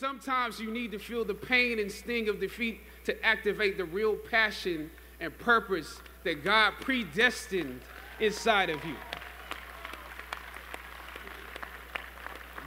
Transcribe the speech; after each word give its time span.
Sometimes 0.00 0.58
you 0.58 0.70
need 0.70 0.92
to 0.92 0.98
feel 0.98 1.26
the 1.26 1.34
pain 1.34 1.78
and 1.78 1.92
sting 1.92 2.30
of 2.30 2.40
defeat 2.40 2.80
to 3.04 3.22
activate 3.22 3.76
the 3.76 3.84
real 3.84 4.16
passion 4.16 4.90
and 5.20 5.38
purpose 5.38 6.00
that 6.24 6.42
God 6.42 6.72
predestined 6.80 7.82
inside 8.18 8.70
of 8.70 8.82
you. 8.82 8.94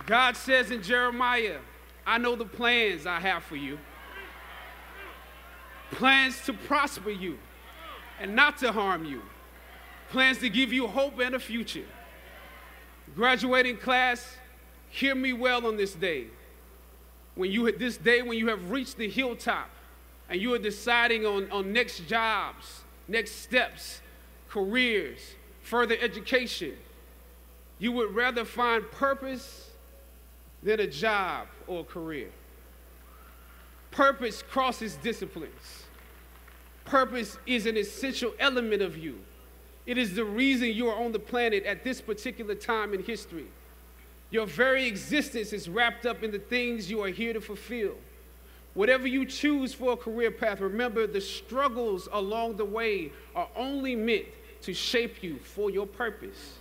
God 0.05 0.37
says 0.37 0.69
in 0.69 0.83
Jeremiah, 0.83 1.57
I 2.05 2.19
know 2.19 2.35
the 2.35 2.45
plans 2.45 3.07
I 3.07 3.19
have 3.19 3.43
for 3.43 3.55
you 3.55 3.79
plans 5.89 6.39
to 6.45 6.53
prosper 6.53 7.09
you 7.09 7.39
and 8.19 8.35
not 8.35 8.59
to 8.59 8.71
harm 8.71 9.05
you, 9.05 9.23
plans 10.09 10.37
to 10.37 10.51
give 10.51 10.71
you 10.71 10.85
hope 10.85 11.17
and 11.17 11.33
a 11.33 11.39
future. 11.39 11.85
Graduating 13.15 13.77
class, 13.77 14.37
hear 14.89 15.15
me 15.15 15.33
well 15.33 15.65
on 15.65 15.77
this 15.77 15.95
day. 15.95 16.27
When 17.35 17.51
you 17.51 17.71
this 17.71 17.97
day 17.97 18.21
when 18.21 18.37
you 18.37 18.47
have 18.49 18.71
reached 18.71 18.97
the 18.97 19.09
hilltop 19.09 19.69
and 20.29 20.39
you 20.39 20.53
are 20.53 20.59
deciding 20.59 21.25
on, 21.25 21.49
on 21.51 21.73
next 21.73 22.07
jobs, 22.07 22.83
next 23.07 23.31
steps, 23.31 24.01
careers, 24.49 25.19
further 25.61 25.95
education, 25.99 26.73
you 27.79 27.91
would 27.91 28.13
rather 28.13 28.45
find 28.45 28.89
purpose 28.91 29.71
than 30.61 30.79
a 30.79 30.87
job 30.87 31.47
or 31.67 31.81
a 31.81 31.83
career. 31.83 32.29
Purpose 33.91 34.41
crosses 34.41 34.95
disciplines. 34.97 35.83
Purpose 36.85 37.37
is 37.45 37.65
an 37.65 37.77
essential 37.77 38.33
element 38.39 38.81
of 38.81 38.97
you. 38.97 39.19
It 39.85 39.97
is 39.97 40.15
the 40.15 40.23
reason 40.23 40.69
you 40.69 40.87
are 40.87 41.03
on 41.03 41.11
the 41.11 41.19
planet 41.19 41.65
at 41.65 41.83
this 41.83 42.01
particular 42.01 42.55
time 42.55 42.93
in 42.93 43.03
history. 43.03 43.47
Your 44.33 44.47
very 44.47 44.87
existence 44.87 45.53
is 45.53 45.69
wrapped 45.69 46.07
up 46.07 46.23
in 46.23 46.31
the 46.31 46.39
things 46.39 46.89
you 46.89 47.03
are 47.03 47.09
here 47.09 47.33
to 47.33 47.39
fulfill. 47.39 47.93
Whatever 48.73 49.07
you 49.07 49.27
choose 49.27 49.75
for 49.75 49.93
a 49.93 49.95
career 49.95 50.31
path, 50.31 50.59
remember 50.59 51.05
the 51.05 51.21
struggles 51.21 52.09
along 52.11 52.55
the 52.55 52.65
way 52.65 53.11
are 53.35 53.47
only 53.55 53.95
meant 53.95 54.25
to 54.63 54.73
shape 54.73 55.21
you 55.21 55.37
for 55.37 55.69
your 55.69 55.85
purpose. 55.85 56.53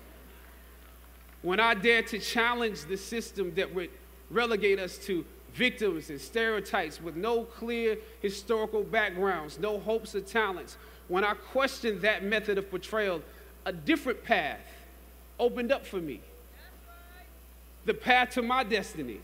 When 1.40 1.60
I 1.60 1.72
dare 1.72 2.02
to 2.02 2.18
challenge 2.18 2.84
the 2.84 2.98
system 2.98 3.54
that 3.54 3.74
would 3.74 3.88
relegate 4.30 4.78
us 4.78 4.98
to 5.06 5.24
victims 5.54 6.10
and 6.10 6.20
stereotypes 6.20 7.00
with 7.00 7.16
no 7.16 7.44
clear 7.44 7.96
historical 8.20 8.82
backgrounds, 8.82 9.58
no 9.58 9.80
hopes 9.80 10.14
or 10.14 10.20
talents, 10.20 10.76
when 11.08 11.24
I 11.24 11.32
questioned 11.32 12.02
that 12.02 12.22
method 12.22 12.58
of 12.58 12.68
portrayal, 12.68 13.22
a 13.64 13.72
different 13.72 14.22
path 14.22 14.60
opened 15.40 15.72
up 15.72 15.86
for 15.86 16.02
me. 16.02 16.20
The 17.84 17.94
path 17.94 18.30
to 18.30 18.42
my 18.42 18.62
destiny. 18.62 19.20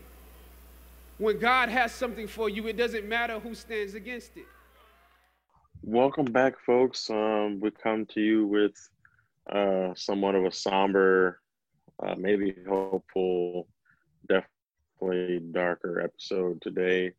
When 1.17 1.39
God 1.39 1.69
has 1.69 1.93
something 1.93 2.27
for 2.27 2.49
you, 2.49 2.67
it 2.67 2.75
doesn't 2.75 3.07
matter 3.07 3.39
who 3.39 3.55
stands 3.55 3.93
against 3.93 4.35
it. 4.35 4.45
Welcome 5.81 6.25
back, 6.25 6.59
folks. 6.65 7.09
Um, 7.09 7.61
we 7.61 7.71
come 7.71 8.05
to 8.07 8.19
you 8.19 8.45
with 8.47 8.75
uh, 9.49 9.93
somewhat 9.95 10.35
of 10.35 10.43
a 10.43 10.51
somber, 10.51 11.39
uh, 12.05 12.15
maybe 12.17 12.53
hopeful, 12.67 13.67
definitely 14.27 15.39
darker 15.51 16.01
episode 16.01 16.61
today. 16.61 17.13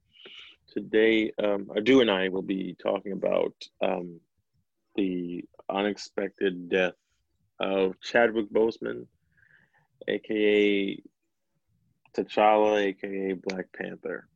Today, 0.68 1.32
um, 1.42 1.66
Adu 1.74 2.02
and 2.02 2.10
I 2.10 2.28
will 2.28 2.42
be 2.42 2.76
talking 2.82 3.12
about 3.12 3.54
um, 3.82 4.20
the 4.94 5.44
unexpected 5.70 6.68
death 6.68 6.94
of 7.58 7.98
Chadwick 8.02 8.52
Boseman, 8.52 9.06
aka 10.06 11.02
T'Challa, 12.14 12.82
aka 12.82 13.32
Black 13.32 13.66
Panther, 13.72 14.28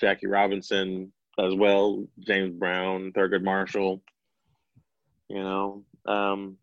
Jackie 0.00 0.26
Robinson 0.26 1.12
as 1.38 1.54
well, 1.54 2.04
James 2.20 2.54
Brown, 2.54 3.12
Thurgood 3.12 3.42
Marshall. 3.42 4.02
You 5.28 5.42
know, 5.42 5.84
um, 6.06 6.56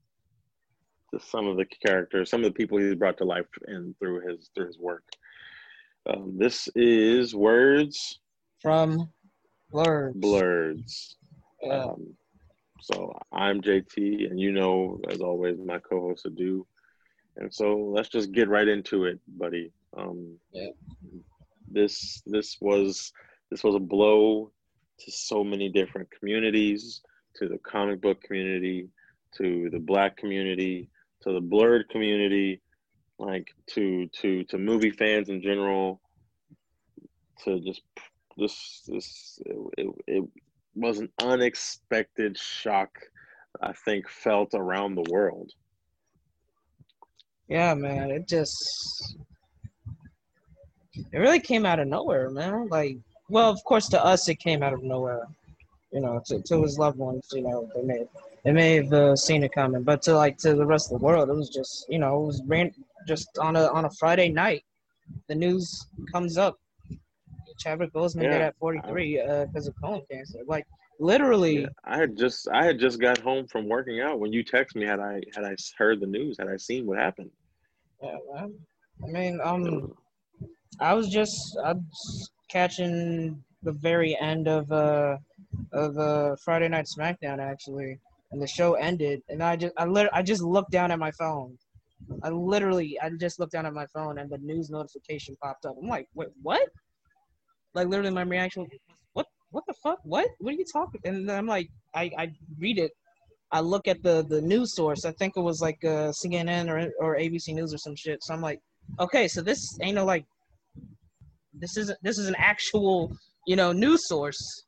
just 1.13 1.29
some 1.29 1.47
of 1.47 1.57
the 1.57 1.65
characters, 1.65 2.29
some 2.29 2.43
of 2.43 2.45
the 2.45 2.57
people 2.57 2.77
he's 2.77 2.95
brought 2.95 3.17
to 3.17 3.25
life 3.25 3.45
and 3.67 3.97
through 3.99 4.27
his 4.27 4.49
through 4.55 4.67
his 4.67 4.79
work. 4.79 5.03
Um, 6.05 6.37
this 6.37 6.67
is 6.75 7.35
words 7.35 8.19
from 8.61 9.09
Blurs. 9.71 10.13
Blurs. 10.15 11.15
Yeah. 11.61 11.85
Um, 11.85 12.15
so 12.81 13.17
I'm 13.31 13.61
JT, 13.61 14.29
and 14.29 14.39
you 14.39 14.51
know, 14.51 14.99
as 15.09 15.21
always, 15.21 15.57
my 15.57 15.79
co-host 15.79 16.25
Adu. 16.25 16.65
And 17.37 17.53
so 17.53 17.77
let's 17.77 18.09
just 18.09 18.31
get 18.31 18.49
right 18.49 18.67
into 18.67 19.05
it, 19.05 19.19
buddy. 19.27 19.71
Um, 19.97 20.37
Yeah. 20.51 20.69
This 21.69 22.21
this 22.25 22.57
was 22.61 23.11
this 23.49 23.63
was 23.63 23.75
a 23.75 23.79
blow 23.79 24.51
to 24.99 25.11
so 25.11 25.43
many 25.43 25.69
different 25.69 26.09
communities, 26.11 27.01
to 27.37 27.47
the 27.47 27.57
comic 27.59 28.01
book 28.01 28.21
community, 28.21 28.89
to 29.37 29.69
the 29.71 29.79
black 29.79 30.17
community, 30.17 30.89
to 31.23 31.33
the 31.33 31.41
blurred 31.41 31.89
community, 31.89 32.61
like 33.17 33.47
to 33.71 34.07
to 34.21 34.43
to 34.45 34.57
movie 34.57 34.91
fans 34.91 35.29
in 35.29 35.41
general, 35.41 36.01
to 37.43 37.59
just 37.61 37.81
this 38.37 38.83
this 38.87 39.39
it, 39.45 39.57
it, 39.77 39.95
it 40.07 40.23
was 40.75 40.99
an 40.99 41.09
unexpected 41.21 42.37
shock 42.37 42.89
I 43.61 43.73
think 43.85 44.09
felt 44.09 44.49
around 44.53 44.95
the 44.95 45.09
world. 45.09 45.51
Yeah, 47.47 47.73
man. 47.73 48.09
It 48.09 48.27
just 48.27 49.17
it 50.95 51.17
really 51.17 51.39
came 51.39 51.65
out 51.65 51.79
of 51.79 51.87
nowhere, 51.87 52.29
man. 52.29 52.67
Like, 52.69 52.97
well, 53.29 53.49
of 53.49 53.63
course, 53.63 53.87
to 53.89 54.03
us, 54.03 54.27
it 54.29 54.35
came 54.35 54.61
out 54.63 54.73
of 54.73 54.83
nowhere. 54.83 55.27
You 55.91 56.01
know, 56.01 56.21
to, 56.25 56.41
to 56.41 56.63
his 56.63 56.79
loved 56.79 56.97
ones, 56.97 57.27
you 57.33 57.41
know, 57.43 57.69
they 57.75 57.83
may 57.83 58.05
they 58.43 58.51
may 58.51 58.75
have 58.75 58.91
uh, 58.93 59.15
seen 59.15 59.43
it 59.43 59.53
coming, 59.53 59.83
but 59.83 60.01
to 60.03 60.15
like 60.15 60.37
to 60.39 60.55
the 60.55 60.65
rest 60.65 60.91
of 60.91 60.99
the 60.99 61.05
world, 61.05 61.29
it 61.29 61.33
was 61.33 61.49
just 61.49 61.85
you 61.89 61.99
know, 61.99 62.23
it 62.23 62.25
was 62.27 62.41
ran 62.45 62.71
just 63.07 63.37
on 63.37 63.55
a 63.55 63.65
on 63.67 63.85
a 63.85 63.89
Friday 63.91 64.29
night. 64.29 64.63
The 65.27 65.35
news 65.35 65.87
comes 66.11 66.37
up. 66.37 66.57
Chadwick 67.59 67.93
Boseman 67.93 68.21
dead 68.23 68.39
Yeah. 68.39 68.47
at 68.47 68.57
43 68.57 69.19
uh, 69.19 69.45
because 69.45 69.67
of 69.67 69.75
colon 69.79 70.01
cancer. 70.09 70.39
Like 70.47 70.65
literally, 70.99 71.61
Yeah, 71.61 71.67
I 71.83 71.97
had 71.97 72.17
just 72.17 72.47
I 72.49 72.65
had 72.65 72.79
just 72.79 72.99
got 72.99 73.19
home 73.19 73.45
from 73.45 73.69
working 73.69 74.01
out 74.01 74.19
when 74.19 74.33
you 74.33 74.43
text 74.43 74.75
me 74.75 74.85
had 74.87 74.99
I 74.99 75.21
had 75.35 75.43
I 75.45 75.55
heard 75.77 75.99
the 75.99 76.07
news 76.07 76.37
had 76.39 76.47
I 76.47 76.57
seen 76.57 76.87
what 76.87 76.97
happened. 76.97 77.29
yeah, 78.01 78.17
man. 78.33 78.53
I 79.03 79.07
mean, 79.07 79.39
um, 79.43 79.93
I 80.79 80.93
was 80.93 81.09
just 81.09 81.57
I 81.63 81.75
catching 82.49 83.43
the 83.63 83.71
very 83.71 84.17
end 84.19 84.47
of 84.47 84.71
uh 84.71 85.17
of 85.71 85.97
uh 85.97 86.35
Friday 86.43 86.67
Night 86.69 86.87
SmackDown 86.97 87.39
actually, 87.39 87.99
and 88.31 88.41
the 88.41 88.47
show 88.47 88.73
ended, 88.73 89.21
and 89.29 89.43
I 89.43 89.55
just 89.55 89.73
I 89.77 89.85
lit- 89.85 90.09
I 90.13 90.21
just 90.21 90.41
looked 90.41 90.71
down 90.71 90.91
at 90.91 90.99
my 90.99 91.11
phone. 91.11 91.57
I 92.21 92.29
literally 92.29 92.97
I 93.01 93.09
just 93.11 93.39
looked 93.39 93.53
down 93.53 93.65
at 93.65 93.73
my 93.73 93.85
phone, 93.87 94.17
and 94.17 94.29
the 94.29 94.37
news 94.39 94.69
notification 94.69 95.35
popped 95.41 95.65
up. 95.65 95.75
I'm 95.81 95.87
like, 95.87 96.07
wait, 96.15 96.29
what? 96.41 96.67
Like 97.73 97.87
literally, 97.87 98.11
my 98.11 98.23
reaction 98.23 98.67
what? 99.13 99.27
What 99.51 99.63
the 99.67 99.73
fuck? 99.83 99.99
What? 100.03 100.27
What 100.39 100.53
are 100.53 100.57
you 100.57 100.65
talking? 100.71 101.01
And 101.05 101.31
I'm 101.31 101.47
like, 101.47 101.69
I 101.95 102.11
I 102.17 102.33
read 102.59 102.79
it. 102.79 102.91
I 103.51 103.59
look 103.61 103.87
at 103.87 104.01
the 104.03 104.25
the 104.27 104.41
news 104.41 104.75
source. 104.75 105.05
I 105.05 105.11
think 105.11 105.37
it 105.37 105.41
was 105.41 105.61
like 105.61 105.83
uh, 105.83 106.11
CNN 106.11 106.69
or 106.69 106.91
or 106.99 107.17
ABC 107.17 107.53
News 107.53 107.73
or 107.73 107.77
some 107.77 107.95
shit. 107.95 108.23
So 108.23 108.33
I'm 108.33 108.41
like, 108.41 108.59
okay, 108.99 109.27
so 109.27 109.41
this 109.41 109.77
ain't 109.81 109.95
no 109.95 110.05
like 110.05 110.25
this 111.53 111.77
isn't 111.77 111.97
this 112.01 112.17
is 112.17 112.27
an 112.27 112.35
actual 112.37 113.15
you 113.47 113.55
know 113.55 113.71
news 113.71 114.07
source. 114.07 114.65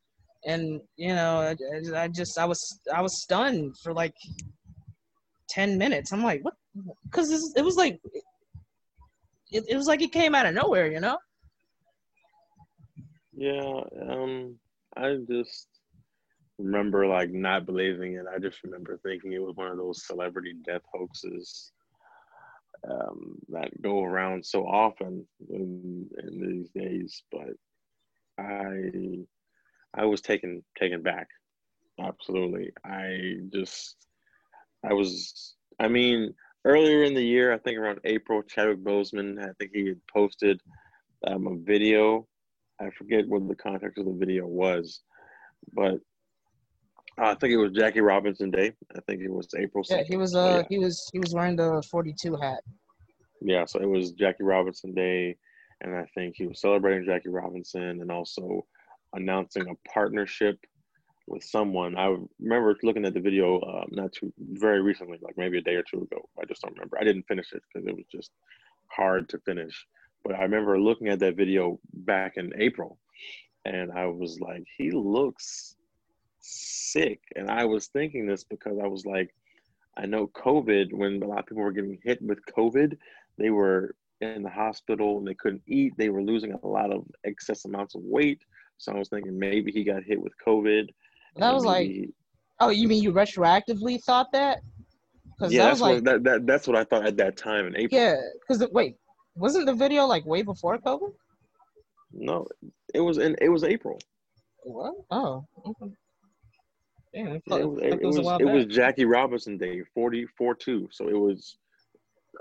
And 0.48 0.80
you 0.96 1.14
know 1.16 1.40
I, 1.42 2.02
I- 2.04 2.08
just 2.08 2.38
i 2.38 2.46
was 2.46 2.62
i 2.94 3.02
was 3.02 3.22
stunned 3.22 3.76
for 3.84 3.94
like 3.94 4.14
10 5.50 5.78
minutes. 5.78 6.12
I'm 6.12 6.24
like 6.24 6.42
what? 6.44 6.56
Because 7.06 7.54
it 7.56 7.64
was 7.64 7.76
like 7.76 8.00
it, 9.52 9.64
it 9.70 9.76
was 9.76 9.88
like 9.88 10.02
it 10.02 10.12
came 10.12 10.36
out 10.36 10.46
of 10.46 10.54
nowhere 10.54 10.92
you 10.92 11.00
know? 11.00 11.18
Yeah, 13.38 13.82
um, 14.10 14.56
I 14.96 15.18
just 15.30 15.68
remember 16.58 17.06
like 17.06 17.32
not 17.32 17.66
believing 17.66 18.14
it. 18.14 18.26
I 18.34 18.40
just 18.40 18.64
remember 18.64 18.98
thinking 19.04 19.34
it 19.34 19.42
was 19.42 19.56
one 19.56 19.68
of 19.68 19.78
those 19.78 20.06
celebrity 20.06 20.54
death 20.66 20.84
hoaxes 20.94 21.74
um, 22.90 23.38
that 23.50 23.82
go 23.82 24.04
around 24.04 24.46
so 24.46 24.66
often 24.66 25.26
in, 25.50 26.08
in 26.18 26.42
these 26.42 26.70
days. 26.72 27.24
But 27.32 27.54
I, 28.40 29.26
I 29.94 30.06
was 30.06 30.22
taken 30.22 30.64
taken 30.78 31.02
back. 31.02 31.28
Absolutely, 32.00 32.72
I 32.84 33.38
just, 33.54 33.96
I 34.84 34.94
was. 34.94 35.56
I 35.80 35.88
mean, 35.88 36.34
earlier 36.64 37.04
in 37.04 37.14
the 37.14 37.26
year, 37.26 37.54
I 37.54 37.58
think 37.58 37.78
around 37.78 38.00
April, 38.06 38.44
Chadwick 38.44 38.84
Boseman, 38.84 39.42
I 39.42 39.52
think 39.60 39.72
he 39.74 39.88
had 39.88 40.02
posted 40.14 40.62
um, 41.28 41.48
a 41.48 41.56
video 41.58 42.28
I 42.80 42.90
forget 42.98 43.28
what 43.28 43.48
the 43.48 43.56
context 43.56 43.98
of 43.98 44.06
the 44.06 44.14
video 44.14 44.46
was, 44.46 45.02
but 45.74 46.00
I 47.18 47.34
think 47.36 47.54
it 47.54 47.58
was 47.58 47.72
Jackie 47.72 48.02
Robinson 48.02 48.52
Day. 48.52 48.74
I 48.96 49.00
think 49.08 49.22
it 49.22 49.32
was 49.32 49.48
April. 49.58 49.84
yeah 49.90 50.02
2nd. 50.02 50.06
he 50.08 50.18
was 50.18 50.32
So, 50.34 50.40
uh 50.40 50.58
yeah. 50.58 50.64
he 50.70 50.80
was 50.80 51.10
he 51.14 51.20
was 51.20 51.34
wearing 51.34 51.56
the 51.56 51.82
42 51.90 52.36
hat 52.36 52.62
yeah, 53.42 53.66
so 53.66 53.80
it 53.80 53.90
was 53.90 54.12
Jackie 54.12 54.44
Robinson 54.44 54.94
Day, 54.94 55.36
and 55.82 55.96
I 55.96 56.06
think 56.16 56.36
he 56.36 56.48
was 56.48 56.60
celebrating 56.62 57.06
Jackie 57.06 57.30
Robinson 57.30 58.02
and 58.02 58.12
also 58.12 58.66
announcing 59.14 59.68
a 59.70 59.90
partnership 59.90 60.58
with 61.28 61.44
someone. 61.44 61.98
I 61.98 62.16
remember 62.40 62.76
looking 62.84 63.06
at 63.06 63.14
the 63.14 63.20
video 63.20 63.62
um, 63.62 63.88
not 63.92 64.14
too 64.14 64.34
very 64.40 64.82
recently, 64.82 65.20
like 65.22 65.38
maybe 65.38 65.58
a 65.58 65.62
day 65.62 65.76
or 65.76 65.84
two 65.84 66.02
ago. 66.02 66.28
I 66.42 66.46
just 66.46 66.62
don't 66.62 66.74
remember. 66.74 66.98
I 67.00 67.04
didn't 67.04 67.28
finish 67.28 67.52
it 67.54 67.62
because 67.72 67.88
it 67.88 67.96
was 67.96 68.06
just 68.12 68.32
hard 68.88 69.30
to 69.30 69.40
finish. 69.40 69.86
But 70.24 70.36
I 70.36 70.42
remember 70.42 70.80
looking 70.80 71.10
at 71.10 71.20
that 71.20 71.36
video 71.36 71.80
back 71.94 72.34
in 72.38 72.52
April, 72.58 72.98
and 73.66 73.92
I 73.92 74.08
was 74.08 74.40
like, 74.40 74.64
he 74.78 74.92
looks 74.92 75.76
sick. 76.46 77.20
And 77.36 77.50
I 77.50 77.66
was 77.66 77.88
thinking 77.88 78.26
this 78.26 78.44
because 78.44 78.78
I 78.82 78.88
was 78.88 79.06
like, 79.06 79.34
I 79.98 80.06
know 80.06 80.28
COVID, 80.28 80.94
when 80.94 81.22
a 81.22 81.28
lot 81.28 81.40
of 81.40 81.46
people 81.46 81.64
were 81.64 81.72
getting 81.72 81.98
hit 82.04 82.22
with 82.22 82.40
COVID, 82.58 82.98
they 83.38 83.50
were 83.50 83.96
in 84.22 84.44
the 84.44 84.50
hospital 84.50 85.18
and 85.18 85.28
they 85.28 85.36
couldn't 85.36 85.64
eat. 85.68 85.94
They 85.98 86.10
were 86.10 86.22
losing 86.22 86.54
a 86.54 86.68
lot 86.68 86.92
of 86.92 87.06
excess 87.26 87.66
amounts 87.66 87.96
of 87.96 88.02
weight. 88.04 88.42
So 88.78 88.92
I 88.92 89.00
was 89.00 89.10
thinking 89.10 89.38
maybe 89.38 89.72
he 89.72 89.84
got 89.84 90.04
hit 90.04 90.22
with 90.22 90.34
COVID. 90.46 90.88
That 91.38 91.54
was 91.54 91.66
like, 91.66 92.10
oh, 92.60 92.70
you 92.70 92.88
mean 92.88 93.04
you 93.04 93.12
retroactively 93.12 94.02
thought 94.04 94.32
that? 94.34 94.60
Because 95.32 95.52
yeah, 95.52 95.64
that 95.64 95.70
that's 95.70 95.82
like, 95.82 95.96
what 95.96 96.04
that, 96.06 96.24
that 96.24 96.48
that's 96.48 96.68
what 96.68 96.78
I 96.78 96.86
thought 96.86 97.06
at 97.06 97.18
that 97.18 97.36
time 97.36 97.68
in 97.68 97.76
April. 97.76 98.02
Yeah, 98.02 98.16
because 98.40 98.66
wait, 98.72 98.96
wasn't 99.36 99.66
the 99.66 99.74
video 99.74 100.06
like 100.06 100.26
way 100.26 100.42
before 100.44 100.78
COVID? 100.78 101.12
No, 102.14 102.48
it 102.94 103.02
was 103.02 103.18
in 103.18 103.36
it 103.42 103.50
was 103.50 103.66
April. 103.66 104.00
What? 104.64 104.94
Oh, 105.12 105.46
okay. 105.66 105.92
Damn, 107.16 107.28
it, 107.28 107.44
was, 107.48 107.80
it, 107.82 108.02
was, 108.02 108.18
it 108.42 108.46
was 108.46 108.66
Jackie 108.66 109.06
Robinson 109.06 109.58
Day, 109.58 109.84
44 109.94 110.54
2. 110.56 110.90
So 110.92 111.08
it 111.08 111.18
was 111.18 111.58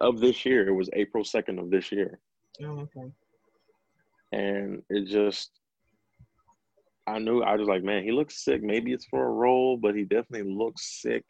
of 0.01 0.19
this 0.19 0.45
year. 0.45 0.67
It 0.67 0.73
was 0.73 0.91
April 0.95 1.23
2nd 1.23 1.61
of 1.61 1.71
this 1.71 1.93
year. 1.93 2.19
Oh, 2.61 2.81
okay. 2.81 3.13
And 4.33 4.83
it 4.91 5.07
just, 5.07 5.53
I 7.07 7.21
knew, 7.21 7.43
I 7.43 7.55
was 7.55 7.69
like, 7.69 7.85
man, 7.85 8.03
he 8.03 8.11
looks 8.11 8.45
sick. 8.45 8.65
Maybe 8.65 8.93
it's 8.93 9.07
for 9.07 9.25
a 9.25 9.31
role, 9.31 9.77
but 9.77 9.95
he 9.95 10.03
definitely 10.03 10.53
looks 10.53 11.01
sick. 11.01 11.25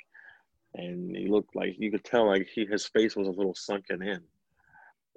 And 0.74 1.14
he 1.14 1.28
looked 1.28 1.54
like, 1.54 1.74
you 1.78 1.90
could 1.90 2.04
tell 2.04 2.26
like 2.26 2.48
he, 2.48 2.64
his 2.64 2.86
face 2.86 3.14
was 3.14 3.28
a 3.28 3.32
little 3.32 3.54
sunken 3.54 4.02
in. 4.02 4.20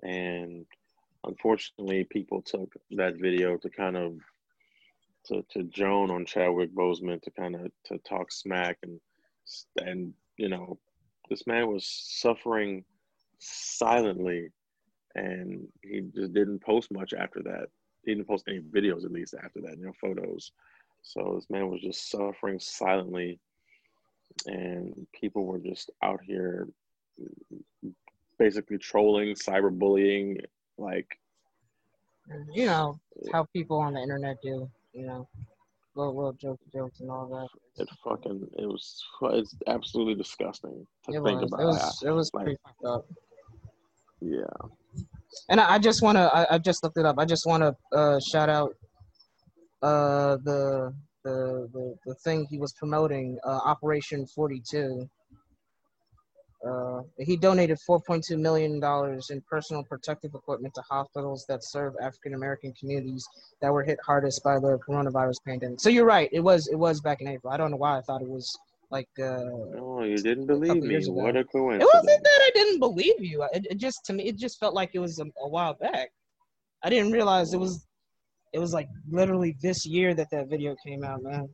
And 0.04 0.66
unfortunately, 1.24 2.04
people 2.04 2.42
took 2.42 2.74
that 2.92 3.16
video 3.16 3.56
to 3.56 3.70
kind 3.70 3.96
of 3.96 4.18
to, 5.28 5.44
to 5.50 5.64
Joan 5.64 6.12
on 6.12 6.26
Chadwick 6.26 6.74
Boseman 6.74 7.22
to 7.22 7.32
kind 7.32 7.56
of 7.56 7.72
to 7.86 7.98
talk 8.00 8.32
smack 8.32 8.78
and 8.84 9.00
and 9.82 10.14
you 10.38 10.50
know 10.50 10.78
this 11.30 11.48
man 11.48 11.72
was 11.72 11.86
suffering 11.86 12.84
silently 13.40 14.50
and 15.16 15.68
he 15.82 16.02
just 16.16 16.34
didn't 16.34 16.60
post 16.60 16.92
much 16.92 17.14
after 17.14 17.42
that. 17.44 17.68
He 18.04 18.14
didn't 18.14 18.28
post 18.28 18.46
any 18.48 18.60
videos 18.60 19.04
at 19.04 19.12
least 19.12 19.36
after 19.44 19.62
that 19.62 19.78
you 19.78 19.86
know 19.86 19.94
photos. 20.00 20.52
So 21.02 21.34
this 21.36 21.50
man 21.50 21.70
was 21.70 21.82
just 21.82 22.10
suffering 22.10 22.60
silently 22.60 23.40
and 24.46 25.08
people 25.20 25.46
were 25.46 25.60
just 25.60 25.92
out 26.04 26.22
here 26.24 26.68
basically 28.38 28.78
trolling 28.78 29.34
cyberbullying 29.34 30.40
like 30.78 31.18
you 32.54 32.66
know 32.66 33.00
how 33.32 33.44
people 33.46 33.78
on 33.80 33.94
the 33.94 34.02
internet 34.02 34.38
do 34.44 34.70
you 34.98 35.06
know, 35.06 35.28
little 35.96 36.16
little 36.16 36.34
jokes, 36.34 36.64
jokes 36.74 37.00
and 37.02 37.12
all 37.12 37.28
that. 37.28 37.82
It 37.82 37.90
fucking 38.04 38.48
it 38.58 38.66
was 38.66 39.04
it's 39.34 39.56
absolutely 39.68 40.16
disgusting 40.16 40.86
to 41.06 41.18
it 41.18 41.24
think 41.24 41.42
was. 41.42 41.52
about. 41.52 41.62
It 41.62 41.66
was 41.66 42.04
it 42.04 42.12
was 42.12 42.32
like, 42.34 42.46
pretty 42.46 42.60
fucked 42.64 42.86
up. 42.86 43.06
Yeah. 44.22 45.04
And 45.50 45.62
I, 45.62 45.76
I 45.76 45.80
just 45.80 46.02
want 46.02 46.18
to 46.18 46.32
I, 46.34 46.56
I, 46.56 46.58
just 46.58 46.84
looked 46.84 46.98
it 46.98 47.06
up. 47.06 47.20
I 47.20 47.26
just 47.26 47.46
want 47.46 47.62
to 47.62 47.98
uh, 47.98 48.20
shout 48.20 48.50
out 48.50 48.74
uh, 49.84 50.38
the, 50.44 50.94
the 51.24 51.70
the 51.74 51.96
the 52.06 52.16
thing 52.16 52.48
he 52.50 52.58
was 52.58 52.74
promoting, 52.74 53.38
uh, 53.46 53.60
Operation 53.66 54.26
Forty 54.26 54.62
Two. 54.68 55.08
Uh, 56.66 57.02
he 57.20 57.38
donated 57.38 57.78
4.2 57.88 58.38
million 58.38 58.80
dollars 58.80 59.30
in 59.30 59.42
personal 59.42 59.84
protective 59.84 60.34
equipment 60.34 60.74
to 60.74 60.82
hospitals 60.90 61.46
that 61.48 61.64
serve 61.64 61.94
African 62.02 62.34
American 62.34 62.74
communities 62.74 63.26
that 63.62 63.72
were 63.72 63.84
hit 63.84 64.00
hardest 64.04 64.44
by 64.44 64.56
the 64.60 64.80
coronavirus 64.88 65.36
pandemic. 65.46 65.80
So 65.80 65.90
you're 65.90 66.06
right. 66.06 66.30
It 66.32 66.40
was 66.40 66.68
it 66.68 66.76
was 66.76 67.00
back 67.02 67.22
in 67.22 67.28
April. 67.28 67.54
I 67.54 67.58
don't 67.58 67.70
know 67.70 67.78
why 67.78 67.98
I 67.98 68.02
thought 68.02 68.24
it 68.24 68.30
was 68.30 68.58
like. 68.90 69.08
Uh, 69.20 69.46
oh, 69.78 70.04
you 70.04 70.18
didn't 70.18 70.48
believe 70.48 70.82
me. 70.82 71.00
What 71.06 71.38
a 71.38 71.44
coincidence! 71.44 71.84
It 71.84 71.96
wasn't 71.96 72.24
that 72.24 72.42
I 72.42 72.52
didn't 72.56 72.80
believe 72.80 73.20
you. 73.20 73.44
It, 73.54 73.68
it 73.70 73.78
just 73.78 74.04
to 74.06 74.14
me 74.14 74.24
it 74.24 74.38
just 74.38 74.60
felt 74.60 74.74
like 74.74 74.92
it 74.94 75.00
was 75.00 75.20
a, 75.20 75.26
a 75.40 75.48
while 75.48 75.76
back. 75.76 76.10
I 76.84 76.90
didn't 76.90 77.12
realize 77.12 77.54
it 77.54 77.60
was 77.60 77.86
it 78.52 78.60
was 78.60 78.74
like 78.74 78.88
literally 79.10 79.56
this 79.62 79.86
year 79.86 80.16
that 80.16 80.30
that 80.32 80.50
video 80.50 80.76
came 80.86 81.04
out, 81.04 81.22
man. 81.22 81.50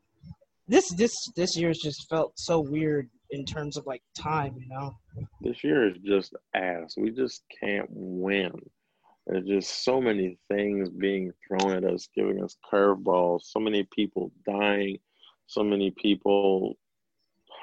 This 0.65 0.89
this 0.93 1.13
this 1.35 1.57
year's 1.57 1.79
just 1.79 2.07
felt 2.09 2.31
so 2.35 2.61
weird 2.61 3.09
in 3.33 3.45
terms 3.45 3.77
of 3.77 3.85
like 3.85 4.03
time, 4.17 4.55
you 4.57 4.69
know. 4.69 4.95
This 5.41 5.63
year 5.63 5.89
is 5.89 5.97
just 6.05 6.33
ass. 6.55 6.95
We 6.95 7.09
just 7.09 7.43
can't 7.59 7.87
win. 7.89 8.51
There's 9.25 9.45
just 9.45 9.83
so 9.83 9.99
many 9.99 10.37
things 10.49 10.89
being 10.89 11.31
thrown 11.47 11.71
at 11.71 11.83
us, 11.83 12.07
giving 12.15 12.43
us 12.43 12.57
curveballs. 12.71 13.41
So 13.43 13.59
many 13.59 13.87
people 13.91 14.31
dying, 14.45 14.99
so 15.47 15.63
many 15.63 15.91
people 15.91 16.77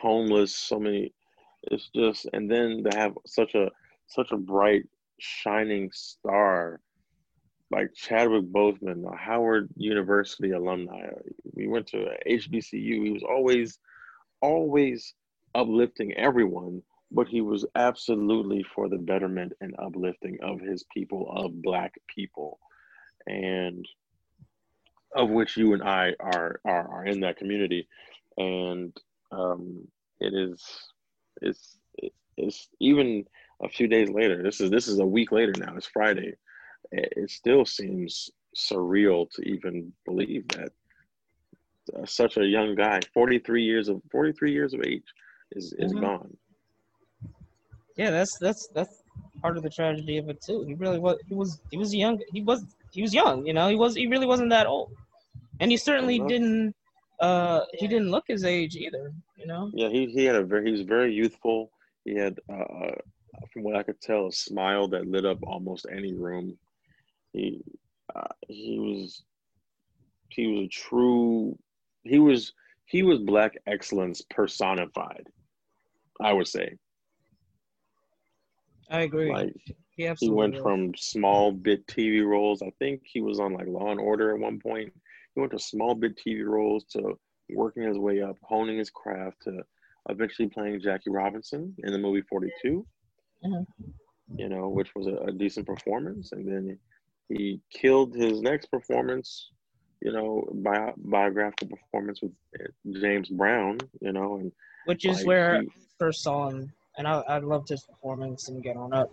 homeless, 0.01 0.55
so 0.55 0.81
many. 0.81 1.15
It's 1.65 1.89
just, 1.95 2.27
and 2.33 2.51
then 2.51 2.83
to 2.85 2.97
have 2.99 3.13
such 3.27 3.55
a 3.55 3.71
such 4.07 4.33
a 4.33 4.37
bright, 4.37 4.85
shining 5.21 5.91
star 5.93 6.81
like 7.71 7.95
Chadwick 7.95 8.47
Boseman, 8.47 9.05
a 9.13 9.17
Howard 9.17 9.69
University 9.77 10.51
alumni. 10.51 11.07
We 11.55 11.69
went 11.69 11.87
to 11.89 12.09
HBCU. 12.29 12.73
He 12.73 13.11
was 13.11 13.23
always, 13.23 13.79
always 14.41 15.15
uplifting 15.55 16.15
everyone, 16.15 16.83
but 17.11 17.27
he 17.27 17.41
was 17.41 17.67
absolutely 17.75 18.65
for 18.75 18.89
the 18.89 18.99
betterment 18.99 19.53
and 19.61 19.75
uplifting 19.79 20.39
of 20.43 20.61
his 20.61 20.85
people, 20.95 21.33
of 21.35 21.63
Black 21.63 21.95
people, 22.15 22.59
and 23.27 23.87
of 25.15 25.29
which 25.29 25.57
you 25.57 25.75
and 25.75 25.83
I 25.83 26.15
are 26.21 26.61
are, 26.65 26.89
are 26.89 27.05
in 27.05 27.21
that 27.21 27.37
community, 27.37 27.89
and 28.37 28.97
um, 29.33 29.89
it 30.21 30.35
is 30.35 30.65
it's 31.43 31.77
it's 32.37 32.69
even 32.79 33.25
a 33.63 33.69
few 33.69 33.89
days 33.89 34.11
later. 34.11 34.43
This 34.43 34.61
is 34.61 34.71
this 34.71 34.89
is 34.89 34.99
a 34.99 35.07
week 35.07 35.33
later 35.33 35.53
now. 35.59 35.75
It's 35.77 35.87
Friday. 35.87 36.35
It, 36.93 37.31
still 37.31 37.65
seems 37.65 38.31
surreal 38.57 39.31
to 39.33 39.43
even 39.43 39.93
believe 40.05 40.49
that 40.49 40.73
uh, 41.97 42.05
such 42.05 42.37
a 42.37 42.45
young 42.45 42.75
guy, 42.75 43.01
43 43.15 43.63
years 43.63 43.89
of 43.89 44.03
43 44.11 44.53
years 44.53 44.75
of 44.75 44.83
age, 44.83 45.05
is 45.53 45.73
is 45.79 45.93
mm-hmm. 45.93 46.01
gone. 46.01 46.37
Yeah, 47.97 48.11
that's 48.11 48.39
that's 48.39 48.69
that's 48.69 49.03
part 49.43 49.57
of 49.57 49.63
the 49.63 49.71
tragedy 49.71 50.19
of 50.19 50.29
it 50.29 50.41
too. 50.41 50.63
He 50.63 50.75
really 50.75 50.99
was 50.99 51.19
he 51.29 51.35
was 51.35 51.61
he 51.71 51.77
was 51.77 51.95
young 51.95 52.21
he 52.33 52.43
was 52.43 52.65
he 52.93 53.03
was 53.03 53.15
young, 53.15 53.47
you 53.47 53.53
know, 53.53 53.69
he 53.69 53.77
was 53.77 53.95
he 53.95 54.07
really 54.07 54.27
wasn't 54.27 54.51
that 54.51 54.67
old. 54.67 54.93
And 55.61 55.71
he 55.71 55.77
certainly 55.77 56.19
didn't 56.19 56.75
uh 57.21 57.61
he 57.75 57.87
didn't 57.87 58.11
look 58.11 58.25
his 58.27 58.45
age 58.45 58.77
either, 58.77 59.13
you 59.37 59.47
know. 59.47 59.71
Yeah, 59.75 59.89
he 59.89 60.07
he 60.07 60.25
had 60.25 60.37
a 60.37 60.45
very 60.45 60.67
he 60.67 60.73
was 60.73 60.83
very 60.83 61.13
youthful. 61.13 61.71
He 62.05 62.15
had 62.15 62.39
uh, 62.49 62.55
uh 62.55 62.95
from 63.53 63.63
what 63.63 63.77
I 63.77 63.83
could 63.83 64.01
tell 64.01 64.27
a 64.27 64.33
smile 64.33 64.89
that 64.89 65.07
lit 65.07 65.25
up 65.25 65.39
almost 65.43 65.87
any 65.91 66.15
room. 66.15 66.57
He 67.33 67.61
uh, 68.15 68.35
he 68.49 68.79
was 68.79 69.23
he 70.29 70.47
was 70.47 70.61
a 70.61 70.69
true 70.69 71.59
he 72.05 72.19
was 72.19 72.53
he 72.87 73.03
was 73.03 73.19
black 73.19 73.57
excellence 73.67 74.23
personified 74.31 75.27
I 76.23 76.33
would 76.33 76.49
say. 76.49 76.77
I 78.91 79.03
agree. 79.03 79.33
Like 79.33 79.55
he, 79.97 80.11
he 80.19 80.31
went 80.31 80.61
from 80.61 80.93
small 80.97 81.53
bit 81.53 81.87
TV 81.87 82.25
roles. 82.27 82.63
I 82.63 82.73
think 82.79 83.03
he 83.05 83.21
was 83.21 83.39
on 83.39 83.53
like 83.53 83.67
Law 83.69 83.91
and 83.91 84.01
Order 84.01 84.35
at 84.35 84.41
one 84.41 84.59
point. 84.59 84.93
He 85.35 85.41
went 85.41 85.53
to 85.53 85.59
small 85.59 85.95
bit 85.95 86.17
TV 86.17 86.45
roles 86.45 86.85
to 86.93 87.19
working 87.51 87.85
his 87.85 87.99
way 87.99 88.23
up, 88.23 88.37
honing 88.43 88.79
his 88.79 88.91
craft 88.91 89.43
to 89.43 89.63
eventually 90.09 90.49
playing 90.49 90.81
Jackie 90.81 91.11
Robinson 91.11 91.75
in 91.85 91.93
the 91.93 91.99
movie 91.99 92.23
42. 92.23 92.87
Mm-hmm. 93.45 93.85
You 94.37 94.49
know, 94.49 94.69
which 94.69 94.95
was 94.95 95.07
a, 95.07 95.17
a 95.29 95.33
decent 95.33 95.67
performance, 95.67 96.33
and 96.33 96.47
then 96.47 96.79
he 97.29 97.61
killed 97.73 98.15
his 98.15 98.41
next 98.41 98.67
performance. 98.67 99.51
You 100.01 100.13
know, 100.13 100.49
bi- 100.55 100.95
biographical 100.97 101.69
performance 101.69 102.21
with 102.23 102.33
James 103.01 103.29
Brown. 103.29 103.79
You 104.01 104.13
know, 104.13 104.37
and 104.37 104.53
which 104.87 105.05
is 105.05 105.19
like, 105.19 105.27
where 105.27 105.63
he, 105.63 105.69
first 105.99 106.23
saw 106.23 106.49
him, 106.49 106.73
and 106.99 107.07
I 107.07 107.21
I 107.29 107.39
loved 107.39 107.69
his 107.69 107.83
performance 107.83 108.49
and 108.49 108.63
Get 108.63 108.77
On 108.77 108.93
Up. 108.93 109.11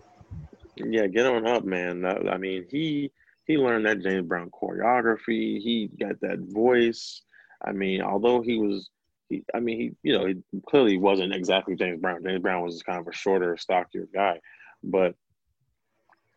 Yeah, 0.75 1.07
Get 1.07 1.25
On 1.25 1.45
Up, 1.47 1.63
man. 1.65 2.05
I 2.05 2.37
mean, 2.37 2.65
he 2.69 3.11
he 3.45 3.57
learned 3.57 3.85
that 3.85 4.01
James 4.01 4.27
Brown 4.27 4.49
choreography. 4.51 5.61
He 5.61 5.89
got 5.99 6.19
that 6.21 6.39
voice. 6.39 7.21
I 7.65 7.71
mean, 7.71 8.01
although 8.01 8.41
he 8.41 8.59
was, 8.59 8.89
he, 9.29 9.43
I 9.55 9.59
mean, 9.59 9.79
he, 9.79 9.91
you 10.03 10.17
know, 10.17 10.27
he 10.27 10.35
clearly 10.69 10.97
wasn't 10.97 11.33
exactly 11.33 11.75
James 11.75 11.99
Brown. 11.99 12.23
James 12.23 12.41
Brown 12.41 12.63
was 12.63 12.83
kind 12.83 12.99
of 12.99 13.07
a 13.07 13.13
shorter, 13.13 13.57
stockier 13.57 14.07
guy, 14.13 14.39
but 14.83 15.15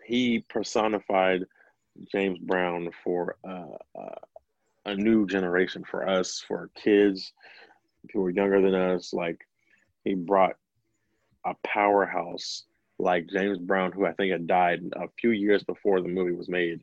he 0.05 0.45
personified 0.49 1.45
James 2.11 2.39
Brown 2.39 2.91
for 3.05 3.37
uh, 3.47 3.77
uh, 3.99 4.15
a 4.87 4.95
new 4.95 5.27
generation 5.27 5.85
for 5.85 6.09
us, 6.09 6.43
for 6.47 6.59
our 6.59 6.71
kids 6.75 7.33
who 8.13 8.25
are 8.25 8.31
younger 8.31 8.61
than 8.61 8.75
us. 8.75 9.13
Like 9.13 9.47
he 10.05 10.15
brought 10.15 10.57
a 11.45 11.55
powerhouse 11.65 12.65
like 12.99 13.29
James 13.29 13.59
Brown, 13.59 13.93
who 13.93 14.07
I 14.07 14.13
think 14.13 14.33
had 14.33 14.47
died 14.47 14.81
a 14.95 15.09
few 15.19 15.31
years 15.31 15.63
before 15.65 16.01
the 16.01 16.09
movie 16.09 16.33
was 16.33 16.49
made. 16.49 16.81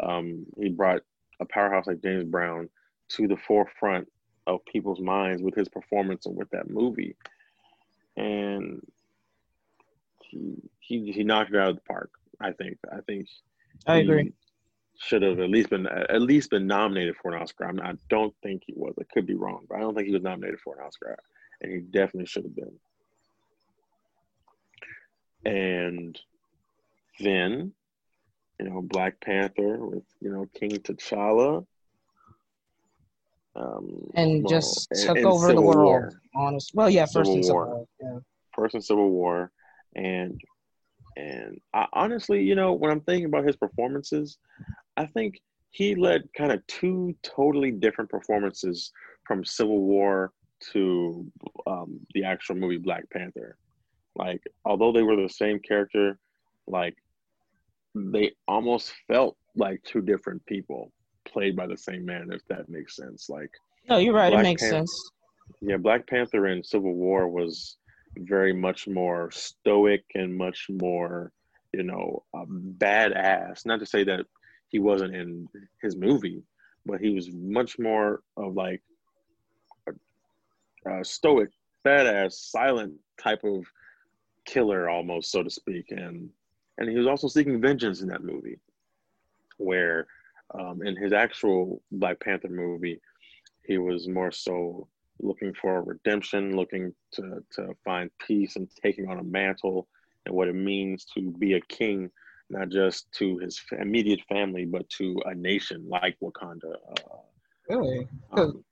Um, 0.00 0.46
he 0.58 0.68
brought 0.68 1.02
a 1.40 1.44
powerhouse 1.44 1.86
like 1.86 2.02
James 2.02 2.24
Brown 2.24 2.68
to 3.10 3.28
the 3.28 3.36
forefront 3.36 4.08
of 4.46 4.64
people's 4.64 5.00
minds 5.00 5.42
with 5.42 5.54
his 5.54 5.68
performance 5.68 6.26
and 6.26 6.36
with 6.36 6.50
that 6.50 6.70
movie. 6.70 7.14
And 8.16 8.80
he 10.20 10.56
he 10.80 11.12
he 11.12 11.22
knocked 11.22 11.50
it 11.50 11.56
out 11.56 11.70
of 11.70 11.76
the 11.76 11.82
park. 11.82 12.10
I 12.40 12.52
think. 12.52 12.78
I 12.90 13.00
think. 13.00 13.28
I 13.86 13.98
agree. 13.98 14.32
Should 14.98 15.22
have 15.22 15.40
at 15.40 15.50
least 15.50 15.70
been 15.70 15.86
at 15.86 16.22
least 16.22 16.50
been 16.50 16.66
nominated 16.66 17.16
for 17.16 17.34
an 17.34 17.42
Oscar. 17.42 17.66
I, 17.66 17.72
mean, 17.72 17.84
I 17.84 17.94
don't 18.08 18.34
think 18.42 18.62
he 18.66 18.74
was. 18.76 18.94
I 19.00 19.04
could 19.12 19.26
be 19.26 19.34
wrong, 19.34 19.64
but 19.68 19.76
I 19.76 19.80
don't 19.80 19.94
think 19.94 20.06
he 20.06 20.14
was 20.14 20.22
nominated 20.22 20.60
for 20.60 20.78
an 20.78 20.86
Oscar, 20.86 21.18
and 21.60 21.72
he 21.72 21.80
definitely 21.80 22.26
should 22.26 22.44
have 22.44 22.54
been. 22.54 22.78
And 25.44 26.18
then, 27.18 27.72
you 28.60 28.68
know, 28.68 28.80
Black 28.82 29.20
Panther 29.20 29.84
with 29.84 30.04
you 30.20 30.30
know 30.30 30.46
King 30.54 30.70
T'Challa 30.70 31.66
um, 33.54 34.10
and 34.14 34.42
well, 34.42 34.50
just 34.50 34.88
took 34.94 35.16
and, 35.16 35.26
over 35.26 35.52
the 35.52 35.60
world. 35.60 35.84
War. 35.84 36.12
Honest. 36.34 36.72
Well, 36.74 36.88
yeah, 36.88 37.04
first 37.04 37.26
Civil 37.30 37.34
in 37.36 37.42
Civil 37.42 37.54
War. 37.54 37.66
War. 37.66 37.86
Yeah. 38.00 38.18
First 38.54 38.74
in 38.74 38.82
Civil 38.82 39.10
War, 39.10 39.50
and 39.94 40.40
and 41.16 41.60
I, 41.74 41.86
honestly, 41.92 42.42
you 42.42 42.54
know, 42.54 42.72
when 42.72 42.90
I'm 42.90 43.00
thinking 43.00 43.26
about 43.26 43.44
his 43.44 43.56
performances, 43.56 44.38
I 45.02 45.06
think 45.06 45.40
he 45.70 45.94
led 45.94 46.28
kind 46.36 46.52
of 46.52 46.64
two 46.66 47.14
totally 47.22 47.70
different 47.72 48.10
performances 48.10 48.92
from 49.26 49.44
Civil 49.44 49.80
War 49.80 50.32
to 50.72 51.26
um, 51.66 52.00
the 52.14 52.24
actual 52.24 52.54
movie 52.54 52.78
Black 52.78 53.08
Panther. 53.10 53.56
Like, 54.14 54.42
although 54.64 54.92
they 54.92 55.02
were 55.02 55.16
the 55.16 55.28
same 55.28 55.58
character, 55.58 56.18
like 56.66 56.94
they 57.94 58.32
almost 58.46 58.92
felt 59.08 59.36
like 59.56 59.82
two 59.82 60.02
different 60.02 60.44
people 60.46 60.92
played 61.26 61.56
by 61.56 61.66
the 61.66 61.76
same 61.76 62.04
man, 62.04 62.28
if 62.30 62.42
that 62.48 62.68
makes 62.68 62.96
sense. 62.96 63.28
Like, 63.28 63.50
no, 63.88 63.98
you're 63.98 64.14
right. 64.14 64.30
Black 64.30 64.40
it 64.40 64.48
makes 64.48 64.62
Pan- 64.62 64.70
sense. 64.70 65.10
Yeah, 65.60 65.78
Black 65.78 66.06
Panther 66.06 66.46
in 66.46 66.62
Civil 66.62 66.94
War 66.94 67.28
was 67.28 67.76
very 68.16 68.52
much 68.52 68.86
more 68.86 69.30
stoic 69.30 70.04
and 70.14 70.36
much 70.36 70.66
more, 70.70 71.32
you 71.72 71.82
know, 71.82 72.24
um, 72.34 72.74
badass. 72.78 73.66
Not 73.66 73.80
to 73.80 73.86
say 73.86 74.04
that 74.04 74.26
he 74.72 74.78
wasn't 74.78 75.14
in 75.14 75.48
his 75.80 75.94
movie, 75.94 76.42
but 76.84 77.00
he 77.00 77.10
was 77.10 77.30
much 77.32 77.78
more 77.78 78.22
of 78.36 78.54
like 78.54 78.82
a, 79.86 80.90
a 80.90 81.04
stoic, 81.04 81.50
badass, 81.84 82.32
silent 82.32 82.94
type 83.22 83.44
of 83.44 83.64
killer, 84.46 84.88
almost 84.88 85.30
so 85.30 85.42
to 85.42 85.50
speak. 85.50 85.90
And 85.90 86.30
and 86.78 86.88
he 86.88 86.96
was 86.96 87.06
also 87.06 87.28
seeking 87.28 87.60
vengeance 87.60 88.00
in 88.00 88.08
that 88.08 88.24
movie, 88.24 88.58
where 89.58 90.06
um, 90.58 90.82
in 90.82 90.96
his 90.96 91.12
actual 91.12 91.82
Black 91.92 92.18
Panther 92.20 92.48
movie, 92.48 93.00
he 93.64 93.76
was 93.76 94.08
more 94.08 94.32
so 94.32 94.88
looking 95.20 95.52
for 95.54 95.82
redemption, 95.82 96.56
looking 96.56 96.94
to, 97.12 97.44
to 97.52 97.74
find 97.84 98.10
peace 98.26 98.56
and 98.56 98.68
taking 98.82 99.08
on 99.08 99.18
a 99.18 99.22
mantle 99.22 99.86
and 100.24 100.34
what 100.34 100.48
it 100.48 100.54
means 100.54 101.04
to 101.14 101.30
be 101.32 101.54
a 101.54 101.60
king, 101.60 102.10
not 102.52 102.68
just 102.68 103.10
to 103.12 103.38
his 103.38 103.60
immediate 103.78 104.20
family, 104.28 104.64
but 104.64 104.88
to 104.90 105.20
a 105.26 105.34
nation 105.34 105.86
like 105.88 106.16
Wakanda. 106.22 106.74
Uh, 106.90 107.16
really? 107.68 108.06
Um, 108.32 108.64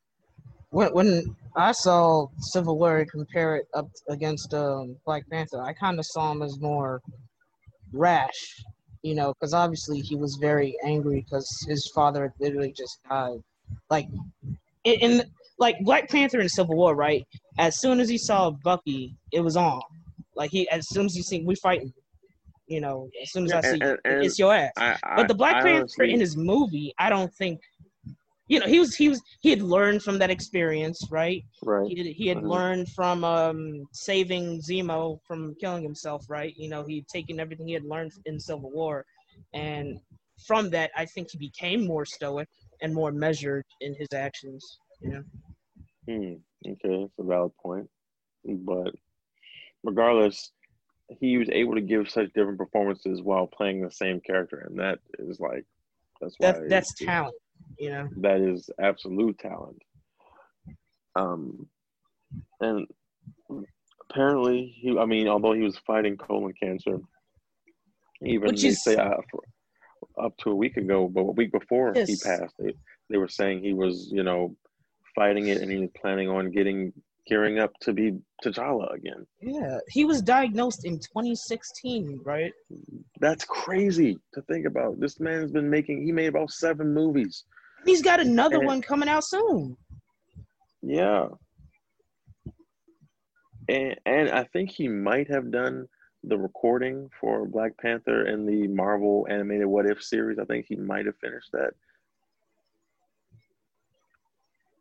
when, 0.70 0.92
when 0.92 1.37
I 1.56 1.72
saw 1.72 2.28
Civil 2.38 2.78
War 2.78 3.04
compare 3.10 3.56
it 3.56 3.66
up 3.75 3.90
against 4.08 4.54
um, 4.54 4.96
Black 5.04 5.28
Panther, 5.28 5.62
I 5.62 5.72
kind 5.72 5.99
of 5.99 6.06
saw 6.06 6.30
him 6.30 6.42
as 6.42 6.60
more 6.60 7.00
rash 7.92 8.62
you 9.02 9.14
know, 9.14 9.32
because 9.32 9.54
obviously 9.54 10.00
he 10.00 10.14
was 10.14 10.37
very 10.37 10.76
angry 10.84 11.22
because 11.22 11.49
his 11.68 11.90
father 11.94 12.32
literally 12.38 12.72
just 12.72 13.00
died. 13.08 13.42
Like, 13.88 14.08
in, 14.84 14.94
in, 14.94 15.22
like 15.58 15.76
Black 15.80 16.08
Panther 16.08 16.40
and 16.40 16.50
Civil 16.50 16.76
War, 16.76 16.94
right? 16.94 17.26
As 17.58 17.80
soon 17.80 18.00
as 18.00 18.08
he 18.08 18.18
saw 18.18 18.50
Bucky, 18.50 19.14
it 19.32 19.40
was 19.40 19.56
on. 19.56 19.82
Like 20.34 20.50
he, 20.50 20.68
as 20.70 20.88
soon 20.88 21.06
as 21.06 21.14
he 21.14 21.22
seen 21.22 21.44
we 21.44 21.54
fighting, 21.56 21.92
you 22.70 22.80
know, 22.80 23.10
as 23.20 23.32
soon 23.32 23.46
as 23.46 23.52
I 23.52 23.60
see 23.62 23.80
and, 23.80 23.98
and, 24.04 24.24
it's 24.24 24.38
your 24.38 24.54
ass. 24.54 24.70
I, 24.76 24.96
I, 25.02 25.16
but 25.16 25.28
the 25.28 25.34
Black 25.34 25.64
Panther 25.64 26.04
in 26.04 26.20
his 26.20 26.36
movie, 26.36 26.94
I 26.98 27.10
don't 27.10 27.34
think 27.34 27.60
you 28.46 28.58
know, 28.58 28.66
he 28.66 28.78
was 28.78 28.94
he 28.96 29.08
was 29.08 29.20
he 29.40 29.50
had 29.50 29.60
learned 29.60 30.02
from 30.02 30.18
that 30.18 30.30
experience, 30.30 31.06
right? 31.10 31.44
Right. 31.62 31.88
He, 31.88 31.98
had, 31.98 32.06
he 32.06 32.26
had 32.28 32.38
mm-hmm. 32.38 32.48
learned 32.48 32.88
from 32.90 33.24
um, 33.24 33.86
saving 33.92 34.60
Zemo 34.60 35.18
from 35.26 35.54
killing 35.60 35.82
himself, 35.82 36.26
right? 36.28 36.52
You 36.56 36.68
know, 36.68 36.84
he'd 36.84 37.06
taken 37.08 37.38
everything 37.38 37.68
he 37.68 37.74
had 37.74 37.84
learned 37.84 38.12
in 38.26 38.40
Civil 38.40 38.70
War, 38.70 39.04
and 39.52 39.98
from 40.46 40.70
that, 40.70 40.90
I 40.96 41.04
think 41.06 41.30
he 41.30 41.38
became 41.38 41.86
more 41.86 42.04
stoic 42.04 42.48
and 42.82 42.94
more 42.94 43.12
measured 43.12 43.64
in 43.80 43.94
his 43.94 44.08
actions. 44.14 44.78
You 45.00 45.10
know. 45.10 45.24
Hmm. 46.08 46.34
Okay, 46.72 47.02
that's 47.02 47.18
a 47.18 47.24
valid 47.24 47.52
point, 47.62 47.88
but 48.44 48.92
regardless, 49.84 50.50
he 51.19 51.38
was 51.38 51.49
able 51.50 51.75
to 51.75 51.81
give 51.81 52.11
such 52.11 52.33
different 52.35 52.59
performances 52.59 53.23
while 53.23 53.47
playing 53.47 53.83
the 53.83 53.90
same 53.90 54.21
character, 54.21 54.67
and 54.69 54.79
that 54.79 54.99
is 55.19 55.40
like 55.40 55.64
that's 56.21 56.35
why 56.38 56.52
that's, 56.52 56.69
that's 56.69 56.95
talent 56.95 57.35
you 57.79 57.90
know 57.90 58.09
that 58.19 58.40
is 58.40 58.71
absolute 58.81 59.38
talent 59.38 59.81
um 61.17 61.67
and 62.61 62.87
apparently 64.09 64.75
he 64.76 64.97
i 64.99 65.05
mean 65.05 65.29
although 65.29 65.52
he 65.52 65.62
was 65.62 65.79
fighting 65.79 66.17
colon 66.17 66.52
cancer 66.61 66.99
even 68.23 68.49
Which 68.49 68.62
they 68.62 68.69
is, 68.69 68.85
say 68.85 68.97
uh, 68.97 69.17
up 70.19 70.37
to 70.38 70.50
a 70.50 70.55
week 70.55 70.76
ago 70.76 71.09
but 71.09 71.21
a 71.21 71.33
week 71.33 71.52
before 71.52 71.93
yes. 71.95 72.09
he 72.09 72.17
passed 72.17 72.55
they, 72.59 72.75
they 73.09 73.19
were 73.19 73.29
saying 73.29 73.62
he 73.62 73.73
was 73.73 74.11
you 74.12 74.23
know 74.23 74.55
fighting 75.14 75.49
it 75.49 75.61
and 75.61 75.71
he 75.71 75.79
was 75.79 75.90
planning 76.00 76.29
on 76.29 76.50
getting 76.50 76.93
gearing 77.26 77.58
up 77.58 77.72
to 77.80 77.92
be 77.92 78.18
T'Challa 78.44 78.94
again. 78.94 79.26
Yeah, 79.40 79.78
he 79.88 80.04
was 80.04 80.22
diagnosed 80.22 80.84
in 80.84 80.98
2016, 80.98 82.20
right? 82.24 82.52
That's 83.20 83.44
crazy 83.44 84.18
to 84.34 84.42
think 84.42 84.66
about. 84.66 85.00
This 85.00 85.20
man's 85.20 85.50
been 85.50 85.70
making. 85.70 86.04
He 86.04 86.12
made 86.12 86.26
about 86.28 86.50
seven 86.50 86.92
movies. 86.92 87.44
He's 87.84 88.02
got 88.02 88.20
another 88.20 88.56
and, 88.56 88.66
one 88.66 88.82
coming 88.82 89.08
out 89.08 89.24
soon. 89.24 89.76
Yeah. 90.82 91.28
And 93.68 93.96
and 94.04 94.30
I 94.30 94.44
think 94.44 94.70
he 94.70 94.88
might 94.88 95.28
have 95.28 95.50
done 95.50 95.86
the 96.24 96.36
recording 96.36 97.08
for 97.20 97.46
Black 97.46 97.76
Panther 97.78 98.24
and 98.26 98.46
the 98.48 98.68
Marvel 98.68 99.26
animated 99.30 99.66
What 99.66 99.86
If 99.86 100.02
series. 100.02 100.38
I 100.38 100.44
think 100.44 100.66
he 100.68 100.76
might 100.76 101.06
have 101.06 101.16
finished 101.16 101.50
that. 101.52 101.72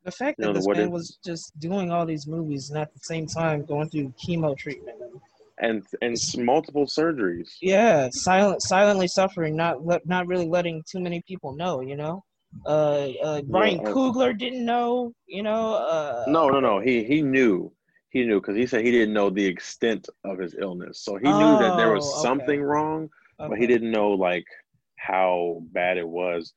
The 0.10 0.26
fact 0.26 0.40
you 0.40 0.46
that 0.46 0.54
this 0.54 0.68
man 0.68 0.80
if, 0.80 0.90
was 0.90 1.18
just 1.24 1.58
doing 1.60 1.92
all 1.92 2.06
these 2.06 2.28
movies 2.28 2.70
and 2.70 2.80
at 2.80 2.94
the 2.94 3.00
same 3.00 3.28
time 3.28 3.66
going 3.66 3.90
through 3.90 4.14
chemo 4.24 4.58
treatment 4.58 4.98
and 5.60 5.84
and 6.02 6.18
multiple 6.38 6.86
surgeries. 6.86 7.50
Yeah, 7.62 8.10
silent, 8.12 8.62
silently 8.62 9.08
suffering, 9.08 9.56
not 9.56 9.78
not 10.06 10.28
really 10.28 10.48
letting 10.48 10.84
too 10.90 11.00
many 11.00 11.22
people 11.28 11.56
know. 11.56 11.82
You 11.82 11.98
know. 11.98 12.24
Uh, 12.66 13.10
uh, 13.24 13.42
Ryan 13.48 13.82
yeah, 13.82 13.92
Coogler 13.92 14.36
didn't 14.36 14.66
know, 14.66 15.14
you 15.28 15.44
know. 15.44 15.76
Uh, 15.76 16.26
no, 16.28 16.50
no, 16.50 16.60
no. 16.60 16.80
He 16.80 17.04
he 17.04 17.22
knew. 17.22 17.72
He 18.10 18.26
knew 18.26 18.42
because 18.42 18.56
he 18.56 18.66
said 18.66 18.84
he 18.84 18.92
didn't 18.92 19.14
know 19.14 19.30
the 19.30 19.46
extent 19.46 20.10
of 20.24 20.40
his 20.40 20.56
illness. 20.60 21.04
So 21.04 21.18
he 21.18 21.28
oh, 21.28 21.38
knew 21.38 21.68
that 21.68 21.78
there 21.78 21.94
was 21.94 22.06
oh, 22.06 22.24
something 22.24 22.50
okay. 22.50 22.60
wrong, 22.60 23.10
okay. 23.40 23.50
but 23.50 23.60
he 23.60 23.68
didn't 23.68 23.92
know 23.92 24.12
like 24.12 24.46
how 24.96 25.62
bad 25.72 25.98
it 25.98 26.08
was. 26.08 26.54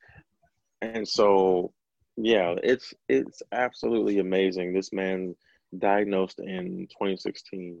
And 0.81 1.07
so, 1.07 1.73
yeah, 2.17 2.55
it's 2.63 2.93
it's 3.09 3.41
absolutely 3.51 4.19
amazing. 4.19 4.73
This 4.73 4.93
man 4.93 5.35
diagnosed 5.77 6.39
in 6.39 6.87
2016, 6.91 7.79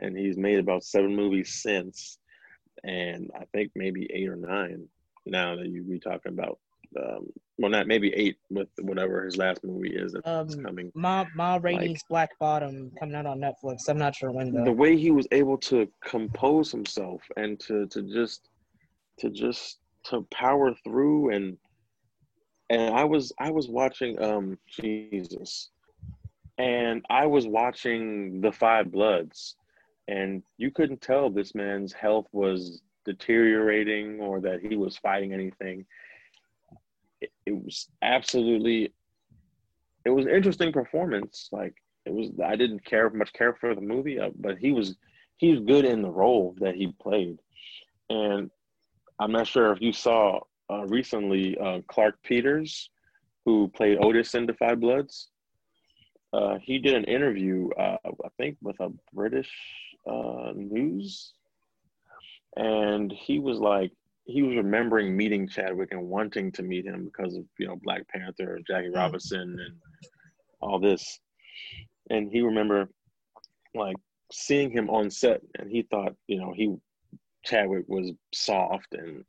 and 0.00 0.16
he's 0.16 0.36
made 0.36 0.58
about 0.58 0.84
seven 0.84 1.14
movies 1.14 1.60
since, 1.62 2.18
and 2.84 3.30
I 3.38 3.44
think 3.52 3.72
maybe 3.74 4.08
eight 4.12 4.28
or 4.28 4.36
nine 4.36 4.88
now 5.26 5.56
that 5.56 5.68
you 5.68 5.82
be 5.82 5.98
talking 5.98 6.32
about 6.32 6.58
um, 6.98 7.26
well, 7.58 7.70
not 7.70 7.86
maybe 7.86 8.12
eight 8.14 8.36
with 8.50 8.68
whatever 8.80 9.24
his 9.24 9.36
last 9.36 9.62
movie 9.64 9.94
is 9.94 10.12
that's 10.12 10.54
um, 10.54 10.64
coming. 10.64 10.90
My 10.94 11.26
Ma 11.36 11.58
Rainey's 11.60 12.02
like, 12.02 12.08
Black 12.08 12.30
Bottom 12.38 12.90
coming 12.98 13.14
out 13.14 13.26
on 13.26 13.38
Netflix. 13.40 13.88
I'm 13.88 13.98
not 13.98 14.14
sure 14.14 14.32
when 14.32 14.52
though. 14.52 14.64
The 14.64 14.72
way 14.72 14.96
he 14.96 15.10
was 15.10 15.26
able 15.30 15.58
to 15.58 15.88
compose 16.04 16.72
himself 16.72 17.22
and 17.36 17.58
to 17.60 17.86
to 17.88 18.02
just 18.02 18.48
to 19.20 19.30
just 19.30 19.78
to 20.06 20.22
power 20.32 20.74
through 20.84 21.30
and 21.30 21.56
and 22.70 22.94
I 22.94 23.04
was 23.04 23.32
I 23.38 23.50
was 23.50 23.68
watching 23.68 24.20
um 24.22 24.58
Jesus 24.68 25.70
and 26.58 27.04
I 27.10 27.26
was 27.26 27.46
watching 27.46 28.40
The 28.40 28.52
Five 28.52 28.92
Bloods 28.92 29.56
and 30.08 30.42
you 30.58 30.70
couldn't 30.70 31.00
tell 31.00 31.30
this 31.30 31.54
man's 31.54 31.92
health 31.92 32.26
was 32.32 32.82
deteriorating 33.04 34.20
or 34.20 34.40
that 34.40 34.60
he 34.60 34.76
was 34.76 34.96
fighting 34.96 35.32
anything 35.32 35.84
it, 37.20 37.30
it 37.46 37.52
was 37.52 37.88
absolutely 38.02 38.92
it 40.04 40.10
was 40.10 40.26
an 40.26 40.32
interesting 40.32 40.72
performance. 40.72 41.48
Like 41.50 41.74
it 42.06 42.12
was, 42.12 42.30
I 42.44 42.56
didn't 42.56 42.84
care 42.84 43.10
much 43.10 43.32
care 43.32 43.54
for 43.54 43.74
the 43.74 43.80
movie, 43.80 44.20
uh, 44.20 44.30
but 44.38 44.58
he 44.58 44.72
was 44.72 44.96
he 45.36 45.50
was 45.50 45.60
good 45.60 45.84
in 45.84 46.02
the 46.02 46.10
role 46.10 46.54
that 46.60 46.74
he 46.74 46.92
played. 47.00 47.38
And 48.08 48.50
I'm 49.18 49.32
not 49.32 49.46
sure 49.46 49.72
if 49.72 49.80
you 49.80 49.92
saw 49.92 50.40
uh, 50.70 50.86
recently 50.86 51.56
uh, 51.58 51.80
Clarke 51.88 52.22
Peters, 52.22 52.90
who 53.44 53.68
played 53.68 53.98
Otis 54.00 54.34
in 54.34 54.48
5 54.52 54.80
Bloods. 54.80 55.28
Uh, 56.32 56.58
he 56.62 56.78
did 56.78 56.94
an 56.94 57.04
interview, 57.04 57.68
uh, 57.78 57.96
I 58.04 58.28
think, 58.38 58.56
with 58.60 58.78
a 58.80 58.90
British 59.12 59.50
uh, 60.06 60.52
news, 60.54 61.32
and 62.56 63.12
he 63.12 63.38
was 63.38 63.58
like, 63.58 63.92
he 64.26 64.42
was 64.42 64.56
remembering 64.56 65.16
meeting 65.16 65.46
Chadwick 65.46 65.92
and 65.92 66.08
wanting 66.08 66.50
to 66.52 66.62
meet 66.62 66.86
him 66.86 67.04
because 67.04 67.36
of 67.36 67.44
you 67.58 67.66
know 67.66 67.76
Black 67.82 68.08
Panther, 68.08 68.56
and 68.56 68.66
Jackie 68.66 68.88
mm. 68.88 68.96
Robinson, 68.96 69.42
and 69.42 69.74
all 70.60 70.80
this. 70.80 71.20
And 72.10 72.30
he 72.32 72.40
remember 72.40 72.88
like 73.74 73.96
seeing 74.32 74.70
him 74.70 74.88
on 74.88 75.10
set, 75.10 75.42
and 75.58 75.70
he 75.70 75.82
thought 75.82 76.14
you 76.26 76.40
know 76.40 76.52
he 76.56 76.74
Chadwick 77.44 77.84
was 77.86 78.12
soft 78.32 78.94
and 78.94 79.24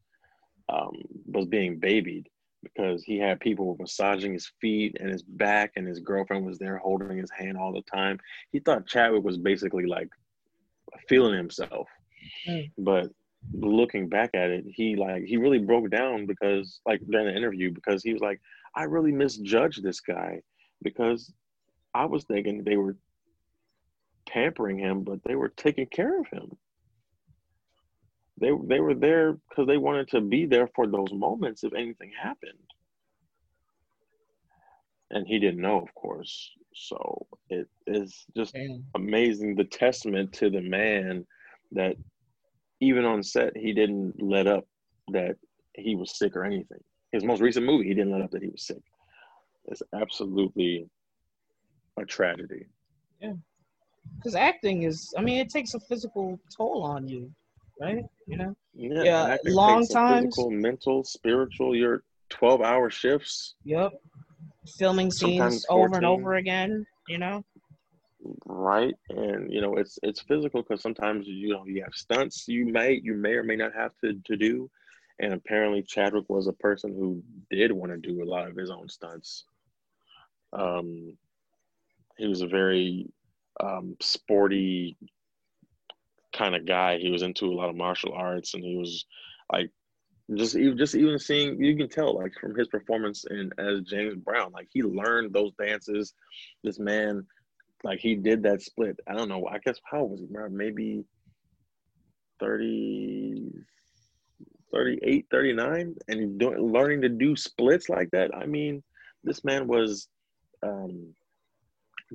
um, 0.70 0.94
was 1.26 1.46
being 1.46 1.80
babied 1.80 2.30
because 2.64 3.04
he 3.04 3.18
had 3.18 3.40
people 3.40 3.78
massaging 3.80 4.34
his 4.34 4.52
feet 4.60 4.98
and 5.00 5.12
his 5.12 5.22
back, 5.22 5.72
and 5.76 5.88
his 5.88 6.00
girlfriend 6.00 6.46
was 6.46 6.58
there 6.58 6.78
holding 6.78 7.18
his 7.18 7.32
hand 7.32 7.58
all 7.58 7.72
the 7.72 7.84
time. 7.84 8.20
He 8.52 8.60
thought 8.60 8.88
Chadwick 8.88 9.24
was 9.24 9.38
basically 9.38 9.86
like 9.86 10.10
feeling 11.08 11.36
himself, 11.36 11.88
mm. 12.48 12.72
but 12.78 13.12
looking 13.54 14.10
back 14.10 14.32
at 14.34 14.50
it, 14.50 14.66
he 14.68 14.96
like 14.96 15.24
he 15.26 15.38
really 15.38 15.60
broke 15.60 15.90
down 15.92 16.26
because 16.26 16.82
like 16.86 17.02
during 17.10 17.28
the 17.28 17.36
interview 17.36 17.72
because 17.72 18.04
he 18.04 18.14
was 18.14 18.22
like, 18.22 18.42
I 18.76 18.84
really 18.84 19.12
misjudged 19.12 19.84
this 19.84 20.00
guy 20.00 20.42
because 20.82 21.32
I 21.94 22.06
was 22.06 22.24
thinking 22.26 22.64
they 22.64 22.78
were 22.78 22.98
pampering 24.28 24.78
him, 24.78 25.04
but 25.04 25.24
they 25.24 25.36
were 25.36 25.50
taking 25.50 25.86
care 25.86 26.20
of 26.20 26.28
him. 26.28 26.58
They 28.40 28.52
they 28.66 28.80
were 28.80 28.96
there 28.96 29.34
because 29.50 29.68
they 29.68 29.78
wanted 29.78 30.10
to 30.10 30.22
be 30.22 30.46
there 30.46 30.68
for 30.76 30.88
those 30.88 31.14
moments 31.14 31.64
if 31.64 31.74
anything 31.74 32.12
happened. 32.22 32.54
And 35.12 35.26
he 35.26 35.40
didn't 35.40 35.62
know, 35.62 35.80
of 35.80 35.94
course. 35.96 36.52
So 36.74 37.28
it 37.50 37.68
is 37.88 38.26
just 38.36 38.54
Damn. 38.54 38.84
amazing 38.96 39.56
the 39.56 39.64
testament 39.64 40.34
to 40.34 40.50
the 40.50 40.62
man 40.62 41.26
that 41.72 41.96
even 42.82 43.06
on 43.06 43.24
set, 43.24 43.56
he 43.56 43.74
didn't 43.74 44.22
let 44.22 44.48
up 44.48 44.66
that 45.10 45.38
he 45.74 45.96
was 45.96 46.18
sick 46.18 46.36
or 46.36 46.44
anything. 46.44 46.80
His 47.12 47.24
most 47.24 47.42
recent 47.42 47.66
movie, 47.66 47.88
he 47.88 47.94
didn't 47.94 48.12
let 48.12 48.22
up 48.22 48.32
that 48.32 48.42
he 48.42 48.50
was 48.50 48.66
sick. 48.66 48.82
It's 49.66 49.82
absolutely 49.94 50.88
a 51.98 52.06
tragedy. 52.06 52.66
Yeah. 53.22 53.34
Because 54.18 54.36
acting 54.36 54.84
is, 54.84 55.14
I 55.18 55.22
mean, 55.22 55.40
it 55.40 55.50
takes 55.50 55.74
a 55.74 55.80
physical 55.80 56.40
toll 56.56 56.84
on 56.84 57.08
you, 57.08 57.32
right? 57.80 58.04
You 58.28 58.38
know? 58.38 58.56
Yeah. 58.74 59.04
yeah 59.04 59.38
long 59.46 59.88
times. 59.88 60.26
Physical, 60.26 60.52
mental, 60.52 61.04
spiritual. 61.04 61.76
Your 61.76 62.04
12 62.30 62.62
hour 62.62 62.90
shifts. 62.90 63.56
Yep. 63.64 63.94
Filming 64.78 65.12
scenes 65.12 65.66
over 65.70 65.96
and 65.96 66.06
over 66.06 66.36
again, 66.36 66.86
you 67.08 67.18
know? 67.18 67.44
right 68.46 68.96
and 69.10 69.52
you 69.52 69.62
know 69.62 69.76
it's 69.76 70.00
it's 70.04 70.22
physical 70.22 70.62
because 70.62 70.82
sometimes 70.82 71.28
you 71.28 71.50
know 71.50 71.64
you 71.66 71.84
have 71.84 71.94
stunts 71.94 72.46
you 72.48 72.66
may 72.66 73.00
you 73.04 73.14
may 73.14 73.34
or 73.34 73.44
may 73.44 73.56
not 73.56 73.74
have 73.74 73.92
to 74.04 74.14
to 74.26 74.36
do 74.36 74.70
and 75.20 75.34
apparently 75.34 75.82
chadwick 75.82 76.26
was 76.28 76.48
a 76.48 76.54
person 76.54 76.94
who 76.94 77.22
did 77.50 77.72
want 77.72 77.92
to 77.92 77.98
do 77.98 78.24
a 78.24 78.26
lot 78.26 78.48
of 78.48 78.56
his 78.56 78.72
own 78.72 78.88
stunts 78.90 79.46
um 80.54 81.16
he 82.18 82.28
was 82.28 82.42
a 82.42 82.48
very 82.48 83.08
um 83.60 83.96
sporty 84.02 84.98
kind 86.38 86.56
of 86.56 86.66
guy 86.66 86.98
he 86.98 87.10
was 87.10 87.22
into 87.22 87.46
a 87.46 87.56
lot 87.56 87.70
of 87.70 87.76
martial 87.76 88.14
arts 88.14 88.54
and 88.54 88.64
he 88.64 88.76
was 88.76 89.06
like 89.52 89.72
just 90.36 90.56
even 90.56 90.78
just 90.78 90.96
even 90.96 91.18
seeing 91.18 91.64
you 91.64 91.78
can 91.78 91.88
tell 91.88 92.16
like 92.16 92.34
from 92.40 92.56
his 92.56 92.68
performance 92.68 93.26
in 93.30 93.52
as 93.58 93.82
James 93.82 94.16
Brown 94.16 94.52
like 94.52 94.68
he 94.72 94.82
learned 94.82 95.34
those 95.34 95.52
dances 95.60 96.14
this 96.64 96.80
man 96.80 97.26
like 97.86 98.00
he 98.00 98.16
did 98.16 98.44
that 98.44 98.62
split. 98.62 99.00
I 99.08 99.14
don't 99.14 99.30
know. 99.30 99.48
I 99.48 99.60
guess 99.60 99.80
how 99.90 100.04
was 100.06 100.20
he? 100.20 100.28
Maybe 100.50 101.06
30, 102.40 103.52
38, 104.74 105.28
39, 105.30 105.96
and 106.08 106.40
doing 106.40 106.74
learning 106.74 107.02
to 107.02 107.10
do 107.10 107.36
splits 107.36 107.88
like 107.88 108.10
that. 108.12 108.36
I 108.36 108.48
mean, 108.48 108.84
this 109.24 109.44
man 109.44 109.68
was 109.68 110.08
um, 110.64 111.14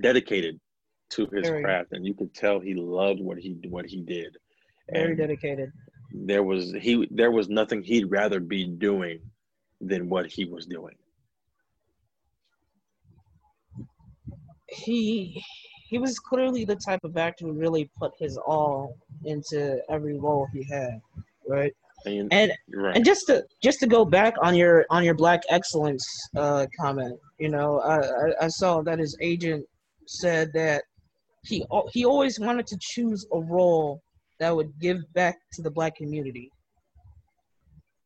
dedicated 0.02 0.60
to 1.10 1.26
his 1.32 1.48
very, 1.48 1.62
craft, 1.62 1.92
and 1.92 2.06
you 2.06 2.14
could 2.14 2.34
tell 2.34 2.60
he 2.60 2.74
loved 2.74 3.20
what 3.20 3.38
he 3.38 3.58
what 3.68 3.86
he 3.86 4.00
did. 4.00 4.36
Very 4.92 5.10
and 5.10 5.18
dedicated. 5.18 5.70
There 6.12 6.42
was 6.42 6.72
he 6.72 7.06
there 7.10 7.30
was 7.30 7.48
nothing 7.48 7.82
he'd 7.82 8.10
rather 8.10 8.40
be 8.40 8.66
doing 8.66 9.20
than 9.80 10.08
what 10.08 10.26
he 10.26 10.44
was 10.44 10.66
doing. 10.66 10.96
he 14.70 15.42
he 15.88 15.98
was 15.98 16.18
clearly 16.18 16.64
the 16.64 16.76
type 16.76 17.02
of 17.02 17.16
actor 17.16 17.46
who 17.46 17.52
really 17.52 17.90
put 17.98 18.12
his 18.18 18.36
all 18.38 18.96
into 19.24 19.80
every 19.90 20.16
role 20.16 20.46
he 20.52 20.62
had, 20.64 21.00
right? 21.48 21.74
And 22.06 22.32
and, 22.32 22.52
right. 22.72 22.96
and 22.96 23.04
just 23.04 23.26
to 23.26 23.44
just 23.62 23.80
to 23.80 23.86
go 23.86 24.04
back 24.04 24.34
on 24.40 24.54
your 24.54 24.86
on 24.88 25.04
your 25.04 25.14
black 25.14 25.42
excellence 25.50 26.06
uh, 26.36 26.66
comment, 26.78 27.18
you 27.38 27.50
know, 27.50 27.80
I, 27.80 27.98
I, 27.98 28.44
I 28.44 28.48
saw 28.48 28.80
that 28.82 28.98
his 28.98 29.16
agent 29.20 29.66
said 30.06 30.50
that 30.54 30.84
he 31.42 31.64
he 31.92 32.04
always 32.04 32.38
wanted 32.38 32.66
to 32.66 32.78
choose 32.80 33.26
a 33.32 33.40
role 33.40 34.02
that 34.38 34.54
would 34.54 34.72
give 34.80 34.98
back 35.14 35.38
to 35.52 35.62
the 35.62 35.70
black 35.70 35.96
community. 35.96 36.50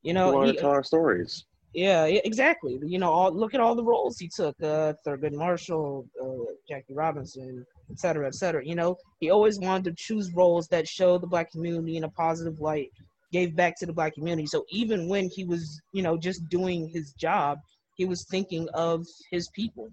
You 0.02 0.12
know, 0.12 0.30
he 0.30 0.36
wanted 0.36 0.52
to 0.54 0.60
tell 0.60 0.70
our 0.70 0.82
stories. 0.82 1.44
Yeah, 1.74 2.04
exactly. 2.04 2.78
You 2.84 2.98
know, 2.98 3.10
all, 3.10 3.32
look 3.32 3.52
at 3.52 3.60
all 3.60 3.74
the 3.74 3.82
roles 3.82 4.16
he 4.18 4.28
took. 4.28 4.54
Uh, 4.62 4.92
Thurgood 5.04 5.32
Marshall, 5.32 6.06
uh, 6.22 6.52
Jackie 6.68 6.94
Robinson, 6.94 7.66
et 7.90 7.98
cetera, 7.98 8.28
et 8.28 8.34
cetera. 8.36 8.64
You 8.64 8.76
know, 8.76 8.96
he 9.18 9.30
always 9.30 9.58
wanted 9.58 9.84
to 9.84 9.94
choose 9.96 10.32
roles 10.34 10.68
that 10.68 10.86
show 10.86 11.18
the 11.18 11.26
black 11.26 11.50
community 11.50 11.96
in 11.96 12.04
a 12.04 12.10
positive 12.10 12.60
light, 12.60 12.90
gave 13.32 13.56
back 13.56 13.76
to 13.78 13.86
the 13.86 13.92
black 13.92 14.14
community. 14.14 14.46
So 14.46 14.64
even 14.70 15.08
when 15.08 15.28
he 15.34 15.44
was, 15.44 15.80
you 15.92 16.02
know, 16.02 16.16
just 16.16 16.48
doing 16.48 16.88
his 16.88 17.12
job, 17.14 17.58
he 17.96 18.04
was 18.04 18.24
thinking 18.30 18.68
of 18.74 19.04
his 19.32 19.48
people. 19.48 19.88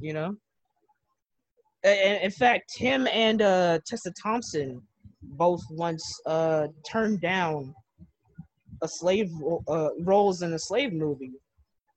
You 0.00 0.14
know. 0.14 0.36
In 1.86 2.30
fact, 2.30 2.76
him 2.76 3.06
and 3.12 3.42
uh, 3.42 3.78
Tessa 3.86 4.12
Thompson 4.20 4.82
both 5.22 5.62
once 5.70 6.04
uh, 6.26 6.68
turned 6.88 7.20
down 7.20 7.74
a 8.82 8.88
slave 8.88 9.30
uh, 9.68 9.90
roles 10.00 10.42
in 10.42 10.52
a 10.52 10.58
slave 10.58 10.92
movie 10.92 11.32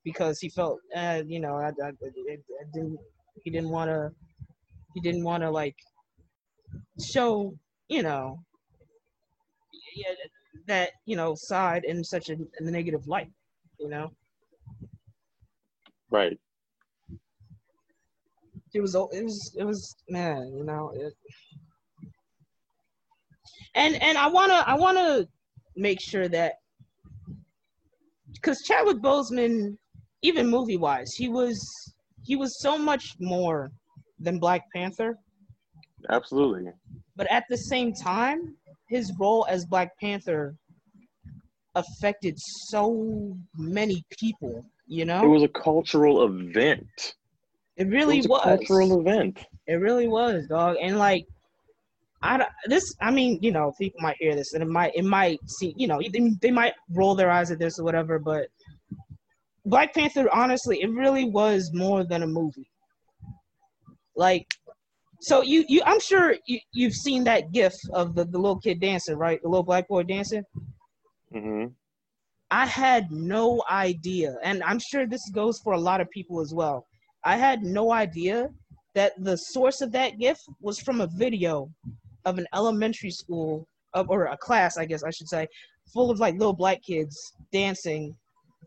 because 0.03 0.39
he 0.39 0.49
felt, 0.49 0.79
uh, 0.95 1.23
you 1.25 1.39
know, 1.39 1.55
I, 1.55 1.69
I, 1.83 1.89
I 1.89 2.65
didn't, 2.73 2.99
he 3.43 3.49
didn't 3.49 3.69
want 3.69 3.89
to, 3.89 4.11
he 4.93 5.01
didn't 5.01 5.23
want 5.23 5.43
to 5.43 5.49
like 5.49 5.75
show, 7.03 7.53
you 7.87 8.03
know, 8.03 8.39
that 10.67 10.91
you 11.05 11.15
know 11.15 11.35
side 11.35 11.83
in 11.83 12.03
such 12.03 12.29
a, 12.29 12.35
a 12.59 12.63
negative 12.63 13.07
light, 13.07 13.31
you 13.79 13.89
know. 13.89 14.11
Right. 16.09 16.39
It 18.73 18.81
was, 18.81 18.95
it 18.95 19.23
was, 19.23 19.55
it 19.57 19.63
was, 19.63 19.95
man, 20.09 20.53
you 20.55 20.63
know. 20.63 20.91
It, 20.93 21.13
and 23.75 24.01
and 24.01 24.17
I 24.17 24.27
wanna, 24.27 24.63
I 24.65 24.75
wanna 24.75 25.27
make 25.75 25.99
sure 26.01 26.27
that 26.29 26.53
because 28.33 28.61
Chadwick 28.61 28.97
Boseman, 28.97 29.77
even 30.21 30.47
movie 30.47 30.77
wise, 30.77 31.13
he 31.13 31.29
was 31.29 31.59
he 32.23 32.35
was 32.35 32.61
so 32.61 32.77
much 32.77 33.15
more 33.19 33.71
than 34.19 34.39
Black 34.39 34.63
Panther. 34.73 35.17
Absolutely. 36.09 36.71
But 37.15 37.29
at 37.31 37.43
the 37.49 37.57
same 37.57 37.93
time, 37.93 38.55
his 38.87 39.11
role 39.19 39.45
as 39.49 39.65
Black 39.65 39.97
Panther 39.99 40.55
affected 41.75 42.35
so 42.37 43.37
many 43.55 44.03
people. 44.19 44.65
You 44.87 45.05
know, 45.05 45.23
it 45.23 45.27
was 45.27 45.43
a 45.43 45.47
cultural 45.47 46.25
event. 46.25 47.15
It 47.79 47.87
really 47.87 48.19
it 48.19 48.29
was, 48.29 48.41
was. 48.45 48.45
a 48.45 48.57
cultural 48.57 48.99
event. 48.99 49.39
It 49.65 49.75
really 49.75 50.07
was, 50.07 50.47
dog. 50.47 50.75
And 50.81 50.99
like 50.99 51.25
I 52.21 52.45
this 52.65 52.93
I 53.01 53.11
mean 53.11 53.39
you 53.41 53.51
know 53.51 53.71
people 53.79 54.01
might 54.01 54.17
hear 54.19 54.35
this 54.35 54.53
and 54.53 54.61
it 54.61 54.67
might 54.67 54.91
it 54.95 55.05
might 55.05 55.39
see 55.49 55.73
you 55.77 55.87
know 55.87 56.01
they, 56.11 56.31
they 56.41 56.51
might 56.51 56.73
roll 56.91 57.15
their 57.15 57.31
eyes 57.31 57.51
at 57.51 57.59
this 57.59 57.79
or 57.79 57.85
whatever 57.85 58.19
but 58.19 58.47
Black 59.65 59.93
Panther 59.93 60.29
honestly 60.33 60.81
it 60.81 60.91
really 60.91 61.25
was 61.25 61.71
more 61.73 62.03
than 62.03 62.23
a 62.23 62.27
movie 62.27 62.69
like 64.17 64.53
so 65.21 65.41
you 65.41 65.63
you 65.69 65.81
I'm 65.85 66.01
sure 66.01 66.35
you 66.45 66.59
you've 66.73 66.93
seen 66.93 67.23
that 67.23 67.53
gif 67.53 67.73
of 67.93 68.15
the, 68.15 68.25
the 68.25 68.37
little 68.37 68.59
kid 68.59 68.81
dancing 68.81 69.15
right 69.15 69.41
the 69.41 69.47
little 69.47 69.63
black 69.63 69.87
boy 69.87 70.03
dancing 70.03 70.43
mm-hmm. 71.33 71.67
I 72.51 72.65
had 72.65 73.11
no 73.11 73.63
idea, 73.69 74.35
and 74.43 74.63
I'm 74.63 74.79
sure 74.79 75.05
this 75.05 75.29
goes 75.29 75.59
for 75.59 75.73
a 75.73 75.79
lot 75.79 76.01
of 76.01 76.09
people 76.09 76.41
as 76.41 76.51
well. 76.51 76.87
I 77.23 77.37
had 77.37 77.63
no 77.63 77.91
idea 77.91 78.49
that 78.95 79.13
the 79.23 79.37
source 79.37 79.81
of 79.81 79.91
that 79.91 80.19
gift 80.19 80.41
was 80.61 80.79
from 80.79 81.01
a 81.01 81.07
video 81.07 81.69
of 82.25 82.37
an 82.37 82.47
elementary 82.53 83.11
school 83.11 83.67
of, 83.93 84.09
or 84.09 84.25
a 84.25 84.37
class, 84.37 84.77
I 84.77 84.85
guess 84.85 85.03
I 85.03 85.11
should 85.11 85.27
say, 85.27 85.47
full 85.93 86.11
of 86.11 86.19
like 86.19 86.35
little 86.35 86.53
black 86.53 86.81
kids 86.83 87.33
dancing. 87.51 88.15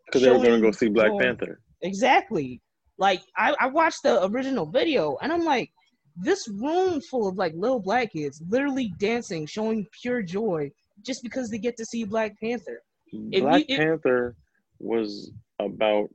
Because 0.06 0.22
they 0.22 0.30
were 0.30 0.38
going 0.38 0.60
to 0.60 0.60
go 0.60 0.70
see 0.72 0.88
Black 0.88 1.12
Panther. 1.18 1.60
Exactly. 1.82 2.60
Like 2.98 3.22
I, 3.36 3.54
I 3.60 3.66
watched 3.68 4.02
the 4.02 4.24
original 4.26 4.66
video, 4.66 5.16
and 5.22 5.32
I'm 5.32 5.44
like, 5.44 5.70
this 6.16 6.46
room 6.48 7.00
full 7.00 7.28
of 7.28 7.36
like 7.36 7.54
little 7.56 7.80
black 7.80 8.12
kids 8.12 8.42
literally 8.48 8.92
dancing, 8.98 9.46
showing 9.46 9.86
pure 10.02 10.22
joy 10.22 10.70
just 11.04 11.22
because 11.22 11.48
they 11.48 11.58
get 11.58 11.76
to 11.78 11.86
see 11.86 12.04
Black 12.04 12.38
Panther. 12.40 12.82
Black 13.12 13.64
we, 13.68 13.76
Panther 13.76 14.36
was 14.78 15.30
about 15.58 16.08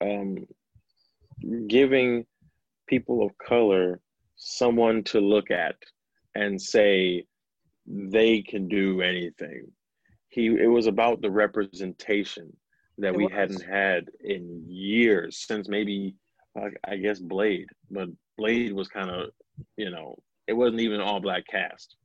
um, 0.00 0.46
giving 1.68 2.24
people 2.86 3.24
of 3.24 3.36
color 3.38 4.00
someone 4.36 5.02
to 5.04 5.20
look 5.20 5.50
at 5.50 5.76
and 6.34 6.60
say 6.60 7.24
they 7.86 8.42
can 8.42 8.68
do 8.68 9.00
anything. 9.00 9.66
He 10.28 10.46
it 10.46 10.70
was 10.70 10.86
about 10.86 11.22
the 11.22 11.30
representation 11.30 12.54
that 12.98 13.14
we 13.14 13.28
hadn't 13.30 13.62
had 13.62 14.08
in 14.24 14.64
years 14.66 15.44
since 15.46 15.68
maybe 15.68 16.14
uh, 16.60 16.68
I 16.86 16.96
guess 16.96 17.18
Blade, 17.18 17.68
but 17.90 18.08
Blade 18.36 18.72
was 18.72 18.88
kind 18.88 19.10
of 19.10 19.30
you 19.76 19.90
know 19.90 20.16
it 20.46 20.52
wasn't 20.52 20.80
even 20.80 21.00
all 21.00 21.20
black 21.20 21.46
cast. 21.46 21.96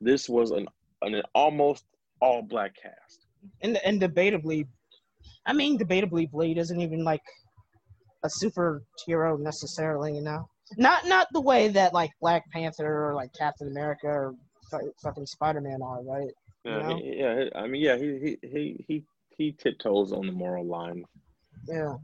This 0.00 0.28
was 0.28 0.50
an 0.50 0.66
an 1.02 1.22
almost 1.34 1.84
all 2.20 2.42
black 2.42 2.72
cast. 2.80 3.26
And 3.62 3.78
and 3.84 4.00
debatably, 4.00 4.66
I 5.46 5.52
mean 5.52 5.78
debatably, 5.78 6.30
Blade 6.30 6.58
isn't 6.58 6.80
even 6.80 7.04
like 7.04 7.22
a 8.24 8.30
super 8.30 8.82
hero 9.06 9.36
necessarily, 9.36 10.14
you 10.14 10.22
know. 10.22 10.48
Not 10.76 11.06
not 11.06 11.28
the 11.32 11.40
way 11.40 11.68
that 11.68 11.94
like 11.94 12.10
Black 12.20 12.44
Panther 12.50 13.08
or 13.08 13.14
like 13.14 13.32
Captain 13.32 13.68
America 13.68 14.06
or 14.06 14.34
fucking 15.02 15.26
Spider 15.26 15.60
Man 15.60 15.80
are, 15.82 16.02
right? 16.02 16.30
Yeah, 16.64 16.88
you 16.88 16.94
know? 16.94 17.00
yeah. 17.02 17.48
I 17.54 17.66
mean, 17.66 17.80
yeah. 17.80 17.96
He 17.96 18.18
he 18.18 18.48
he 18.48 18.84
he 18.86 19.04
he 19.36 19.52
tiptoes 19.52 20.12
on 20.12 20.26
the 20.26 20.32
moral 20.32 20.66
line. 20.66 21.04
Yeah. 21.66 21.94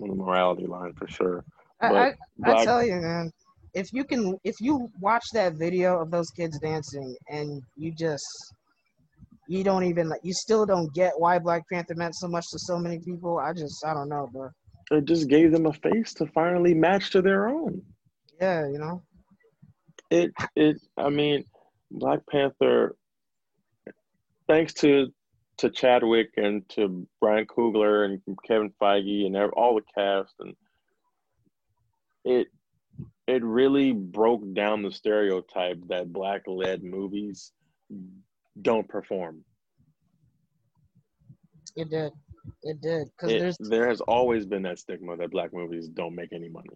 On 0.00 0.08
the 0.08 0.14
morality 0.14 0.66
line 0.66 0.92
for 0.94 1.06
sure. 1.06 1.44
I, 1.80 1.86
I, 1.86 2.14
Black... 2.38 2.58
I 2.58 2.64
tell 2.64 2.84
you, 2.84 2.96
man. 2.96 3.30
If 3.74 3.92
you 3.92 4.02
can, 4.04 4.36
if 4.42 4.60
you 4.60 4.88
watch 5.00 5.24
that 5.32 5.54
video 5.54 6.00
of 6.00 6.10
those 6.10 6.30
kids 6.30 6.58
dancing 6.58 7.14
and 7.28 7.62
you 7.76 7.92
just, 7.92 8.26
you 9.46 9.62
don't 9.62 9.84
even 9.84 10.08
like, 10.08 10.20
you 10.24 10.32
still 10.32 10.66
don't 10.66 10.92
get 10.92 11.12
why 11.16 11.38
Black 11.38 11.62
Panther 11.70 11.94
meant 11.94 12.16
so 12.16 12.26
much 12.26 12.46
to 12.50 12.58
so 12.58 12.78
many 12.78 12.98
people. 12.98 13.38
I 13.38 13.52
just, 13.52 13.84
I 13.86 13.94
don't 13.94 14.08
know, 14.08 14.28
bro. 14.32 14.50
It 14.90 15.04
just 15.04 15.28
gave 15.28 15.52
them 15.52 15.66
a 15.66 15.72
face 15.72 16.14
to 16.14 16.26
finally 16.26 16.74
match 16.74 17.10
to 17.10 17.22
their 17.22 17.48
own. 17.48 17.82
Yeah, 18.40 18.66
you 18.66 18.78
know. 18.78 19.02
It 20.10 20.32
it 20.56 20.80
I 20.96 21.10
mean, 21.10 21.44
Black 21.90 22.20
Panther 22.28 22.96
thanks 24.48 24.74
to 24.74 25.12
to 25.58 25.70
Chadwick 25.70 26.30
and 26.36 26.68
to 26.70 27.06
Ryan 27.20 27.46
Coogler 27.46 28.04
and 28.04 28.20
Kevin 28.46 28.72
Feige 28.80 29.26
and 29.26 29.36
all 29.36 29.76
the 29.76 29.82
cast 29.94 30.34
and 30.40 30.56
it 32.24 32.48
it 33.26 33.44
really 33.44 33.92
broke 33.92 34.42
down 34.54 34.82
the 34.82 34.90
stereotype 34.90 35.78
that 35.88 36.12
black 36.12 36.42
led 36.46 36.82
movies 36.82 37.52
don't 38.60 38.88
perform. 38.88 39.44
It 41.76 41.90
did. 41.90 42.12
It 42.62 42.80
did 42.80 43.08
because 43.18 43.56
there 43.60 43.88
has 43.88 44.00
always 44.02 44.46
been 44.46 44.62
that 44.62 44.78
stigma 44.78 45.16
that 45.16 45.30
black 45.30 45.52
movies 45.52 45.88
don't 45.88 46.14
make 46.14 46.32
any 46.32 46.48
money. 46.48 46.68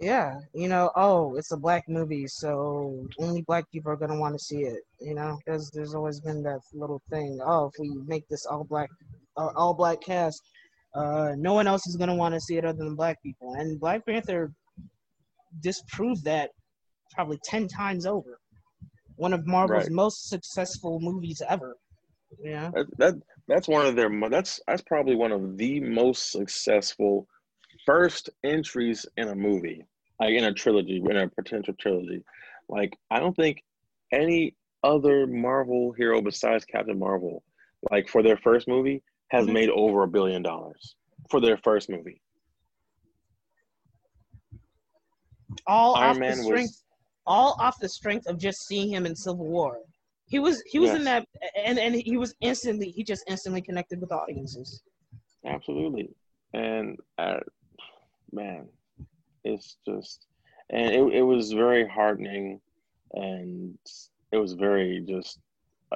Yeah, 0.00 0.40
you 0.52 0.68
know, 0.68 0.90
oh, 0.94 1.36
it's 1.36 1.52
a 1.52 1.56
black 1.56 1.88
movie, 1.88 2.26
so 2.26 3.06
only 3.18 3.42
black 3.42 3.70
people 3.72 3.90
are 3.90 3.96
gonna 3.96 4.18
want 4.18 4.34
to 4.34 4.44
see 4.44 4.62
it. 4.62 4.82
You 5.00 5.14
know, 5.14 5.38
because 5.38 5.70
there's 5.70 5.94
always 5.94 6.20
been 6.20 6.42
that 6.42 6.60
little 6.74 7.00
thing. 7.10 7.40
Oh, 7.44 7.66
if 7.66 7.72
we 7.78 7.94
make 8.06 8.28
this 8.28 8.44
all 8.44 8.64
black, 8.64 8.90
uh, 9.36 9.50
all 9.56 9.72
black 9.72 10.02
cast, 10.02 10.42
uh, 10.94 11.32
no 11.36 11.54
one 11.54 11.66
else 11.66 11.86
is 11.86 11.96
gonna 11.96 12.14
want 12.14 12.34
to 12.34 12.40
see 12.40 12.56
it 12.58 12.64
other 12.64 12.84
than 12.84 12.94
black 12.94 13.22
people. 13.22 13.54
And 13.54 13.80
Black 13.80 14.04
Panther 14.04 14.52
disproved 15.60 16.24
that 16.24 16.50
probably 17.14 17.38
ten 17.42 17.66
times 17.66 18.04
over. 18.04 18.38
One 19.16 19.32
of 19.32 19.46
Marvel's 19.46 19.84
right. 19.84 19.92
most 19.92 20.28
successful 20.28 21.00
movies 21.00 21.40
ever. 21.48 21.74
Yeah, 22.38 22.70
that, 22.74 22.86
that 22.98 23.14
that's 23.48 23.68
one 23.68 23.86
of 23.86 23.96
their 23.96 24.10
that's 24.28 24.60
that's 24.66 24.82
probably 24.82 25.14
one 25.14 25.32
of 25.32 25.56
the 25.56 25.80
most 25.80 26.32
successful 26.32 27.26
first 27.84 28.30
entries 28.44 29.06
in 29.16 29.28
a 29.28 29.34
movie, 29.34 29.86
like 30.20 30.34
in 30.34 30.44
a 30.44 30.52
trilogy, 30.52 31.02
in 31.08 31.16
a 31.16 31.28
potential 31.28 31.74
trilogy. 31.80 32.22
Like 32.68 32.96
I 33.10 33.20
don't 33.20 33.36
think 33.36 33.62
any 34.12 34.54
other 34.82 35.26
Marvel 35.26 35.92
hero 35.92 36.20
besides 36.20 36.64
Captain 36.64 36.98
Marvel, 36.98 37.42
like 37.90 38.08
for 38.08 38.22
their 38.22 38.36
first 38.36 38.68
movie, 38.68 39.02
has 39.28 39.44
mm-hmm. 39.44 39.54
made 39.54 39.70
over 39.70 40.02
a 40.02 40.08
billion 40.08 40.42
dollars 40.42 40.96
for 41.30 41.40
their 41.40 41.56
first 41.58 41.88
movie. 41.88 42.20
All 45.66 45.94
Iron 45.94 46.10
off 46.10 46.18
Man 46.18 46.38
the 46.38 46.44
strength, 46.44 46.68
was, 46.68 46.84
all 47.26 47.56
off 47.60 47.78
the 47.80 47.88
strength 47.88 48.26
of 48.26 48.38
just 48.38 48.66
seeing 48.66 48.92
him 48.92 49.06
in 49.06 49.14
Civil 49.14 49.46
War. 49.46 49.78
He 50.26 50.38
was 50.38 50.62
he 50.66 50.78
was 50.78 50.90
yes. 50.90 50.98
in 50.98 51.04
that, 51.04 51.26
and 51.64 51.78
and 51.78 51.94
he 51.94 52.16
was 52.16 52.34
instantly 52.40 52.90
he 52.90 53.04
just 53.04 53.24
instantly 53.28 53.62
connected 53.62 54.00
with 54.00 54.12
audiences. 54.12 54.82
Absolutely, 55.44 56.10
and 56.52 56.98
uh, 57.18 57.38
man, 58.32 58.66
it's 59.44 59.76
just, 59.86 60.26
and 60.70 60.90
it, 60.90 61.14
it 61.14 61.22
was 61.22 61.52
very 61.52 61.88
heartening 61.88 62.60
and 63.12 63.78
it 64.32 64.36
was 64.36 64.52
very 64.54 65.04
just, 65.06 65.38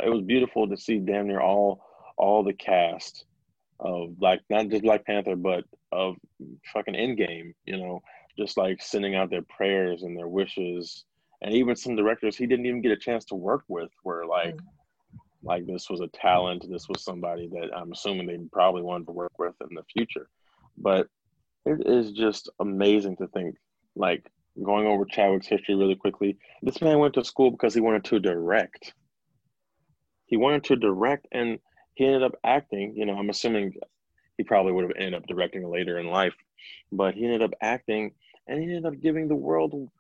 it 0.02 0.08
was 0.08 0.22
beautiful 0.22 0.68
to 0.68 0.76
see 0.76 0.98
damn 0.98 1.26
near 1.26 1.40
all, 1.40 1.84
all 2.16 2.42
the 2.42 2.52
cast 2.52 3.24
of 3.80 4.14
like, 4.20 4.40
not 4.50 4.68
just 4.68 4.84
Black 4.84 5.04
Panther, 5.04 5.36
but 5.36 5.64
of 5.92 6.16
fucking 6.72 6.94
Endgame, 6.94 7.54
you 7.66 7.76
know, 7.76 8.00
just 8.38 8.56
like 8.56 8.80
sending 8.80 9.14
out 9.14 9.30
their 9.30 9.42
prayers 9.42 10.02
and 10.02 10.16
their 10.16 10.28
wishes. 10.28 11.04
And 11.42 11.54
even 11.54 11.76
some 11.76 11.96
directors 11.96 12.36
he 12.36 12.46
didn't 12.46 12.66
even 12.66 12.82
get 12.82 12.92
a 12.92 12.96
chance 12.96 13.24
to 13.26 13.34
work 13.34 13.64
with 13.68 13.90
were 14.04 14.26
like, 14.26 14.56
mm 14.56 14.60
like 15.42 15.64
this 15.66 15.88
was 15.88 16.02
a 16.02 16.08
talent 16.08 16.66
this 16.70 16.86
was 16.86 17.02
somebody 17.02 17.48
that 17.48 17.70
i'm 17.74 17.90
assuming 17.92 18.26
they 18.26 18.36
probably 18.52 18.82
wanted 18.82 19.06
to 19.06 19.12
work 19.12 19.32
with 19.38 19.54
in 19.62 19.74
the 19.74 19.82
future 19.84 20.28
but 20.76 21.08
it 21.66 21.86
is 21.86 22.12
just 22.12 22.48
amazing 22.60 23.16
to 23.16 23.26
think, 23.28 23.56
like 23.94 24.30
going 24.62 24.86
over 24.86 25.04
Chadwick's 25.04 25.46
history 25.46 25.74
really 25.74 25.94
quickly. 25.94 26.36
This 26.62 26.80
man 26.80 26.98
went 26.98 27.14
to 27.14 27.24
school 27.24 27.50
because 27.50 27.74
he 27.74 27.80
wanted 27.80 28.04
to 28.04 28.18
direct. 28.18 28.94
He 30.26 30.36
wanted 30.36 30.64
to 30.64 30.76
direct, 30.76 31.26
and 31.32 31.58
he 31.94 32.06
ended 32.06 32.22
up 32.22 32.36
acting. 32.44 32.94
You 32.96 33.06
know, 33.06 33.16
I'm 33.16 33.30
assuming 33.30 33.74
he 34.36 34.44
probably 34.44 34.72
would 34.72 34.84
have 34.84 34.96
ended 34.96 35.14
up 35.14 35.26
directing 35.26 35.68
later 35.68 35.98
in 35.98 36.06
life, 36.06 36.34
but 36.92 37.14
he 37.14 37.24
ended 37.24 37.42
up 37.42 37.52
acting, 37.60 38.12
and 38.46 38.58
he 38.58 38.64
ended 38.64 38.86
up 38.86 39.00
giving 39.00 39.28
the 39.28 39.34
world 39.34 39.90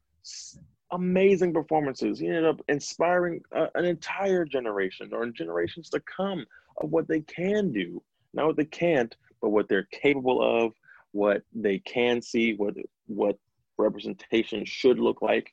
amazing 0.92 1.52
performances. 1.52 2.18
He 2.18 2.26
ended 2.26 2.46
up 2.46 2.60
inspiring 2.68 3.42
uh, 3.54 3.66
an 3.74 3.84
entire 3.84 4.44
generation 4.44 5.10
or 5.12 5.26
generations 5.26 5.90
to 5.90 6.00
come 6.00 6.44
of 6.80 6.90
what 6.90 7.08
they 7.08 7.20
can 7.20 7.72
do, 7.72 8.02
not 8.34 8.46
what 8.46 8.56
they 8.56 8.64
can't, 8.64 9.14
but 9.40 9.50
what 9.50 9.68
they're 9.68 9.88
capable 9.90 10.40
of 10.42 10.72
what 11.12 11.42
they 11.52 11.78
can 11.80 12.22
see, 12.22 12.54
what 12.54 12.74
what 13.06 13.36
representation 13.78 14.64
should 14.64 14.98
look 14.98 15.22
like. 15.22 15.52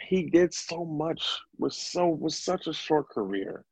He 0.00 0.24
did 0.24 0.52
so 0.52 0.84
much 0.84 1.38
with 1.58 1.74
so 1.74 2.08
with 2.08 2.34
such 2.34 2.66
a 2.66 2.72
short 2.72 3.08
career. 3.10 3.64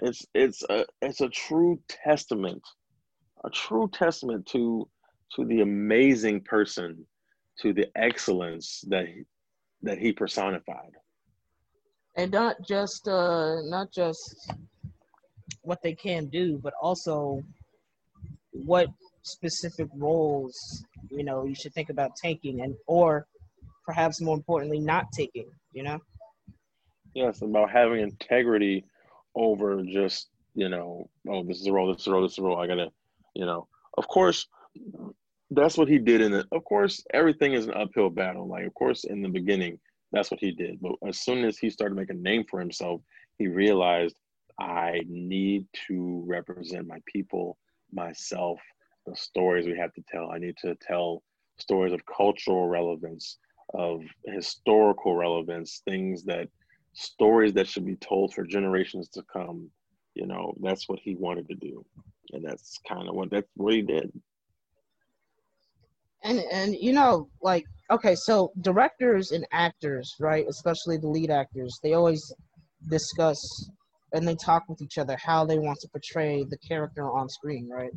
It's 0.00 0.26
it's 0.34 0.62
a 0.68 0.84
it's 1.00 1.20
a 1.20 1.28
true 1.28 1.80
testament, 1.88 2.62
a 3.44 3.50
true 3.50 3.88
testament 3.92 4.46
to 4.46 4.88
to 5.34 5.44
the 5.44 5.60
amazing 5.60 6.42
person, 6.42 7.06
to 7.60 7.72
the 7.72 7.86
excellence 7.96 8.84
that 8.88 9.06
he, 9.06 9.22
that 9.82 9.98
he 9.98 10.12
personified. 10.12 10.92
And 12.16 12.32
not 12.32 12.56
just 12.66 13.06
uh 13.06 13.60
not 13.62 13.92
just 13.92 14.52
what 15.62 15.82
they 15.82 15.94
can 15.94 16.26
do, 16.26 16.58
but 16.62 16.72
also 16.82 17.42
what 18.52 18.88
specific 19.22 19.88
roles 19.94 20.84
you 21.10 21.24
know 21.24 21.44
you 21.44 21.54
should 21.54 21.74
think 21.74 21.90
about 21.90 22.10
taking 22.20 22.62
and 22.62 22.74
or 22.86 23.26
perhaps 23.84 24.20
more 24.20 24.36
importantly 24.36 24.78
not 24.78 25.06
taking 25.12 25.46
you 25.72 25.82
know 25.82 25.98
yes 27.14 27.42
about 27.42 27.70
having 27.70 28.00
integrity 28.00 28.84
over 29.34 29.82
just 29.82 30.28
you 30.54 30.68
know 30.68 31.08
oh 31.28 31.42
this 31.44 31.60
is 31.60 31.66
a 31.66 31.72
role 31.72 31.92
this 31.92 32.00
is 32.02 32.06
a 32.06 32.10
role 32.10 32.22
this 32.22 32.32
is 32.32 32.38
a 32.38 32.42
role 32.42 32.58
i 32.58 32.66
gotta 32.66 32.88
you 33.34 33.44
know 33.44 33.66
of 33.96 34.08
course 34.08 34.46
that's 35.50 35.78
what 35.78 35.88
he 35.88 35.98
did 35.98 36.20
in 36.20 36.34
it 36.34 36.46
of 36.52 36.64
course 36.64 37.02
everything 37.14 37.54
is 37.54 37.66
an 37.66 37.74
uphill 37.74 38.10
battle 38.10 38.46
like 38.46 38.66
of 38.66 38.74
course 38.74 39.04
in 39.04 39.22
the 39.22 39.28
beginning 39.28 39.78
that's 40.12 40.30
what 40.30 40.40
he 40.40 40.52
did 40.52 40.78
but 40.80 40.92
as 41.06 41.20
soon 41.20 41.44
as 41.44 41.58
he 41.58 41.70
started 41.70 41.94
making 41.94 42.16
a 42.16 42.20
name 42.20 42.44
for 42.48 42.60
himself 42.60 43.00
he 43.38 43.46
realized 43.46 44.16
I 44.58 45.02
need 45.06 45.66
to 45.86 46.24
represent 46.26 46.88
my 46.88 46.98
people, 47.06 47.58
myself, 47.92 48.60
the 49.06 49.14
stories 49.14 49.66
we 49.66 49.78
have 49.78 49.92
to 49.94 50.02
tell. 50.08 50.30
I 50.30 50.38
need 50.38 50.56
to 50.62 50.74
tell 50.76 51.22
stories 51.58 51.92
of 51.92 52.04
cultural 52.06 52.68
relevance, 52.68 53.38
of 53.74 54.02
historical 54.24 55.14
relevance, 55.14 55.82
things 55.84 56.24
that 56.24 56.48
stories 56.92 57.52
that 57.54 57.68
should 57.68 57.86
be 57.86 57.96
told 57.96 58.34
for 58.34 58.44
generations 58.44 59.08
to 59.10 59.22
come. 59.32 59.70
You 60.14 60.26
know, 60.26 60.54
that's 60.60 60.88
what 60.88 60.98
he 60.98 61.14
wanted 61.14 61.48
to 61.48 61.54
do. 61.54 61.84
And 62.32 62.44
that's 62.44 62.78
kind 62.86 63.08
of 63.08 63.14
what 63.14 63.30
that's 63.30 63.48
what 63.54 63.74
he 63.74 63.82
did. 63.82 64.12
And 66.24 66.40
and 66.52 66.74
you 66.74 66.92
know, 66.92 67.28
like 67.42 67.64
okay, 67.90 68.14
so 68.14 68.52
directors 68.60 69.32
and 69.32 69.46
actors, 69.52 70.14
right, 70.20 70.46
especially 70.48 70.96
the 70.98 71.08
lead 71.08 71.30
actors, 71.30 71.78
they 71.82 71.94
always 71.94 72.32
discuss 72.88 73.70
and 74.12 74.26
they 74.26 74.34
talk 74.34 74.64
with 74.68 74.80
each 74.80 74.98
other 74.98 75.16
how 75.16 75.44
they 75.44 75.58
want 75.58 75.78
to 75.80 75.88
portray 75.88 76.44
the 76.44 76.58
character 76.58 77.10
on 77.10 77.28
screen, 77.28 77.68
right? 77.70 77.90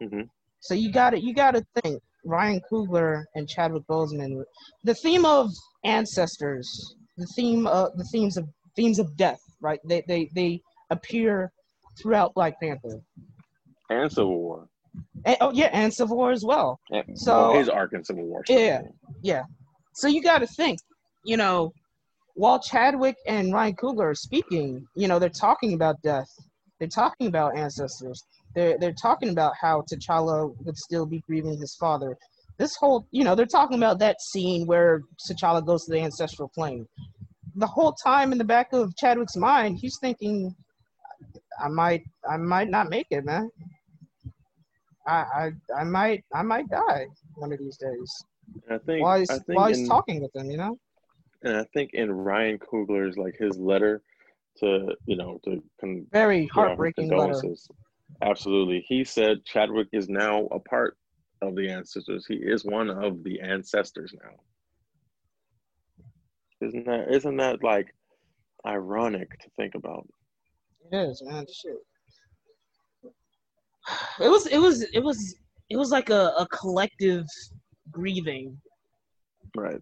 hmm 0.00 0.22
So 0.60 0.74
you 0.74 0.92
got 0.92 1.10
to 1.10 1.20
you 1.20 1.34
got 1.34 1.52
to 1.52 1.64
think 1.82 2.02
Ryan 2.24 2.60
Coogler 2.70 3.24
and 3.34 3.48
Chadwick 3.48 3.84
Boseman. 3.88 4.42
The 4.84 4.94
theme 4.94 5.24
of 5.24 5.50
ancestors, 5.84 6.94
the 7.16 7.26
theme 7.36 7.66
of 7.66 7.96
the 7.96 8.04
themes 8.04 8.36
of 8.36 8.48
themes 8.76 8.98
of 8.98 9.16
death, 9.16 9.40
right? 9.60 9.80
They 9.84 10.02
they 10.06 10.28
they 10.34 10.60
appear 10.90 11.52
throughout 12.00 12.34
Black 12.34 12.60
Panther. 12.60 13.00
And 13.90 14.12
Civil 14.12 14.38
War. 14.38 14.68
And, 15.24 15.36
oh 15.40 15.52
yeah, 15.52 15.70
and 15.72 15.92
Civil 15.92 16.16
War 16.16 16.30
as 16.30 16.44
well. 16.44 16.80
And, 16.90 17.18
So- 17.18 17.50
well, 17.50 17.58
his 17.58 17.68
arc 17.68 17.92
in 17.92 18.04
Civil 18.04 18.24
War. 18.24 18.42
Yeah. 18.48 18.82
Yeah. 19.22 19.42
So 19.94 20.06
you 20.08 20.22
got 20.22 20.38
to 20.38 20.46
think, 20.46 20.78
you 21.24 21.36
know, 21.36 21.72
while 22.34 22.60
Chadwick 22.60 23.16
and 23.26 23.52
Ryan 23.52 23.74
Coogler 23.74 24.10
are 24.12 24.14
speaking, 24.14 24.86
you 24.94 25.08
know, 25.08 25.18
they're 25.18 25.28
talking 25.28 25.72
about 25.74 26.00
death. 26.02 26.28
They're 26.78 26.86
talking 26.88 27.26
about 27.26 27.56
ancestors. 27.56 28.22
They're 28.54 28.78
they're 28.78 28.92
talking 28.92 29.30
about 29.30 29.54
how 29.60 29.82
T'Challa 29.92 30.54
would 30.64 30.76
still 30.76 31.04
be 31.04 31.20
grieving 31.26 31.58
his 31.58 31.74
father. 31.74 32.16
This 32.56 32.76
whole, 32.76 33.06
you 33.10 33.24
know, 33.24 33.34
they're 33.34 33.46
talking 33.46 33.76
about 33.76 33.98
that 33.98 34.20
scene 34.20 34.66
where 34.66 35.02
T'Challa 35.28 35.66
goes 35.66 35.84
to 35.86 35.90
the 35.92 36.00
ancestral 36.00 36.48
plane. 36.48 36.86
The 37.56 37.66
whole 37.66 37.92
time 37.92 38.30
in 38.30 38.38
the 38.38 38.44
back 38.44 38.72
of 38.72 38.94
Chadwick's 38.96 39.36
mind, 39.36 39.78
he's 39.78 39.98
thinking, 40.00 40.54
I 41.60 41.68
might, 41.68 42.04
I 42.28 42.36
might 42.36 42.68
not 42.70 42.88
make 42.88 43.08
it, 43.10 43.24
man. 43.24 43.50
I, 45.08 45.24
I, 45.74 45.80
I 45.80 45.84
might, 45.84 46.24
I 46.34 46.42
might 46.42 46.68
die 46.68 47.06
one 47.34 47.52
of 47.52 47.58
these 47.58 47.78
days 47.78 48.24
And 48.66 48.74
I 48.74 48.84
think 48.84 49.02
while 49.02 49.18
he's, 49.18 49.30
I 49.30 49.38
think 49.38 49.58
while 49.58 49.68
he's 49.68 49.80
in- 49.80 49.88
talking 49.88 50.20
with 50.22 50.32
them, 50.34 50.50
you 50.50 50.58
know? 50.58 50.78
and 51.42 51.56
I 51.56 51.64
think 51.72 51.90
in 51.94 52.12
Ryan 52.12 52.58
Coogler's 52.58 53.16
like 53.16 53.36
his 53.38 53.56
letter 53.58 54.02
to 54.58 54.94
you 55.06 55.16
know 55.16 55.40
to 55.44 55.62
con- 55.80 56.06
Very 56.12 56.46
heartbreaking 56.46 57.10
letter. 57.16 57.40
Absolutely, 58.20 58.84
he 58.86 59.04
said 59.04 59.44
Chadwick 59.44 59.86
is 59.92 60.08
now 60.08 60.46
a 60.50 60.58
part 60.58 60.96
of 61.40 61.54
the 61.54 61.70
ancestors. 61.70 62.26
He 62.26 62.34
is 62.34 62.64
one 62.64 62.90
of 62.90 63.22
the 63.22 63.40
ancestors 63.40 64.12
now. 64.20 64.34
Isn't 66.66 66.86
that 66.86 67.12
isn't 67.14 67.36
that 67.36 67.62
like 67.62 67.94
ironic 68.66 69.30
to 69.38 69.50
think 69.56 69.76
about? 69.76 70.08
It 70.90 70.96
is, 70.96 71.22
man. 71.24 71.46
Shit. 71.52 71.76
It 74.20 74.28
was, 74.28 74.46
it 74.46 74.58
was, 74.58 74.82
it 74.92 75.02
was, 75.02 75.36
it 75.70 75.76
was 75.76 75.90
like 75.90 76.10
a, 76.10 76.32
a 76.38 76.46
collective 76.50 77.24
grieving. 77.90 78.56
Right. 79.56 79.80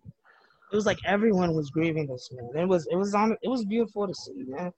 It 0.73 0.75
was 0.77 0.87
like 0.87 0.99
everyone 1.07 1.55
was 1.55 1.71
grieving 1.71 2.07
this 2.07 2.29
man. 2.33 2.63
It 2.65 2.69
was, 2.69 2.87
it 2.91 2.97
was 2.97 3.15
on, 3.15 3.37
it 3.43 3.49
was 3.49 3.65
beautiful 3.65 4.07
to 4.07 4.15
see, 4.15 4.45
man. 4.47 4.73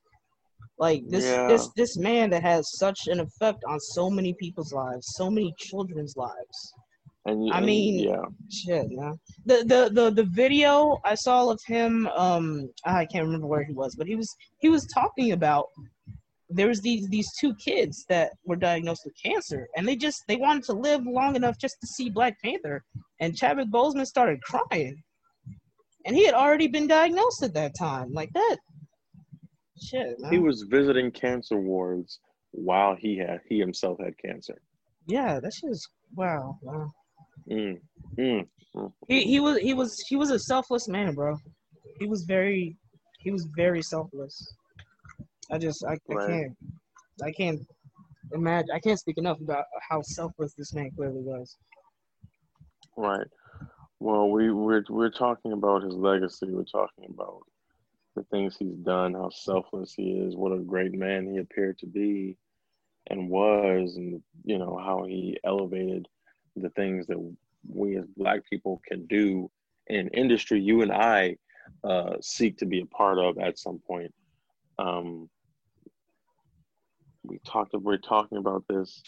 Like 0.78 1.02
this, 1.08 1.24
Yeah. 1.24 1.48
this, 1.48 1.68
this 1.76 1.96
man 1.96 2.30
that 2.30 2.42
has 2.42 2.76
such 2.78 3.08
an 3.08 3.20
effect 3.20 3.64
on 3.66 3.80
so 3.80 4.08
many 4.10 4.34
people's 4.34 4.72
lives, 4.72 5.06
so 5.16 5.30
many 5.30 5.52
children's 5.58 6.16
lives. 6.16 6.72
And 7.26 7.44
you- 7.46 7.52
I 7.52 7.58
and- 7.58 7.66
mean- 7.66 7.98
yeah, 8.08 8.22
Shit, 8.50 8.90
man. 8.90 9.18
The 9.44 9.56
the 9.66 9.90
the 9.92 10.10
the 10.10 10.24
video 10.30 10.98
I 11.04 11.14
saw 11.14 11.50
of 11.50 11.60
him, 11.66 12.06
um, 12.16 12.70
I 12.84 13.04
can't 13.06 13.24
remember 13.26 13.46
where 13.46 13.64
he 13.64 13.72
was, 13.72 13.94
but 13.96 14.06
he 14.06 14.14
was 14.16 14.34
he 14.60 14.68
was 14.70 14.86
talking 14.86 15.32
about 15.32 15.66
there 16.50 16.68
was 16.68 16.80
these 16.80 17.08
these 17.08 17.30
two 17.38 17.54
kids 17.56 18.04
that 18.08 18.32
were 18.44 18.56
diagnosed 18.56 19.02
with 19.04 19.14
cancer, 19.22 19.68
and 19.76 19.86
they 19.86 19.96
just 19.96 20.22
they 20.28 20.36
wanted 20.36 20.64
to 20.64 20.72
live 20.72 21.06
long 21.06 21.36
enough 21.36 21.58
just 21.58 21.76
to 21.80 21.86
see 21.86 22.08
Black 22.08 22.40
Panther, 22.42 22.82
and 23.20 23.36
Chadwick 23.36 23.68
Boseman 23.68 24.06
started 24.06 24.42
crying, 24.42 25.02
and 26.06 26.16
he 26.16 26.24
had 26.24 26.34
already 26.34 26.68
been 26.68 26.86
diagnosed 26.86 27.42
at 27.42 27.54
that 27.54 27.72
time, 27.78 28.12
like 28.12 28.32
that. 28.32 28.56
Shit, 29.80 30.18
man. 30.18 30.32
he 30.32 30.38
was 30.38 30.62
visiting 30.62 31.10
cancer 31.10 31.58
wards 31.58 32.20
while 32.50 32.96
he 32.96 33.18
had 33.18 33.40
he 33.48 33.58
himself 33.58 33.98
had 34.02 34.16
cancer. 34.18 34.60
yeah, 35.06 35.40
that 35.40 35.52
shit 35.52 35.70
is 35.70 35.88
wow. 36.14 36.58
wow. 36.62 36.90
Mm, 37.50 37.78
mm, 38.18 38.46
mm. 38.74 38.92
He 39.06 39.22
he 39.22 39.40
was 39.40 39.58
he 39.58 39.74
was 39.74 40.02
he 40.08 40.16
was 40.16 40.30
a 40.30 40.38
selfless 40.38 40.88
man, 40.88 41.14
bro. 41.14 41.36
He 41.98 42.06
was 42.06 42.24
very 42.24 42.76
he 43.20 43.30
was 43.30 43.46
very 43.56 43.82
selfless. 43.82 44.54
I 45.50 45.58
just 45.58 45.84
I, 45.84 45.94
I 46.10 46.26
can't 46.26 46.56
I 47.22 47.32
can't 47.32 47.60
imagine 48.32 48.70
I 48.74 48.80
can't 48.80 48.98
speak 48.98 49.18
enough 49.18 49.40
about 49.40 49.64
how 49.88 50.02
selfless 50.02 50.54
this 50.54 50.74
man 50.74 50.90
clearly 50.94 51.20
was. 51.20 51.56
Right. 52.96 53.26
Well, 54.00 54.30
we 54.30 54.50
we're 54.52 54.84
we're 54.88 55.10
talking 55.10 55.52
about 55.52 55.82
his 55.82 55.94
legacy. 55.94 56.46
We're 56.50 56.64
talking 56.64 57.06
about 57.08 57.40
the 58.14 58.24
things 58.24 58.56
he's 58.58 58.76
done, 58.76 59.14
how 59.14 59.30
selfless 59.30 59.94
he 59.94 60.10
is, 60.12 60.36
what 60.36 60.52
a 60.52 60.58
great 60.58 60.92
man 60.92 61.32
he 61.32 61.38
appeared 61.38 61.78
to 61.78 61.86
be, 61.86 62.36
and 63.08 63.28
was, 63.28 63.96
and 63.96 64.22
you 64.44 64.58
know 64.58 64.76
how 64.76 65.04
he 65.04 65.38
elevated 65.44 66.06
the 66.56 66.70
things 66.70 67.06
that 67.06 67.18
we 67.68 67.96
as 67.96 68.04
Black 68.16 68.40
people 68.48 68.80
can 68.86 69.06
do 69.06 69.50
in 69.86 70.00
an 70.00 70.08
industry 70.08 70.60
you 70.60 70.82
and 70.82 70.92
I 70.92 71.36
uh, 71.84 72.14
seek 72.20 72.58
to 72.58 72.66
be 72.66 72.80
a 72.80 72.86
part 72.86 73.18
of 73.18 73.38
at 73.38 73.58
some 73.58 73.80
point. 73.86 74.12
Um, 74.78 75.28
we 77.28 77.38
talked. 77.46 77.74
We're 77.74 77.98
talking 77.98 78.38
about 78.38 78.64
this, 78.68 79.02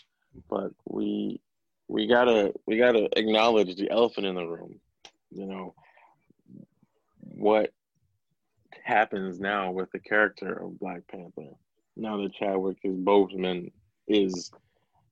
but 0.48 0.72
we 0.88 1.40
we 1.88 2.06
gotta 2.06 2.52
we 2.66 2.76
gotta 2.78 3.09
acknowledge 3.18 3.74
the 3.76 3.90
elephant 3.90 4.26
in 4.26 4.35
the 4.35 4.46
room. 4.46 4.78
You 5.30 5.46
know 5.46 5.74
what 7.20 7.72
happens 8.85 9.40
now 9.40 9.70
with 9.70 9.90
the 9.92 9.98
character 9.98 10.52
of 10.52 10.78
Black 10.78 11.06
Panther. 11.09 11.50
Now 11.96 12.16
that 12.18 12.35
Chadwick 12.35 12.78
is 12.85 12.96
Boseman 12.96 13.72
is 14.06 14.50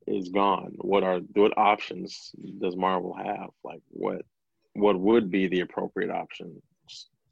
is 0.06 0.28
gone. 0.28 0.74
What 0.78 1.02
are 1.02 1.20
what 1.34 1.56
options 1.56 2.32
does 2.60 2.76
Marvel 2.76 3.14
have? 3.14 3.50
Like 3.64 3.82
what 3.90 4.22
what 4.74 4.98
would 4.98 5.30
be 5.30 5.48
the 5.48 5.60
appropriate 5.60 6.10
options 6.10 6.62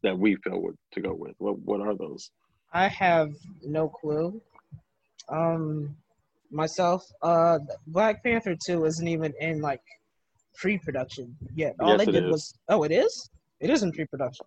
that 0.02 0.18
we 0.18 0.36
feel 0.36 0.60
would 0.62 0.78
to 0.92 1.00
go 1.00 1.14
with? 1.14 1.34
What 1.38 1.58
what 1.60 1.80
are 1.80 1.94
those? 1.94 2.30
I 2.72 2.88
have 2.88 3.32
no 3.62 3.88
clue. 3.88 4.40
Um 5.28 5.96
myself, 6.50 7.04
uh 7.22 7.58
Black 7.88 8.22
Panther 8.22 8.54
2 8.54 8.84
isn't 8.84 9.08
even 9.08 9.32
in 9.40 9.60
like 9.60 9.80
pre-production 10.54 11.36
yet. 11.54 11.74
All 11.80 11.88
Yes, 11.90 11.98
they 11.98 12.10
it 12.10 12.12
did 12.12 12.24
is. 12.26 12.30
was 12.32 12.54
Oh, 12.68 12.82
it 12.84 12.92
is? 12.92 13.30
It 13.60 13.70
is 13.70 13.82
in 13.82 13.92
pre-production. 13.92 14.46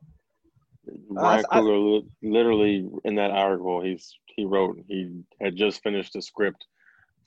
Ryan 1.09 1.45
I- 1.51 1.59
Coogler 1.59 2.01
li- 2.01 2.09
literally 2.23 2.89
in 3.03 3.15
that 3.15 3.31
article 3.31 3.81
he's 3.81 4.17
he 4.35 4.45
wrote 4.45 4.79
he 4.87 5.21
had 5.41 5.55
just 5.55 5.83
finished 5.83 6.13
the 6.13 6.21
script 6.21 6.65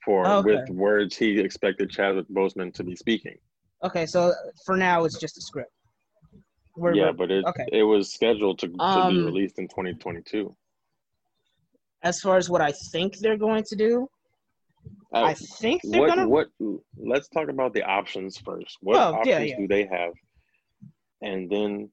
for 0.04 0.26
Okay. 0.26 0.54
with 0.56 0.70
words 0.70 1.16
he 1.16 1.38
expected 1.38 1.90
Chadwick 1.90 2.26
Boseman 2.28 2.72
to 2.74 2.82
be 2.82 2.96
speaking. 2.96 3.36
Okay, 3.84 4.06
so 4.06 4.32
for 4.64 4.76
now 4.76 5.04
it's 5.04 5.18
just 5.18 5.36
a 5.36 5.42
script. 5.42 5.70
We're- 6.76 6.96
yeah, 6.96 7.04
we're- 7.10 7.16
but 7.18 7.30
it 7.30 7.44
okay. 7.44 7.66
it 7.72 7.82
was 7.82 8.12
scheduled 8.12 8.58
to, 8.60 8.68
to 8.68 8.72
be 8.72 8.78
Um, 8.80 9.26
released 9.26 9.58
in 9.58 9.68
2022. 9.68 10.56
As 12.02 12.20
far 12.20 12.36
as 12.36 12.50
what 12.50 12.60
I 12.60 12.72
think 12.72 13.18
they're 13.18 13.36
going 13.36 13.64
to 13.64 13.76
do, 13.76 14.08
Uh, 15.14 15.24
I 15.30 15.34
think 15.34 15.82
they're 15.84 16.00
what 16.00 16.08
gonna 16.08 16.28
what 16.28 16.48
let's 16.96 17.28
talk 17.28 17.48
about 17.48 17.72
the 17.74 17.82
options 17.98 18.38
first. 18.38 18.78
What 18.80 18.96
Oh, 18.98 19.14
options 19.20 19.50
yeah. 19.50 19.58
do 19.60 19.68
they 19.68 19.84
have? 19.86 20.12
And 21.20 21.48
then 21.50 21.90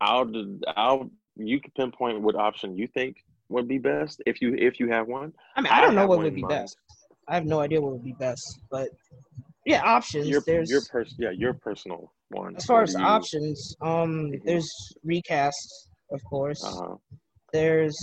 I'll 0.00 0.30
I'll 0.76 1.10
you 1.36 1.60
can 1.60 1.72
pinpoint 1.76 2.20
what 2.22 2.34
option 2.36 2.76
you 2.76 2.86
think 2.86 3.16
would 3.48 3.66
be 3.68 3.78
best 3.78 4.22
if 4.26 4.40
you 4.42 4.54
if 4.68 4.78
you 4.80 4.88
have 4.96 5.06
one. 5.08 5.32
I 5.56 5.60
mean, 5.62 5.72
I 5.72 5.78
I 5.78 5.80
don't 5.80 5.94
know 5.94 6.06
what 6.06 6.18
would 6.18 6.34
be 6.34 6.42
mind. 6.42 6.60
best. 6.60 6.76
I 7.28 7.34
have 7.34 7.46
no 7.46 7.58
idea 7.60 7.80
what 7.80 7.92
would 7.92 8.04
be 8.04 8.16
best, 8.28 8.60
but 8.70 8.88
yeah, 9.64 9.82
options. 9.96 10.28
Your 10.28 10.42
there's 10.46 10.70
your 10.70 10.82
person 10.94 11.16
yeah 11.18 11.30
your 11.30 11.54
personal 11.54 12.12
one. 12.28 12.54
as 12.56 12.64
far 12.66 12.80
What 12.80 12.88
as 12.90 12.94
you- 12.94 13.04
options, 13.16 13.58
um, 13.80 14.12
Mhm. 14.32 14.44
there's 14.44 14.70
recast, 15.02 15.88
of 16.12 16.22
course. 16.24 16.62
Uh-huh. 16.64 16.96
There's 17.52 17.98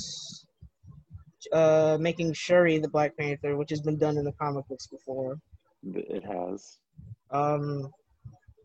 uh 1.51 1.97
making 1.99 2.33
Shuri 2.33 2.77
the 2.79 2.87
Black 2.89 3.15
Panther, 3.17 3.57
which 3.57 3.69
has 3.69 3.81
been 3.81 3.97
done 3.97 4.17
in 4.17 4.25
the 4.25 4.31
comic 4.33 4.67
books 4.67 4.87
before. 4.87 5.37
It 5.83 6.23
has. 6.23 6.77
Um, 7.31 7.89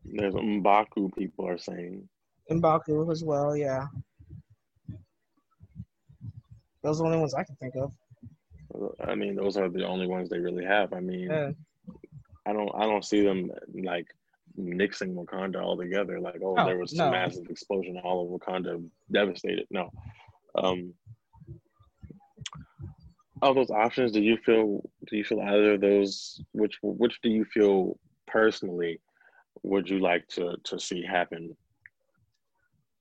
There's 0.05 0.35
Mbaku. 0.35 1.15
People 1.17 1.49
are 1.49 1.59
saying. 1.59 2.09
Mbaku 2.51 3.11
as 3.11 3.25
well, 3.25 3.57
yeah. 3.57 3.87
Those 6.83 7.01
are 7.01 7.05
the 7.05 7.07
only 7.09 7.19
ones 7.19 7.35
I 7.35 7.45
can 7.45 7.57
think 7.57 7.75
of. 7.77 7.93
I 9.07 9.15
mean, 9.15 9.35
those 9.35 9.57
are 9.57 9.69
the 9.69 9.87
only 9.87 10.07
ones 10.07 10.29
they 10.29 10.39
really 10.39 10.65
have. 10.65 10.93
I 10.93 11.01
mean, 11.01 11.29
Yeah. 11.31 11.51
I 12.47 12.53
don't 12.53 12.71
I 12.75 12.85
don't 12.87 13.05
see 13.05 13.23
them 13.23 13.51
like 13.75 14.07
nixing 14.59 15.15
Wakanda 15.15 15.57
altogether. 15.57 16.21
Like, 16.21 16.41
oh, 16.43 16.55
No, 16.55 16.65
there 16.65 16.79
was 16.79 16.93
no. 16.93 17.05
some 17.05 17.13
massive 17.13 17.47
explosion, 17.51 17.99
all 18.03 18.23
of 18.25 18.41
Wakanda 18.41 18.83
devastated. 19.13 19.67
No. 19.71 19.91
Um, 20.55 20.95
of 23.43 23.55
those 23.57 23.71
options, 23.71 24.13
do 24.13 24.21
you 24.23 24.37
feel 24.39 24.83
do 25.09 25.17
you 25.17 25.25
feel 25.25 25.41
either 25.41 25.75
of 25.75 25.81
those? 25.81 26.41
Which 26.53 26.79
which 26.83 27.21
do 27.23 27.31
you 27.31 27.45
feel 27.45 27.99
personally 28.27 29.01
would 29.63 29.89
you 29.89 29.99
like 30.01 30.27
to 30.29 30.57
to 30.65 30.79
see 30.79 31.03
happen? 31.05 31.57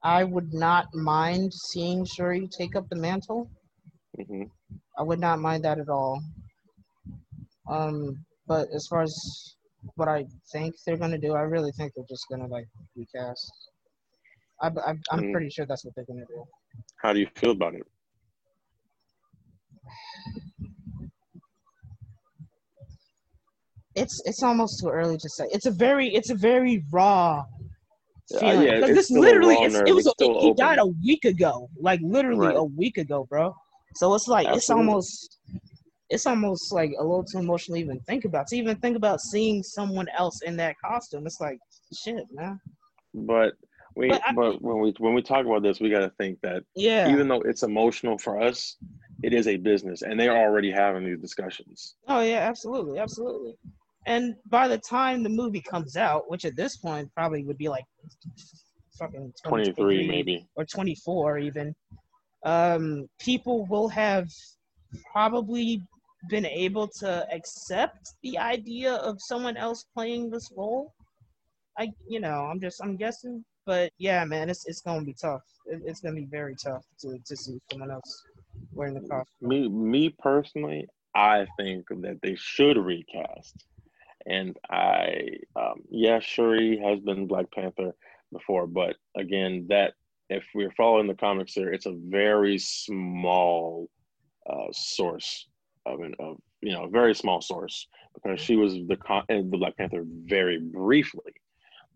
I 0.04 0.24
would 0.24 0.54
not 0.54 0.94
mind 0.94 1.54
seeing 1.54 2.06
Shuri 2.06 2.48
take 2.48 2.76
up 2.76 2.88
the 2.90 2.96
mantle. 2.96 3.50
hmm 4.28 4.44
I 4.98 5.04
would 5.04 5.20
not 5.20 5.40
mind 5.40 5.64
that 5.66 5.80
at 5.80 5.90
all. 5.90 6.22
Um, 7.70 8.26
but 8.48 8.68
as 8.74 8.88
far 8.88 9.02
as 9.02 9.56
what 9.96 10.08
I 10.08 10.26
think 10.52 10.76
they're 10.86 10.98
gonna 10.98 11.18
do, 11.18 11.34
I 11.34 11.42
really 11.42 11.72
think 11.72 11.94
they're 11.96 12.06
just 12.10 12.28
gonna 12.30 12.48
like 12.48 12.68
recast. 12.96 13.52
I, 14.62 14.68
I, 14.68 14.94
I'm 15.12 15.22
Mm. 15.22 15.32
pretty 15.32 15.50
sure 15.50 15.66
that's 15.66 15.86
what 15.86 15.94
they're 15.96 16.06
gonna 16.06 16.26
do. 16.28 16.44
How 17.02 17.14
do 17.14 17.20
you 17.20 17.28
feel 17.36 17.52
about 17.52 17.76
it? 17.76 17.84
It's 23.96 24.22
it's 24.26 24.44
almost 24.44 24.80
too 24.80 24.90
early 24.90 25.18
to 25.18 25.30
say. 25.30 25.46
It's 25.52 25.66
a 25.66 25.72
very 25.72 26.14
it's 26.14 26.30
a 26.30 26.36
very 26.36 26.84
raw 26.92 27.44
Yeah, 28.30 28.40
feeling 28.40 28.68
yeah, 28.68 28.76
because 28.76 28.90
it's 28.98 29.10
this 29.10 29.12
literally 29.12 29.56
it's, 29.56 29.76
it 29.76 29.96
was 29.96 30.08
a, 30.08 30.40
he 30.40 30.54
died 30.54 30.78
a 30.80 30.86
week 30.86 31.26
ago, 31.26 31.68
like 31.80 32.00
literally 32.04 32.48
Right. 32.48 32.58
a 32.58 32.64
week 32.64 32.98
ago, 32.98 33.26
bro. 33.30 33.56
So 33.96 34.14
it's 34.14 34.28
like 34.28 34.48
it's 34.50 34.70
almost 34.70 35.40
it's 36.10 36.26
almost 36.28 36.72
like 36.72 36.92
a 37.00 37.02
little 37.04 37.24
too 37.24 37.40
emotional 37.40 37.76
to 37.78 37.82
even 37.82 38.00
think 38.02 38.26
about. 38.26 38.48
To 38.48 38.56
even 38.56 38.78
think 38.78 38.96
about 38.96 39.20
seeing 39.20 39.64
someone 39.64 40.08
else 40.16 40.42
in 40.44 40.56
that 40.58 40.76
costume, 40.84 41.26
it's 41.26 41.42
like 41.42 41.58
shit, 41.94 42.24
man. 42.32 42.60
But 43.14 43.56
we 43.96 44.10
But 44.10 44.22
I- 44.28 44.34
but 44.34 44.62
when 44.62 44.80
we 44.80 44.94
when 45.00 45.14
we 45.16 45.24
talk 45.24 45.46
about 45.46 45.64
this, 45.64 45.80
we 45.80 45.90
got 45.90 46.02
to 46.02 46.12
think 46.20 46.40
that 46.42 46.64
Yeah. 46.76 47.10
even 47.10 47.28
though 47.28 47.42
it's 47.42 47.64
emotional 47.64 48.18
for 48.20 48.40
us, 48.40 48.78
it 49.24 49.34
is 49.34 49.48
a 49.48 49.58
business, 49.58 50.02
and 50.02 50.20
they're 50.20 50.38
already 50.38 50.72
having 50.72 51.04
these 51.06 51.20
discussions. 51.20 51.96
Oh 52.08 52.22
yeah, 52.22 52.40
absolutely, 52.40 53.00
absolutely. 53.00 53.56
And 54.06 54.36
by 54.46 54.68
the 54.68 54.78
time 54.78 55.24
the 55.24 55.30
movie 55.30 55.62
comes 55.62 55.98
out, 55.98 56.30
which 56.30 56.46
at 56.46 56.56
this 56.56 56.78
point 56.78 57.10
probably 57.14 57.44
would 57.44 57.58
be 57.58 57.68
like 57.68 57.86
fucking 58.98 59.34
23 59.46 60.08
maybe. 60.08 60.48
or 60.56 60.66
24 60.66 61.40
even, 61.40 61.76
um, 62.46 63.08
people 63.20 63.66
will 63.66 63.90
have 63.90 64.30
probably 65.12 65.82
been 66.30 66.46
able 66.46 66.88
to 66.88 67.28
accept 67.34 68.14
the 68.24 68.38
idea 68.38 68.94
of 68.94 69.18
someone 69.20 69.58
else 69.58 69.86
playing 69.94 70.30
this 70.30 70.52
role. 70.56 70.94
I, 71.78 71.90
you 72.08 72.20
know, 72.20 72.46
I'm 72.46 72.60
just, 72.60 72.82
I'm 72.82 72.96
guessing, 72.96 73.44
but 73.66 73.92
yeah, 73.98 74.24
man, 74.26 74.50
it's 74.50 74.66
it's 74.68 74.82
gonna 74.82 75.04
be 75.04 75.14
tough. 75.14 75.44
It, 75.66 75.82
it's 75.86 76.00
gonna 76.00 76.16
be 76.16 76.26
very 76.26 76.56
tough 76.56 76.86
to 77.02 77.20
to 77.26 77.36
see 77.36 77.60
someone 77.70 77.92
else 77.92 78.24
wearing 78.74 78.94
the 78.94 79.08
costume. 79.08 79.26
Me 79.42 79.68
me 79.68 80.16
personally, 80.20 80.88
I 81.16 81.48
think 81.58 81.86
that 81.90 82.20
they 82.22 82.36
should 82.36 82.78
recast. 82.78 83.56
And 84.26 84.58
I 84.70 85.30
um 85.56 85.82
yeah, 85.90 86.20
Shuri 86.20 86.80
has 86.84 87.00
been 87.00 87.28
Black 87.28 87.52
Panther 87.52 87.96
before, 88.32 88.68
but 88.68 88.96
again, 89.16 89.68
that 89.70 89.94
if 90.30 90.46
we're 90.54 90.74
following 90.76 91.08
the 91.08 91.16
comics 91.16 91.54
here, 91.54 91.72
it's 91.72 91.86
a 91.86 91.96
very 91.98 92.58
small 92.58 93.90
uh 94.50 94.68
source 94.72 95.48
of 95.86 96.02
an 96.02 96.14
of 96.20 96.38
you 96.62 96.74
know, 96.74 96.86
a 96.86 96.90
very 96.90 97.14
small 97.14 97.42
source 97.42 97.88
because 98.14 98.42
she 98.42 98.56
was 98.56 98.74
the 98.88 98.98
con- 98.98 99.26
the 99.30 99.58
Black 99.58 99.78
Panther 99.78 100.04
very 100.06 100.60
briefly. 100.60 101.34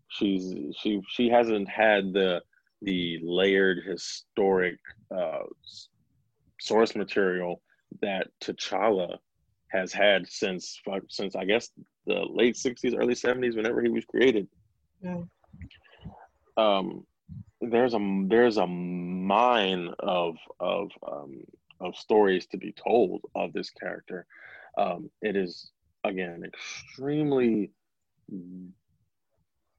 She's 0.09 0.53
she 0.79 1.01
she 1.09 1.29
hasn't 1.29 1.69
had 1.69 2.13
the 2.13 2.41
the 2.81 3.19
layered 3.23 3.79
historic 3.85 4.77
uh 5.15 5.43
source 6.61 6.95
material 6.95 7.61
that 8.01 8.27
T'Challa 8.41 9.17
has 9.67 9.91
had 9.91 10.27
since 10.27 10.79
since 11.09 11.35
I 11.35 11.45
guess 11.45 11.69
the 12.05 12.25
late 12.29 12.55
'60s, 12.55 12.97
early 12.97 13.15
'70s, 13.15 13.55
whenever 13.55 13.81
he 13.81 13.89
was 13.89 14.05
created. 14.05 14.47
Yeah. 15.01 15.21
Um, 16.57 17.05
there's 17.61 17.93
a 17.93 18.23
there's 18.27 18.57
a 18.57 18.67
mine 18.67 19.89
of 19.99 20.35
of 20.59 20.91
um, 21.09 21.41
of 21.79 21.95
stories 21.95 22.45
to 22.47 22.57
be 22.57 22.73
told 22.73 23.21
of 23.35 23.53
this 23.53 23.69
character. 23.71 24.25
Um, 24.77 25.09
it 25.21 25.35
is 25.35 25.71
again 26.03 26.43
extremely 26.45 27.71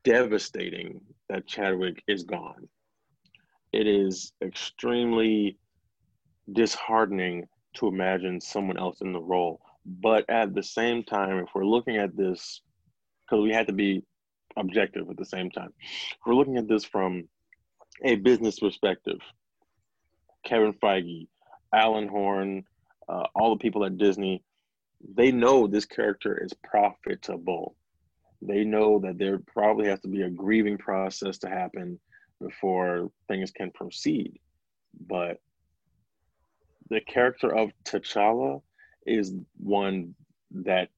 devastating 0.04 1.00
that 1.28 1.46
Chadwick 1.46 2.02
is 2.08 2.24
gone. 2.24 2.68
It 3.72 3.86
is 3.86 4.32
extremely 4.42 5.58
disheartening 6.50 7.46
to 7.74 7.86
imagine 7.86 8.40
someone 8.40 8.78
else 8.78 9.00
in 9.00 9.12
the 9.12 9.20
role. 9.20 9.60
But 9.84 10.28
at 10.28 10.54
the 10.54 10.62
same 10.62 11.02
time, 11.02 11.38
if 11.38 11.48
we're 11.54 11.64
looking 11.64 11.96
at 11.96 12.16
this, 12.16 12.60
because 13.24 13.42
we 13.42 13.52
had 13.52 13.66
to 13.66 13.72
be 13.72 14.02
objective 14.56 15.08
at 15.10 15.16
the 15.16 15.24
same 15.24 15.50
time, 15.50 15.72
we're 16.24 16.34
looking 16.34 16.56
at 16.56 16.68
this 16.68 16.84
from 16.84 17.28
a 18.04 18.16
business 18.16 18.58
perspective, 18.58 19.18
Kevin 20.44 20.72
Feige, 20.74 21.28
Alan 21.72 22.08
Horn, 22.08 22.64
uh, 23.08 23.24
all 23.34 23.50
the 23.50 23.62
people 23.62 23.84
at 23.84 23.96
Disney, 23.96 24.42
they 25.14 25.32
know 25.32 25.66
this 25.66 25.84
character 25.84 26.42
is 26.44 26.52
profitable. 26.62 27.74
They 28.40 28.64
know 28.64 28.98
that 29.00 29.18
there 29.18 29.38
probably 29.38 29.86
has 29.88 30.00
to 30.00 30.08
be 30.08 30.22
a 30.22 30.30
grieving 30.30 30.78
process 30.78 31.38
to 31.38 31.48
happen 31.48 31.98
before 32.40 33.10
things 33.28 33.50
can 33.50 33.70
proceed. 33.70 34.38
But 35.08 35.38
the 36.92 37.00
character 37.00 37.54
of 37.54 37.70
T'Challa 37.84 38.60
is 39.06 39.34
one 39.56 40.14
that 40.50 40.88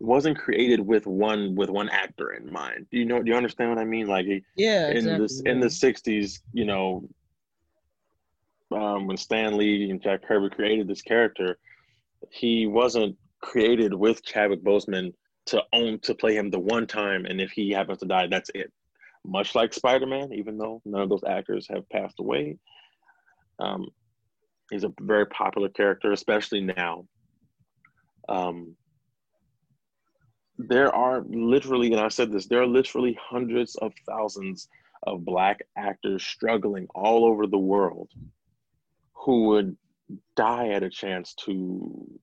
wasn't 0.00 0.38
created 0.38 0.80
with 0.80 1.06
one 1.06 1.54
with 1.54 1.70
one 1.70 1.88
actor 1.88 2.32
in 2.32 2.50
mind. 2.50 2.86
Do 2.90 2.98
you 2.98 3.04
know? 3.04 3.22
Do 3.22 3.30
you 3.30 3.36
understand 3.36 3.70
what 3.70 3.78
I 3.78 3.84
mean? 3.84 4.06
Like 4.06 4.26
Yeah, 4.56 4.88
in 4.88 4.96
exactly, 4.96 5.22
this 5.22 5.40
in 5.42 5.60
the 5.60 5.66
'60s, 5.66 6.40
you 6.52 6.64
know, 6.64 7.08
um, 8.72 9.06
when 9.06 9.16
Stan 9.16 9.56
Lee 9.56 9.90
and 9.90 10.02
Jack 10.02 10.26
Kirby 10.26 10.54
created 10.54 10.88
this 10.88 11.02
character, 11.02 11.58
he 12.30 12.66
wasn't 12.66 13.16
created 13.40 13.92
with 13.92 14.24
Chadwick 14.24 14.64
Boseman 14.64 15.12
to 15.46 15.62
own 15.74 15.98
to 16.00 16.14
play 16.14 16.34
him 16.34 16.50
the 16.50 16.58
one 16.58 16.86
time, 16.86 17.26
and 17.26 17.40
if 17.40 17.50
he 17.50 17.70
happens 17.70 17.98
to 17.98 18.06
die, 18.06 18.26
that's 18.28 18.50
it. 18.54 18.72
Much 19.26 19.54
like 19.54 19.72
Spider-Man, 19.72 20.32
even 20.32 20.58
though 20.58 20.82
none 20.84 21.02
of 21.02 21.08
those 21.08 21.24
actors 21.26 21.66
have 21.70 21.88
passed 21.88 22.18
away, 22.18 22.58
um, 23.58 23.88
he's 24.70 24.84
a 24.84 24.92
very 25.00 25.26
popular 25.26 25.68
character, 25.68 26.12
especially 26.12 26.60
now. 26.60 27.06
Um, 28.28 28.76
there 30.58 30.94
are 30.94 31.22
literally, 31.28 31.92
and 31.92 32.00
I 32.00 32.08
said 32.08 32.30
this, 32.30 32.46
there 32.46 32.62
are 32.62 32.66
literally 32.66 33.18
hundreds 33.20 33.74
of 33.76 33.92
thousands 34.08 34.68
of 35.02 35.24
black 35.24 35.60
actors 35.76 36.24
struggling 36.24 36.86
all 36.94 37.24
over 37.24 37.46
the 37.46 37.58
world 37.58 38.10
who 39.12 39.48
would 39.48 39.76
die 40.36 40.68
at 40.68 40.82
a 40.82 40.90
chance 40.90 41.34
to 41.34 42.20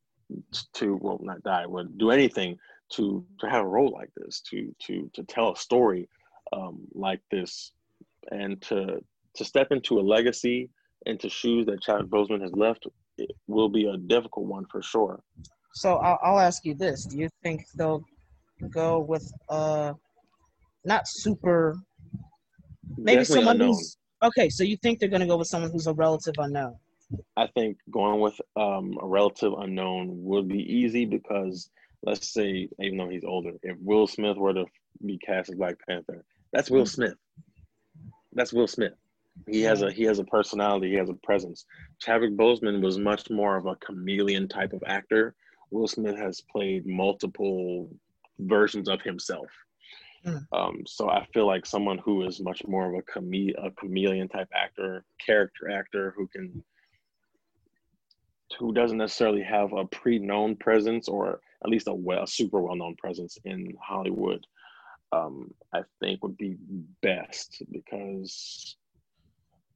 to 0.74 0.98
well 1.02 1.20
not 1.22 1.44
die 1.44 1.66
would 1.66 1.98
do 1.98 2.10
anything 2.10 2.58
to 2.90 3.26
to 3.40 3.50
have 3.50 3.66
a 3.66 3.68
role 3.68 3.92
like 3.92 4.10
this 4.16 4.42
to 4.42 4.74
to 4.80 5.10
to 5.14 5.24
tell 5.24 5.52
a 5.52 5.56
story 5.56 6.08
um, 6.54 6.80
like 6.94 7.22
this 7.32 7.72
and 8.32 8.62
to 8.62 9.04
to 9.36 9.46
step 9.46 9.72
into 9.72 10.00
a 10.00 10.02
legacy 10.02 10.70
into 11.06 11.30
shoes 11.30 11.66
that 11.66 11.82
Chadwick 11.82 12.10
Boseman 12.10 12.42
has 12.42 12.52
left 12.54 12.88
it 13.18 13.32
will 13.48 13.70
be 13.70 13.86
a 13.88 13.98
difficult 13.98 14.48
one 14.48 14.66
for 14.72 14.82
sure. 14.82 15.22
So 15.74 15.98
I'll, 15.98 16.20
I'll 16.24 16.40
ask 16.40 16.66
you 16.66 16.74
this: 16.74 17.06
Do 17.06 17.18
you 17.18 17.30
think 17.44 17.66
they'll 17.76 18.04
go 18.70 19.00
with 19.00 19.32
uh, 19.50 19.94
not 20.86 21.08
super, 21.08 21.78
maybe 22.98 23.20
Definitely 23.20 23.26
someone 23.26 23.56
unknown. 23.56 23.68
who's 23.70 23.98
okay? 24.24 24.50
So 24.50 24.64
you 24.64 24.78
think 24.78 25.00
they're 25.00 25.10
gonna 25.10 25.28
go 25.28 25.38
with 25.38 25.48
someone 25.48 25.72
who's 25.72 25.88
a 25.88 25.94
relative 25.94 26.36
unknown? 26.38 26.76
I 27.36 27.48
think 27.48 27.78
going 27.90 28.22
with 28.22 28.40
um, 28.56 28.98
a 29.02 29.08
relative 29.08 29.54
unknown 29.60 30.10
would 30.24 30.48
be 30.48 30.60
easy 30.60 31.06
because 31.06 31.70
let's 32.04 32.34
say, 32.34 32.68
even 32.80 32.98
though 32.98 33.10
he's 33.10 33.24
older, 33.24 33.52
if 33.64 33.78
Will 33.80 34.08
Smith 34.08 34.38
were 34.38 34.54
to 34.54 34.66
be 35.06 35.18
cast 35.18 35.50
as 35.50 35.56
Black 35.56 35.76
Panther, 35.88 36.24
that's 36.52 36.70
Will 36.70 36.86
Smith. 36.86 37.16
That's 38.34 38.54
Will 38.54 38.68
Smith. 38.68 38.94
He 39.50 39.62
has 39.62 39.82
a 39.82 39.92
he 39.92 40.04
has 40.04 40.20
a 40.20 40.24
personality. 40.24 40.90
He 40.90 40.96
has 40.96 41.10
a 41.10 41.16
presence. 41.16 41.66
Chadwick 42.00 42.36
Boseman 42.38 42.82
was 42.82 42.98
much 42.98 43.30
more 43.30 43.56
of 43.56 43.66
a 43.66 43.76
chameleon 43.78 44.48
type 44.48 44.74
of 44.74 44.84
actor. 44.86 45.36
Will 45.72 45.88
Smith 45.88 46.18
has 46.18 46.42
played 46.42 46.86
multiple 46.86 47.90
versions 48.40 48.90
of 48.90 49.02
himself. 49.02 49.48
Mm. 50.26 50.46
Um, 50.52 50.84
so 50.86 51.10
I 51.10 51.26
feel 51.34 51.48
like 51.48 51.66
someone 51.66 51.98
who 51.98 52.26
is 52.28 52.40
much 52.42 52.62
more 52.68 52.94
of 52.94 53.00
a, 53.00 53.20
chame- 53.20 53.56
a 53.58 53.72
chameleon 53.72 54.28
type 54.28 54.50
actor, 54.54 55.04
character 55.26 55.72
actor 55.72 56.14
who 56.16 56.28
can 56.28 56.64
who 58.60 58.74
doesn't 58.74 58.98
necessarily 58.98 59.42
have 59.42 59.72
a 59.74 59.86
pre-known 59.86 60.58
presence 60.58 61.08
or 61.08 61.40
at 61.64 61.70
least 61.70 61.88
a 61.88 61.94
well, 61.94 62.28
super 62.28 62.62
well-known 62.62 62.96
presence 62.98 63.38
in 63.46 63.74
Hollywood, 63.82 64.46
um, 65.14 65.54
I 65.74 65.82
think 66.00 66.22
would 66.22 66.38
be 66.38 66.58
best 67.02 67.64
because 67.72 68.76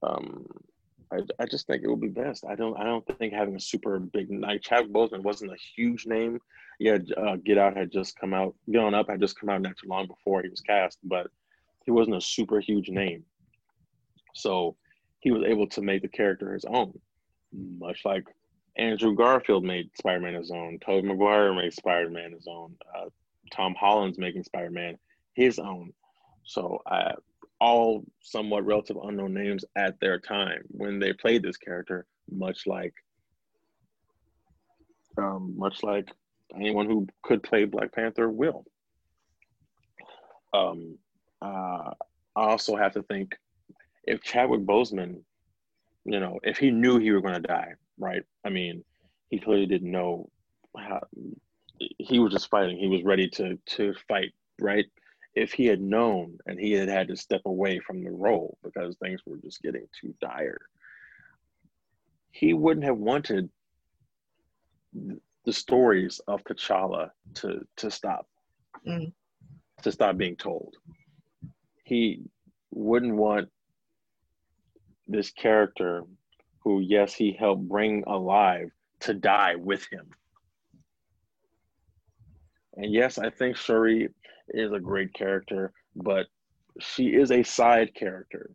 um, 0.06 0.45
I, 1.12 1.20
I 1.39 1.45
just 1.45 1.68
think 1.68 1.84
it 1.84 1.89
would 1.89 2.01
be 2.01 2.08
best. 2.08 2.45
I 2.49 2.56
don't 2.56 2.78
I 2.78 2.84
don't 2.84 3.06
think 3.18 3.34
having 3.34 3.56
a 3.56 3.60
super 3.60 3.99
big 3.99 4.28
like 4.32 4.62
Chadwick 4.62 4.93
Boseman 4.93 5.24
wasn't 5.24 5.51
a 5.51 5.58
huge 5.76 6.06
name. 6.06 6.39
Yeah, 6.80 6.97
uh, 7.18 7.38
Get 7.38 7.58
Out 7.58 7.78
had 7.78 7.91
just 7.91 8.20
come 8.20 8.34
out. 8.34 8.56
Get 8.72 8.82
On 8.82 8.93
Up 8.93 9.10
had 9.10 9.20
just 9.22 9.39
come 9.39 9.49
out 9.49 9.62
not 9.62 9.78
too 9.78 9.88
long 9.88 10.08
before 10.08 10.41
he 10.41 10.49
was 10.49 10.62
cast, 10.62 10.99
but 11.03 11.28
he 11.86 11.91
wasn't 11.91 12.18
a 12.18 12.22
super 12.22 12.60
huge 12.60 12.89
name. 12.89 13.24
So 14.34 14.76
he 15.20 15.32
was 15.32 15.43
able 15.45 15.68
to 15.70 15.82
make 15.82 16.01
the 16.01 16.08
character 16.08 16.53
his 16.53 16.66
own, 16.66 16.99
much 17.53 18.01
like 18.03 18.26
Andrew 18.78 19.16
Garfield 19.16 19.64
made 19.64 19.89
Spider-Man 19.97 20.34
his 20.34 20.51
own. 20.51 20.80
Tobey 20.86 21.08
Maguire 21.08 21.53
made 21.53 21.74
Spider-Man 21.74 22.34
his 22.34 22.47
own. 22.47 22.76
Uh, 22.93 23.06
Tom 23.51 23.74
Holland's 23.80 24.18
making 24.18 24.43
Spider-Man 24.43 24.97
his 25.34 25.60
own. 25.60 25.93
So 26.43 26.82
uh, 26.86 27.14
all 27.60 28.03
somewhat 28.22 28.66
relative 28.66 28.97
unknown 29.03 29.34
names 29.34 29.64
at 29.76 29.99
their 29.99 30.20
time 30.20 30.64
when 30.70 30.99
they 30.99 31.14
played 31.14 31.43
this 31.43 31.58
character, 31.58 32.06
much 32.30 32.68
like 32.68 32.93
um, 35.18 35.53
much 35.58 35.82
like 35.84 36.10
anyone 36.56 36.88
who 36.88 37.08
could 37.24 37.41
play 37.41 37.66
Black 37.66 37.93
Panther 37.93 38.30
will. 38.30 38.66
Um, 40.53 40.97
uh, 41.41 41.91
I 42.36 42.43
also 42.49 42.76
have 42.76 42.93
to 42.93 43.03
think 43.03 43.36
if 44.03 44.22
Chadwick 44.22 44.62
Boseman, 44.62 45.22
you 46.06 46.20
know, 46.20 46.39
if 46.43 46.58
he 46.58 46.72
knew 46.72 46.99
he 46.99 47.12
were 47.12 47.22
going 47.22 47.34
to 47.34 47.39
die, 47.39 47.74
right? 47.97 48.24
I 48.45 48.49
mean, 48.49 48.84
he 49.30 49.39
clearly 49.39 49.66
didn't 49.66 49.91
know 49.91 50.30
how. 50.78 51.01
He 51.78 52.20
was 52.20 52.32
just 52.32 52.49
fighting. 52.49 52.78
He 52.78 52.88
was 52.88 53.03
ready 53.03 53.28
to 53.30 53.58
to 53.78 53.93
fight, 54.08 54.34
right? 54.60 54.86
If 55.36 55.51
he 55.51 55.65
had 55.65 55.81
known 55.81 56.38
and 56.45 56.59
he 56.59 56.71
had 56.71 56.88
had 56.88 57.09
to 57.09 57.17
step 57.17 57.41
away 57.45 57.79
from 57.79 58.03
the 58.03 58.11
role 58.11 58.57
because 58.63 58.95
things 58.95 59.21
were 59.25 59.38
just 59.38 59.61
getting 59.61 59.88
too 59.99 60.13
dire, 60.21 60.61
he 62.31 62.53
wouldn't 62.53 62.86
have 62.86 62.97
wanted 62.97 63.49
the 65.45 65.53
stories 65.53 66.19
of 66.27 66.43
T'Challa 66.43 67.11
to 67.36 67.67
to 67.77 67.91
stop, 67.91 68.27
mm. 68.88 69.11
to 69.83 69.91
stop 69.91 70.17
being 70.17 70.36
told. 70.36 70.75
He 71.83 72.21
wouldn't 72.71 73.15
want 73.15 73.49
this 75.07 75.31
character 75.31 76.03
who, 76.59 76.79
yes, 76.79 77.13
he 77.13 77.31
helped 77.31 77.67
bring 77.67 78.03
alive 78.07 78.69
to 79.01 79.13
die 79.13 79.55
with 79.55 79.88
him. 79.91 80.09
And 82.78 82.93
yes, 82.93 83.17
I 83.17 83.30
think 83.30 83.57
Shuri 83.57 84.09
is 84.49 84.71
a 84.71 84.80
great 84.80 85.13
character, 85.13 85.71
but 85.95 86.28
she 86.80 87.07
is 87.07 87.32
a 87.32 87.43
side 87.43 87.93
character. 87.95 88.51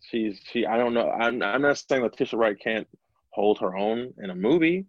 She's 0.00 0.40
she. 0.50 0.66
I 0.66 0.76
don't 0.76 0.94
know. 0.94 1.10
I'm 1.10 1.42
I'm 1.42 1.62
not 1.62 1.78
saying 1.78 2.02
Letitia 2.02 2.38
Wright 2.38 2.58
can't 2.58 2.86
hold 3.30 3.58
her 3.60 3.76
own 3.76 4.12
in 4.22 4.30
a 4.30 4.34
movie, 4.34 4.86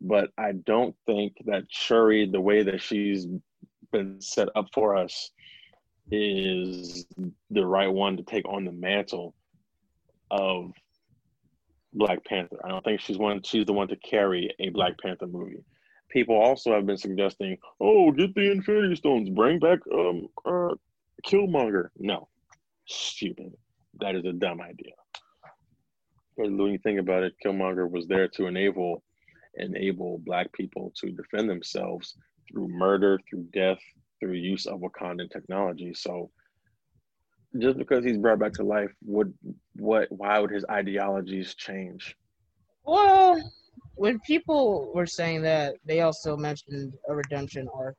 but 0.00 0.30
I 0.38 0.52
don't 0.52 0.94
think 1.04 1.34
that 1.46 1.64
Shuri, 1.68 2.26
the 2.26 2.40
way 2.40 2.62
that 2.62 2.80
she's 2.80 3.26
been 3.92 4.20
set 4.20 4.48
up 4.54 4.66
for 4.72 4.96
us, 4.96 5.30
is 6.10 7.06
the 7.50 7.66
right 7.66 7.92
one 7.92 8.16
to 8.16 8.22
take 8.22 8.48
on 8.48 8.64
the 8.64 8.72
mantle 8.72 9.34
of 10.30 10.70
Black 11.92 12.24
Panther. 12.24 12.58
I 12.64 12.68
don't 12.68 12.84
think 12.84 13.00
she's 13.00 13.18
one. 13.18 13.42
She's 13.42 13.66
the 13.66 13.72
one 13.72 13.88
to 13.88 13.96
carry 13.96 14.54
a 14.58 14.68
Black 14.70 14.98
Panther 14.98 15.26
movie. 15.26 15.64
People 16.10 16.36
also 16.36 16.72
have 16.72 16.86
been 16.86 16.96
suggesting, 16.96 17.58
"Oh, 17.80 18.12
get 18.12 18.34
the 18.34 18.50
Infinity 18.50 18.96
Stones, 18.96 19.28
bring 19.28 19.58
back 19.58 19.80
um 19.92 20.28
uh, 20.44 20.74
Killmonger." 21.24 21.88
No, 21.98 22.28
stupid. 22.86 23.52
That 24.00 24.14
is 24.14 24.24
a 24.24 24.32
dumb 24.32 24.60
idea. 24.60 24.92
But 26.36 26.52
when 26.52 26.72
you 26.72 26.78
think 26.78 27.00
about 27.00 27.22
it, 27.22 27.34
Killmonger 27.44 27.90
was 27.90 28.06
there 28.06 28.28
to 28.28 28.46
enable 28.46 29.02
enable 29.54 30.18
Black 30.18 30.52
people 30.52 30.92
to 30.96 31.10
defend 31.10 31.48
themselves 31.48 32.14
through 32.50 32.68
murder, 32.68 33.18
through 33.28 33.44
death, 33.52 33.80
through 34.20 34.32
use 34.32 34.66
of 34.66 34.80
Wakandan 34.80 35.30
technology. 35.30 35.94
So 35.94 36.30
just 37.58 37.78
because 37.78 38.04
he's 38.04 38.18
brought 38.18 38.38
back 38.38 38.52
to 38.54 38.64
life, 38.64 38.90
would 39.04 39.32
what? 39.76 40.10
Why 40.10 40.38
would 40.38 40.50
his 40.50 40.64
ideologies 40.70 41.54
change? 41.54 42.16
Well, 42.84 43.52
when 43.96 44.20
people 44.20 44.92
were 44.94 45.06
saying 45.06 45.42
that, 45.42 45.76
they 45.84 46.00
also 46.02 46.36
mentioned 46.36 46.92
a 47.08 47.14
redemption 47.14 47.68
arc. 47.74 47.96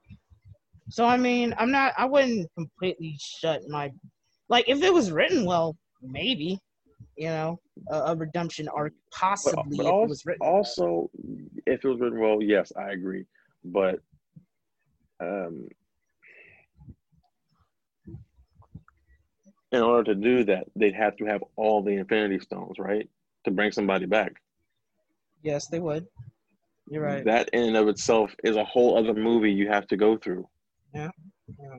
So 0.90 1.06
I 1.06 1.18
mean, 1.18 1.54
I'm 1.58 1.72
not. 1.72 1.94
I 1.98 2.06
wouldn't 2.06 2.48
completely 2.56 3.18
shut 3.20 3.68
my, 3.68 3.92
like, 4.48 4.70
if 4.70 4.82
it 4.82 4.94
was 4.94 5.12
written 5.12 5.44
well, 5.46 5.76
maybe, 6.02 6.60
you 7.18 7.28
know, 7.28 7.60
a, 7.90 7.98
a 7.98 8.16
redemption 8.16 8.70
arc 8.70 8.94
possibly. 9.12 9.78
But, 9.78 9.84
but 9.84 9.92
also, 9.92 10.32
also, 10.40 11.10
if 11.66 11.84
it 11.84 11.88
was 11.88 12.00
written 12.00 12.20
well, 12.20 12.42
yes, 12.42 12.72
I 12.78 12.92
agree. 12.92 13.26
But 13.66 14.00
um, 15.20 15.68
in 19.72 19.82
order 19.82 20.14
to 20.14 20.16
do 20.16 20.46
that, 20.46 20.68
they'd 20.76 20.96
have 20.96 21.18
to 21.18 21.26
have 21.26 21.44
all 21.56 21.82
the 21.82 21.92
Infinity 21.92 22.40
Stones, 22.40 22.80
right, 22.80 23.10
to 23.44 23.52
bring 23.52 23.72
somebody 23.72 24.06
back. 24.06 24.36
Yes, 25.48 25.68
they 25.68 25.80
would. 25.80 26.06
You're 26.90 27.04
right. 27.04 27.24
That 27.24 27.48
in 27.54 27.64
and 27.64 27.78
of 27.78 27.88
itself 27.88 28.36
is 28.44 28.58
a 28.58 28.66
whole 28.66 28.98
other 28.98 29.14
movie 29.14 29.50
you 29.50 29.70
have 29.70 29.88
to 29.88 29.96
go 29.96 30.18
through. 30.18 30.46
Yeah. 30.94 31.10
yeah. 31.48 31.78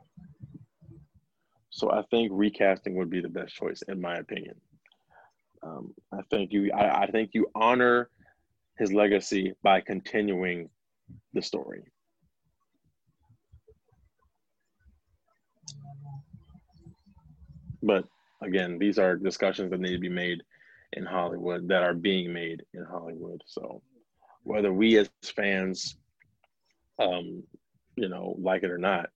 So 1.69 1.93
I 1.93 2.03
think 2.11 2.31
recasting 2.33 2.95
would 2.97 3.11
be 3.11 3.21
the 3.21 3.29
best 3.29 3.55
choice, 3.55 3.83
in 3.89 4.01
my 4.01 4.17
opinion. 4.17 4.55
Um, 5.63 5.93
I 6.15 6.23
think 6.31 6.51
you, 6.51 6.73
I, 6.73 7.03
I 7.03 7.11
think 7.11 7.33
you 7.35 7.47
honor 7.55 8.09
his 8.79 8.91
legacy 8.91 9.53
by 9.63 9.83
continuing 9.83 10.71
the 11.35 11.43
story. 11.43 11.83
But 17.83 18.05
again, 18.43 18.79
these 18.79 18.99
are 18.99 19.15
discussions 19.17 19.71
that 19.73 19.81
need 19.81 19.93
to 19.93 19.99
be 19.99 20.09
made 20.09 20.43
in 20.93 21.05
Hollywood 21.05 21.69
that 21.69 21.83
are 21.83 21.95
being 21.95 22.33
made 22.33 22.65
in 22.75 22.85
Hollywood. 22.85 23.43
So 23.47 23.83
whether 24.43 24.73
we 24.73 24.97
as 24.99 25.11
fans, 25.35 25.97
um, 26.99 27.43
you 27.97 28.09
know, 28.09 28.37
like 28.41 28.63
it 28.63 28.71
or 28.71 28.79
not, 28.79 29.11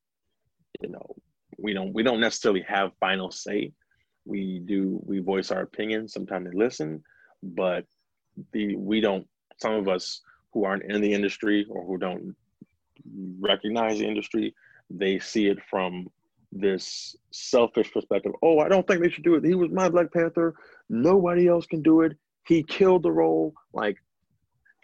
you 0.81 0.89
know, 0.89 1.14
we 1.59 1.73
don't 1.73 1.93
we 1.93 2.03
don't 2.03 2.20
necessarily 2.20 2.64
have 2.68 2.93
final 3.01 3.31
say. 3.31 3.73
We 4.25 4.61
do 4.64 5.01
we 5.05 5.20
voice 5.20 5.51
our 5.51 5.62
opinions. 5.62 6.12
Sometimes 6.12 6.51
they 6.51 6.57
listen, 6.57 7.03
but 7.43 7.85
the 8.53 8.77
we 8.77 9.01
don't. 9.01 9.27
Some 9.59 9.75
of 9.75 9.89
us 9.89 10.20
who 10.53 10.64
aren't 10.64 10.91
in 10.91 11.01
the 11.01 11.12
industry 11.12 11.66
or 11.68 11.85
who 11.85 11.99
don't 11.99 12.35
recognize 13.41 13.99
the 13.99 14.07
industry, 14.07 14.55
they 14.91 15.18
see 15.18 15.47
it 15.49 15.59
from 15.70 16.09
this 16.53 17.16
selfish 17.30 17.92
perspective. 17.92 18.32
Oh, 18.42 18.59
I 18.61 18.68
don't 18.68 18.86
think 18.86 19.03
they 19.03 19.11
should 19.11 19.24
do 19.24 19.34
it. 19.34 19.44
He 19.44 19.55
was 19.55 19.70
my 19.70 19.88
Black 19.88 20.12
Panther. 20.12 20.55
Nobody 20.88 21.48
else 21.48 21.66
can 21.66 21.82
do 21.82 22.03
it. 22.03 22.16
He 22.46 22.62
killed 22.62 23.03
the 23.03 23.12
role. 23.12 23.55
Like, 23.72 23.96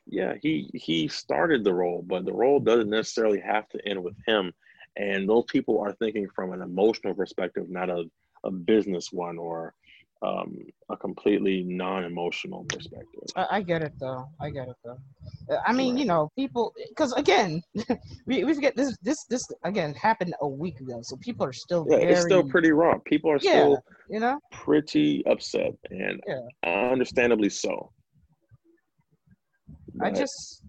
yeah, 0.07 0.35
he 0.41 0.71
he 0.73 1.09
started 1.09 1.65
the 1.65 1.75
role, 1.75 2.03
but 2.07 2.25
the 2.25 2.33
role 2.33 2.61
doesn't 2.61 2.89
necessarily 2.89 3.41
have 3.41 3.69
to 3.71 3.89
end 3.89 4.03
with 4.03 4.17
him. 4.27 4.53
And 4.97 5.29
those 5.29 5.45
people 5.45 5.79
are 5.81 5.93
thinking 5.93 6.27
from 6.35 6.53
an 6.53 6.63
emotional 6.63 7.15
perspective, 7.15 7.69
not 7.69 7.91
a, 7.91 8.05
a 8.43 8.51
business 8.51 9.13
one 9.13 9.39
or 9.39 9.75
um, 10.23 10.59
a 10.91 10.97
completely 10.97 11.63
non-emotional 11.63 12.65
perspective. 12.65 13.23
I, 13.37 13.47
I, 13.53 13.63
get 13.63 13.83
it 13.83 13.93
though. 14.01 14.29
I 14.41 14.51
get 14.51 14.69
it 14.69 14.77
though. 14.85 14.99
I 15.65 15.73
mean, 15.73 15.95
right. 15.95 16.01
you 16.01 16.07
know, 16.07 16.31
people, 16.37 16.75
because 16.89 17.13
again, 17.13 17.63
we, 18.27 18.45
we 18.45 18.55
forget 18.55 18.75
this. 18.75 18.97
This 19.03 19.25
this 19.27 19.47
again 19.65 19.95
happened 19.95 20.35
a 20.41 20.49
week 20.49 20.81
ago, 20.81 21.01
so 21.03 21.17
people 21.17 21.47
are 21.47 21.53
still. 21.53 21.87
Yeah, 21.89 21.99
very, 21.99 22.13
it's 22.13 22.23
still 22.23 22.43
pretty 22.43 22.73
raw. 22.73 22.99
People 23.05 23.31
are 23.31 23.39
yeah, 23.41 23.51
still, 23.51 23.85
you 24.11 24.21
know, 24.21 24.41
pretty 24.51 25.25
upset, 25.27 25.75
and 25.91 26.21
yeah. 26.27 26.91
understandably 26.91 27.51
so. 27.51 27.93
But, 29.95 30.09
I 30.09 30.11
just, 30.11 30.63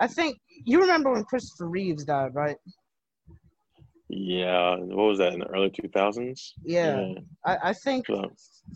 I 0.00 0.06
think 0.06 0.38
you 0.64 0.80
remember 0.80 1.12
when 1.12 1.24
Christopher 1.24 1.68
Reeves 1.68 2.04
died, 2.04 2.34
right? 2.34 2.56
Yeah, 4.10 4.76
what 4.76 5.04
was 5.04 5.18
that 5.18 5.34
in 5.34 5.40
the 5.40 5.46
early 5.46 5.70
two 5.70 5.88
thousands? 5.88 6.54
Yeah. 6.64 7.00
yeah, 7.00 7.14
I, 7.44 7.70
I 7.70 7.72
think 7.74 8.06
so. 8.06 8.30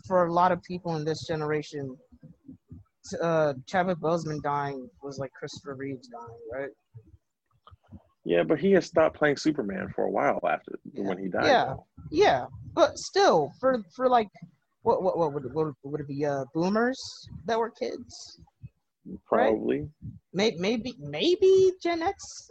for 0.05 0.25
a 0.25 0.33
lot 0.33 0.51
of 0.51 0.61
people 0.61 0.95
in 0.95 1.03
this 1.03 1.25
generation, 1.25 1.97
uh, 3.21 3.53
Chadwick 3.65 3.97
Boseman 3.97 4.41
dying 4.43 4.87
was 5.01 5.17
like 5.17 5.31
Christopher 5.33 5.75
Reeves 5.75 6.07
dying, 6.07 6.39
right? 6.51 6.69
Yeah, 8.25 8.43
but 8.43 8.59
he 8.59 8.71
had 8.71 8.83
stopped 8.83 9.17
playing 9.17 9.37
Superman 9.37 9.89
for 9.93 10.05
a 10.05 10.09
while 10.09 10.39
after 10.47 10.79
yeah. 10.93 11.03
when 11.03 11.17
he 11.17 11.27
died. 11.27 11.45
Yeah, 11.45 11.65
though. 11.65 11.85
yeah, 12.09 12.45
but 12.73 12.97
still, 12.97 13.51
for 13.59 13.83
for 13.95 14.07
like, 14.07 14.29
what 14.83 15.03
what 15.03 15.17
what 15.17 15.33
would 15.33 15.53
what 15.53 15.73
would 15.83 16.01
it 16.01 16.07
be? 16.07 16.25
Uh, 16.25 16.45
boomers 16.53 17.01
that 17.45 17.59
were 17.59 17.71
kids. 17.71 18.39
Probably. 19.27 19.89
Maybe 20.33 20.57
maybe 20.57 20.93
maybe 20.99 21.73
Gen 21.81 22.01
X, 22.01 22.47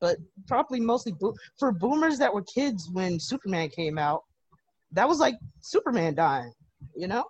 but 0.00 0.16
probably 0.46 0.80
mostly 0.80 1.12
bo- 1.12 1.34
for 1.58 1.72
boomers 1.72 2.18
that 2.18 2.32
were 2.32 2.42
kids 2.42 2.88
when 2.92 3.18
Superman 3.18 3.68
came 3.68 3.98
out. 3.98 4.22
That 4.92 5.08
was 5.08 5.18
like 5.18 5.34
Superman 5.60 6.14
dying, 6.14 6.52
you 6.96 7.08
know. 7.08 7.24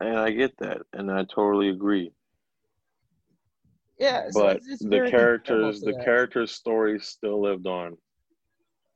And 0.00 0.16
I 0.18 0.30
get 0.30 0.56
that, 0.58 0.82
and 0.92 1.10
I 1.10 1.24
totally 1.24 1.68
agree. 1.68 2.12
Yeah, 3.98 4.30
so 4.30 4.40
But 4.40 4.56
it's- 4.56 4.68
it's 4.72 4.84
the 4.84 5.08
characters, 5.10 5.80
the 5.80 5.92
that. 5.92 6.04
characters' 6.04 6.52
stories 6.52 7.06
still 7.06 7.40
lived 7.40 7.66
on 7.66 7.96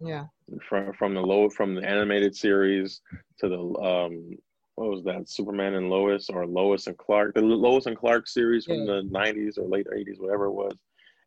Yeah, 0.01 0.27
from 0.69 0.93
from 0.95 1.15
the 1.15 1.21
low 1.23 1.49
from 1.49 1.75
the 1.75 1.87
animated 1.87 2.35
series 2.35 3.01
to 3.39 3.49
the 3.49 3.59
um 3.81 4.37
what 4.77 4.91
was 4.91 5.05
that 5.05 5.29
Superman 5.29 5.75
and 5.75 5.89
Lois 5.89 6.29
or 6.29 6.47
Lois 6.47 6.89
and 6.89 6.99
Clark 6.99 7.35
the 7.35 7.43
Lois 7.43 7.87
and 7.87 7.97
Clark 7.97 8.27
series 8.27 8.65
from 8.65 8.85
Yeah. 8.85 8.95
the 8.97 9.03
90s 9.05 9.57
or 9.57 9.69
late 9.69 9.87
80s 9.95 10.19
whatever 10.19 10.47
it 10.47 10.53
was 10.53 10.73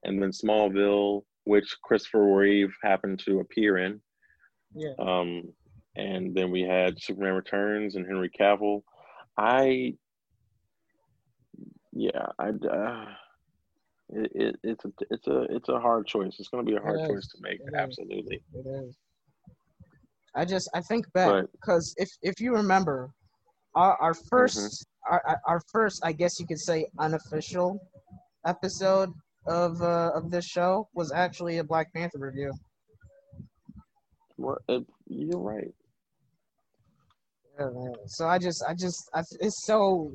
and 0.03 0.21
then 0.21 0.31
Smallville 0.31 1.23
which 1.45 1.75
Christopher 1.83 2.35
Reeve 2.35 2.73
happened 2.83 3.19
to 3.25 3.39
appear 3.39 3.77
in 3.77 4.01
yeah. 4.75 4.93
um 4.99 5.43
and 5.95 6.35
then 6.35 6.51
we 6.51 6.61
had 6.61 7.01
Superman 7.01 7.33
Returns 7.33 7.95
and 7.95 8.05
Henry 8.05 8.29
Cavill 8.29 8.81
I 9.37 9.93
yeah 11.93 12.25
I 12.39 12.49
uh, 12.49 13.05
it, 14.09 14.31
it, 14.35 14.55
it's 14.63 14.85
a 14.85 14.91
it's 15.09 15.27
a 15.27 15.41
it's 15.49 15.69
a 15.69 15.79
hard 15.79 16.05
choice 16.07 16.35
it's 16.39 16.49
going 16.49 16.65
to 16.65 16.69
be 16.71 16.77
a 16.77 16.81
hard 16.81 16.99
choice 17.07 17.27
to 17.27 17.37
make 17.41 17.59
It 17.59 17.67
is. 17.73 17.75
absolutely 17.75 18.41
It 18.53 18.67
is. 18.67 18.95
I 20.35 20.45
just 20.45 20.69
I 20.75 20.81
think 20.81 21.11
back 21.13 21.45
because 21.53 21.93
if 21.97 22.09
if 22.21 22.39
you 22.39 22.53
remember, 22.53 23.09
our 23.75 23.95
our 23.97 24.13
1st 24.13 24.85
Mm-hmm. 25.09 25.13
our- 25.13 25.41
our 25.47 25.61
first 25.71 26.05
I 26.05 26.11
guess 26.11 26.39
you 26.39 26.45
could 26.45 26.59
say 26.59 26.85
unofficial 26.99 27.79
episode 28.45 29.11
of 29.47 29.81
uh, 29.81 30.11
of 30.13 30.29
this 30.31 30.45
show 30.45 30.87
was 30.93 31.11
actually 31.11 31.57
a 31.57 31.63
Black 31.63 31.93
Panther 31.93 32.19
review. 32.19 32.51
Well, 34.37 34.57
it, 34.67 34.85
you're 35.07 35.39
right. 35.39 35.73
Yeah. 37.59 37.69
So 38.07 38.27
I 38.27 38.37
just 38.37 38.63
I 38.67 38.73
just 38.73 39.09
I, 39.13 39.23
it's 39.39 39.65
so 39.65 40.11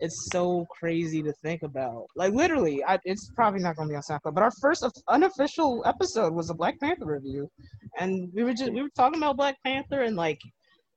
it's 0.00 0.28
so 0.30 0.66
crazy 0.70 1.22
to 1.22 1.32
think 1.42 1.62
about. 1.62 2.06
Like 2.16 2.32
literally, 2.32 2.84
I, 2.84 2.98
it's 3.04 3.30
probably 3.34 3.60
not 3.60 3.76
going 3.76 3.88
to 3.88 3.92
be 3.92 3.96
on 3.96 4.02
SoundCloud, 4.02 4.34
but 4.34 4.42
our 4.42 4.52
first 4.60 4.84
unofficial 5.08 5.82
episode 5.86 6.34
was 6.34 6.50
a 6.50 6.54
Black 6.54 6.78
Panther 6.80 7.06
review, 7.06 7.50
and 7.98 8.30
we 8.34 8.44
were 8.44 8.54
just 8.54 8.72
we 8.72 8.82
were 8.82 8.90
talking 8.96 9.18
about 9.18 9.36
Black 9.36 9.56
Panther 9.64 10.02
and 10.02 10.16
like 10.16 10.40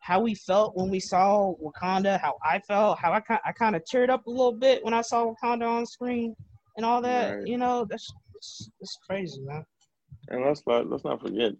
how 0.02 0.22
we 0.22 0.34
felt 0.34 0.78
when 0.78 0.90
we 0.90 1.00
saw 1.00 1.54
Wakanda, 1.62 2.20
how 2.22 2.36
I 2.44 2.60
felt, 2.60 3.00
how 3.00 3.12
I 3.12 3.20
kind 3.20 3.42
I 3.46 3.52
kind 3.52 3.76
of 3.76 3.84
teared 3.92 4.10
up 4.10 4.26
a 4.28 4.30
little 4.30 4.54
bit 4.54 4.84
when 4.84 4.94
I 4.94 5.02
saw 5.02 5.34
Wakanda 5.34 5.68
on 5.68 5.86
screen 5.86 6.36
and 6.80 6.88
all 6.90 7.04
that. 7.04 7.38
Right. 7.38 7.50
You 7.50 7.60
know, 7.60 7.86
that's 7.90 8.16
it's, 8.36 8.72
it's 8.82 8.98
crazy, 9.08 9.42
man. 9.44 9.66
And 10.30 10.46
let's 10.46 10.64
not 10.68 10.90
let's 10.90 11.04
not 11.06 11.22
forget, 11.22 11.54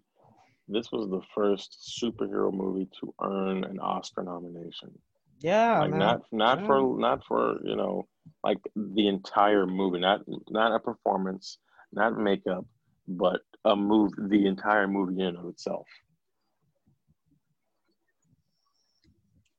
this 0.68 0.90
was 0.92 1.08
the 1.10 1.20
first 1.34 2.00
superhero 2.02 2.52
movie 2.52 2.88
to 3.00 3.14
earn 3.22 3.64
an 3.64 3.78
Oscar 3.80 4.22
nomination. 4.22 4.98
Yeah, 5.40 5.82
like 5.82 5.92
man. 5.92 6.00
not 6.00 6.22
not 6.32 6.64
Yeah. 6.64 6.66
for 6.66 6.98
not 6.98 7.24
for 7.26 7.58
you 7.64 7.76
know 7.76 8.08
like 8.44 8.58
the 8.76 9.08
entire 9.08 9.66
movie, 9.66 10.00
not 10.00 10.22
not 10.50 10.74
a 10.74 10.80
performance, 10.80 11.58
not 11.92 12.18
makeup, 12.18 12.66
but 13.08 13.42
a 13.64 13.76
move 13.76 14.12
the 14.16 14.46
entire 14.46 14.88
movie 14.88 15.22
in 15.22 15.36
of 15.36 15.46
itself. 15.48 15.86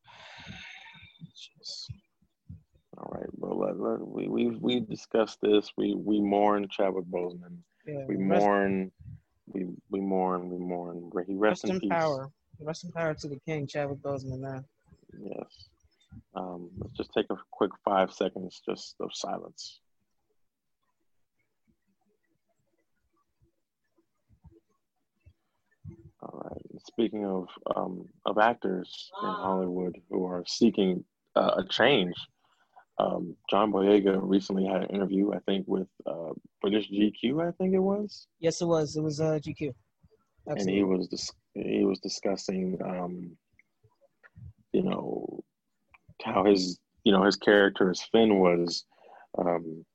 All 3.01 3.11
right, 3.17 3.29
well 3.33 3.57
let, 3.57 3.79
let, 3.79 3.99
we 4.07 4.27
we 4.27 4.47
we 4.57 4.79
discussed 4.79 5.39
this. 5.41 5.71
We 5.75 5.95
we 5.95 6.21
mourn 6.21 6.67
Chadwick 6.69 7.05
Boseman. 7.05 7.57
Yeah, 7.87 8.05
We 8.07 8.15
rest- 8.17 8.45
mourn. 8.45 8.91
We 9.47 9.65
we 9.89 9.99
mourn. 10.01 10.49
We 10.49 10.57
mourn. 10.59 11.09
He 11.27 11.33
rest, 11.35 11.63
Rest 11.63 11.73
in 11.73 11.79
peace. 11.79 11.89
power. 11.89 12.29
Rest 12.59 12.83
in 12.83 12.91
power 12.91 13.15
to 13.15 13.27
the 13.27 13.39
king, 13.39 13.65
Chadwick 13.65 13.99
Boseman, 14.03 14.39
man. 14.39 14.63
Yes. 15.19 15.69
Um, 16.35 16.69
let's 16.77 16.93
just 16.95 17.11
take 17.11 17.25
a 17.31 17.35
quick 17.49 17.71
five 17.83 18.13
seconds 18.13 18.61
just 18.63 18.95
of 18.99 19.09
silence. 19.13 19.79
All 26.21 26.41
right. 26.45 26.81
Speaking 26.87 27.25
of 27.25 27.47
um, 27.75 28.05
of 28.25 28.37
actors 28.37 29.11
in 29.23 29.29
Hollywood 29.29 29.95
who 30.09 30.25
are 30.25 30.43
seeking 30.47 31.03
uh, 31.35 31.55
a 31.57 31.63
change, 31.67 32.13
um, 33.01 33.35
John 33.49 33.71
Boyega 33.71 34.19
recently 34.21 34.65
had 34.65 34.83
an 34.83 34.89
interview, 34.89 35.33
I 35.33 35.39
think, 35.39 35.67
with 35.67 35.87
uh, 36.05 36.33
British 36.61 36.89
GQ. 36.91 37.47
I 37.47 37.51
think 37.51 37.73
it 37.73 37.79
was. 37.79 38.27
Yes, 38.39 38.61
it 38.61 38.65
was. 38.65 38.95
It 38.95 39.01
was 39.01 39.19
uh, 39.19 39.39
GQ. 39.41 39.73
and 40.47 40.69
he 40.69 40.83
was 40.83 41.07
dis- 41.07 41.31
he 41.53 41.83
was 41.83 41.99
discussing 41.99 42.79
um 42.83 43.31
you 44.71 44.83
know 44.83 45.43
how 46.23 46.45
his 46.45 46.79
you 47.03 47.11
know 47.11 47.23
his 47.23 47.35
character 47.35 47.89
as 47.89 48.01
Finn 48.11 48.39
was 48.39 48.85
um 49.37 49.85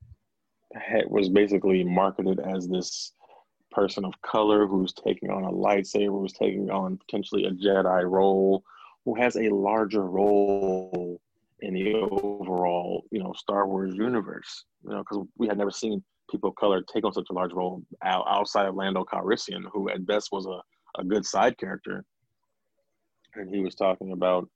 had, 0.75 1.05
was 1.09 1.29
basically 1.29 1.83
marketed 1.85 2.41
as 2.41 2.69
this 2.69 3.13
person 3.71 4.05
of 4.05 4.21
color 4.23 4.67
who's 4.67 4.93
taking 4.93 5.31
on 5.31 5.45
a 5.45 5.51
lightsaber 5.51 6.21
who's 6.21 6.33
taking 6.33 6.71
on 6.71 6.99
potentially 6.99 7.45
a 7.45 7.51
Jedi 7.51 8.09
role 8.09 8.63
who 9.05 9.15
has 9.15 9.37
a 9.37 9.49
larger 9.51 10.03
role 10.03 11.21
in 11.61 11.75
the 11.75 11.95
overall 11.95 13.05
you 13.11 13.23
know 13.23 13.33
Star 13.37 13.67
Wars 13.67 13.95
universe 13.95 14.65
you 14.85 14.91
know 14.91 14.99
because 14.99 15.27
we 15.39 15.47
had 15.49 15.59
never 15.59 15.71
seen 15.71 16.03
people 16.31 16.51
of 16.51 16.57
color 16.57 16.83
take 16.83 17.05
on 17.05 17.13
such 17.13 17.29
a 17.31 17.33
large 17.33 17.53
role 17.53 17.83
out, 18.05 18.25
outside 18.29 18.67
of 18.67 18.75
Lando 18.75 19.05
Calrissian, 19.05 19.63
who 19.73 19.89
at 19.89 20.07
best 20.07 20.31
was 20.33 20.47
a, 20.47 20.61
a 21.01 21.05
good 21.05 21.25
side 21.25 21.57
character. 21.59 22.05
And 23.35 23.55
he 23.55 23.61
was 23.61 23.75
talking 23.75 24.13
about, 24.13 24.49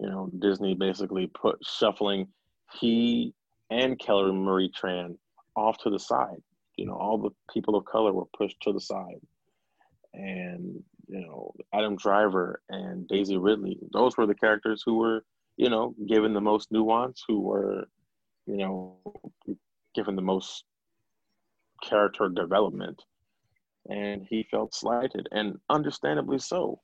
you 0.00 0.08
know, 0.08 0.30
Disney 0.38 0.74
basically 0.74 1.26
put 1.26 1.58
shuffling 1.64 2.28
he 2.72 3.32
and 3.70 3.98
Kelly 3.98 4.32
Marie 4.32 4.70
Tran 4.70 5.16
off 5.56 5.78
to 5.78 5.90
the 5.90 5.98
side. 5.98 6.42
You 6.76 6.86
know, 6.86 6.94
all 6.94 7.18
the 7.18 7.30
people 7.52 7.74
of 7.76 7.84
color 7.84 8.12
were 8.12 8.26
pushed 8.36 8.60
to 8.62 8.72
the 8.72 8.80
side. 8.80 9.20
And, 10.14 10.82
you 11.08 11.20
know, 11.20 11.52
Adam 11.74 11.96
Driver 11.96 12.62
and 12.68 13.06
Daisy 13.08 13.36
Ridley, 13.36 13.78
those 13.92 14.16
were 14.16 14.26
the 14.26 14.34
characters 14.34 14.82
who 14.84 14.98
were, 14.98 15.24
you 15.58 15.68
know, 15.68 15.94
given 16.06 16.32
the 16.32 16.40
most 16.40 16.72
nuance, 16.72 17.22
who 17.28 17.40
were, 17.40 17.86
you 18.46 18.56
know, 18.56 18.96
given 19.94 20.16
the 20.16 20.22
most 20.22 20.64
character 21.82 22.28
development 22.28 23.00
and 23.88 24.26
he 24.28 24.46
felt 24.50 24.74
slighted 24.74 25.28
and 25.32 25.56
understandably 25.70 26.38
so 26.38 26.80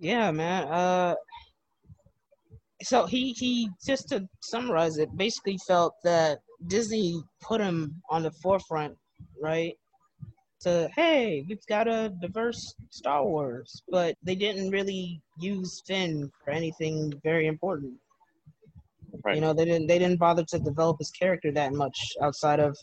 Yeah, 0.00 0.32
man. 0.32 0.66
Uh, 0.66 1.14
so 2.82 3.06
he 3.06 3.32
he 3.34 3.70
just 3.86 4.08
to 4.08 4.26
summarize 4.42 4.98
it, 4.98 5.16
basically 5.16 5.56
felt 5.64 5.94
that 6.02 6.40
Disney 6.66 7.22
put 7.40 7.60
him 7.60 8.02
on 8.10 8.24
the 8.24 8.32
forefront, 8.42 8.96
right? 9.40 9.74
To 10.62 10.88
hey, 10.94 11.44
we've 11.48 11.66
got 11.66 11.88
a 11.88 12.10
diverse 12.20 12.74
Star 12.90 13.24
Wars, 13.26 13.82
but 13.90 14.14
they 14.22 14.36
didn't 14.36 14.70
really 14.70 15.20
use 15.38 15.82
Finn 15.86 16.30
for 16.44 16.50
anything 16.52 17.12
very 17.24 17.46
important. 17.48 17.94
right 19.24 19.34
You 19.34 19.40
know, 19.40 19.52
they 19.52 19.64
didn't 19.64 19.88
they 19.88 19.98
didn't 19.98 20.18
bother 20.20 20.44
to 20.44 20.58
develop 20.60 20.98
his 20.98 21.10
character 21.10 21.50
that 21.52 21.72
much 21.72 21.98
outside 22.22 22.60
of, 22.60 22.76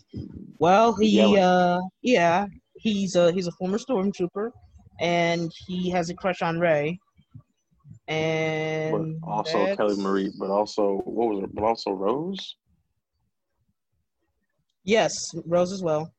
well, 0.60 0.94
he 1.00 1.16
Yelling. 1.18 1.40
uh 1.42 1.80
yeah, 2.02 2.48
he's 2.76 3.16
a 3.16 3.32
he's 3.32 3.48
a 3.48 3.52
former 3.54 3.78
stormtrooper, 3.78 4.52
and 5.00 5.50
he 5.68 5.90
has 5.90 6.10
a 6.10 6.16
crush 6.16 6.42
on 6.42 6.60
Rey. 6.60 7.00
but 8.08 8.14
And 8.14 9.22
also 9.24 9.54
that's- 9.60 9.78
kelly 9.78 9.96
marie 9.96 10.32
but 10.38 10.50
also 10.50 10.98
what 11.06 11.30
was 11.30 11.44
it 11.46 11.56
but 11.56 11.64
also 11.64 11.92
rose 11.92 12.56
Yes, 14.86 15.14
Rose 15.46 15.72
as 15.72 15.84
well. 15.84 16.12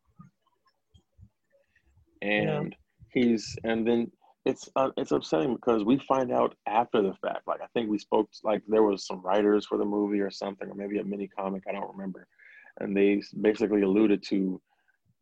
And 2.22 2.74
he's 3.12 3.56
and 3.64 3.86
then 3.86 4.10
it's 4.44 4.68
uh, 4.76 4.90
it's 4.96 5.12
upsetting 5.12 5.54
because 5.54 5.84
we 5.84 5.98
find 6.08 6.32
out 6.32 6.54
after 6.66 7.02
the 7.02 7.14
fact. 7.22 7.46
Like 7.46 7.60
i 7.60 7.66
think 7.74 7.90
we 7.90 7.98
spoke 7.98 8.28
like 8.44 8.62
there 8.68 8.82
was 8.82 9.06
some 9.06 9.20
writers 9.22 9.66
for 9.66 9.78
the 9.78 9.84
movie 9.84 10.20
or 10.20 10.30
something 10.30 10.68
or 10.68 10.74
maybe 10.74 10.98
a 10.98 11.04
mini 11.04 11.28
comic 11.28 11.62
i 11.68 11.72
don't 11.72 11.90
remember. 11.90 12.26
And 12.78 12.96
they 12.96 13.22
basically 13.40 13.82
alluded 13.82 14.22
to 14.28 14.60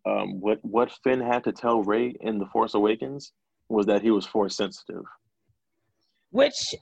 um, 0.07 0.41
what 0.41 0.59
what 0.63 0.93
finn 1.03 1.21
had 1.21 1.45
to 1.45 1.53
tell 1.53 1.83
Rey 1.83 2.15
in 2.21 2.39
the 2.39 2.47
force 2.47 2.75
awakens 2.75 3.33
was 3.69 3.87
that 3.87 4.03
he 4.03 4.11
was 4.11 4.27
force 4.27 4.57
sensitive. 4.57 5.05
Which 6.31 6.75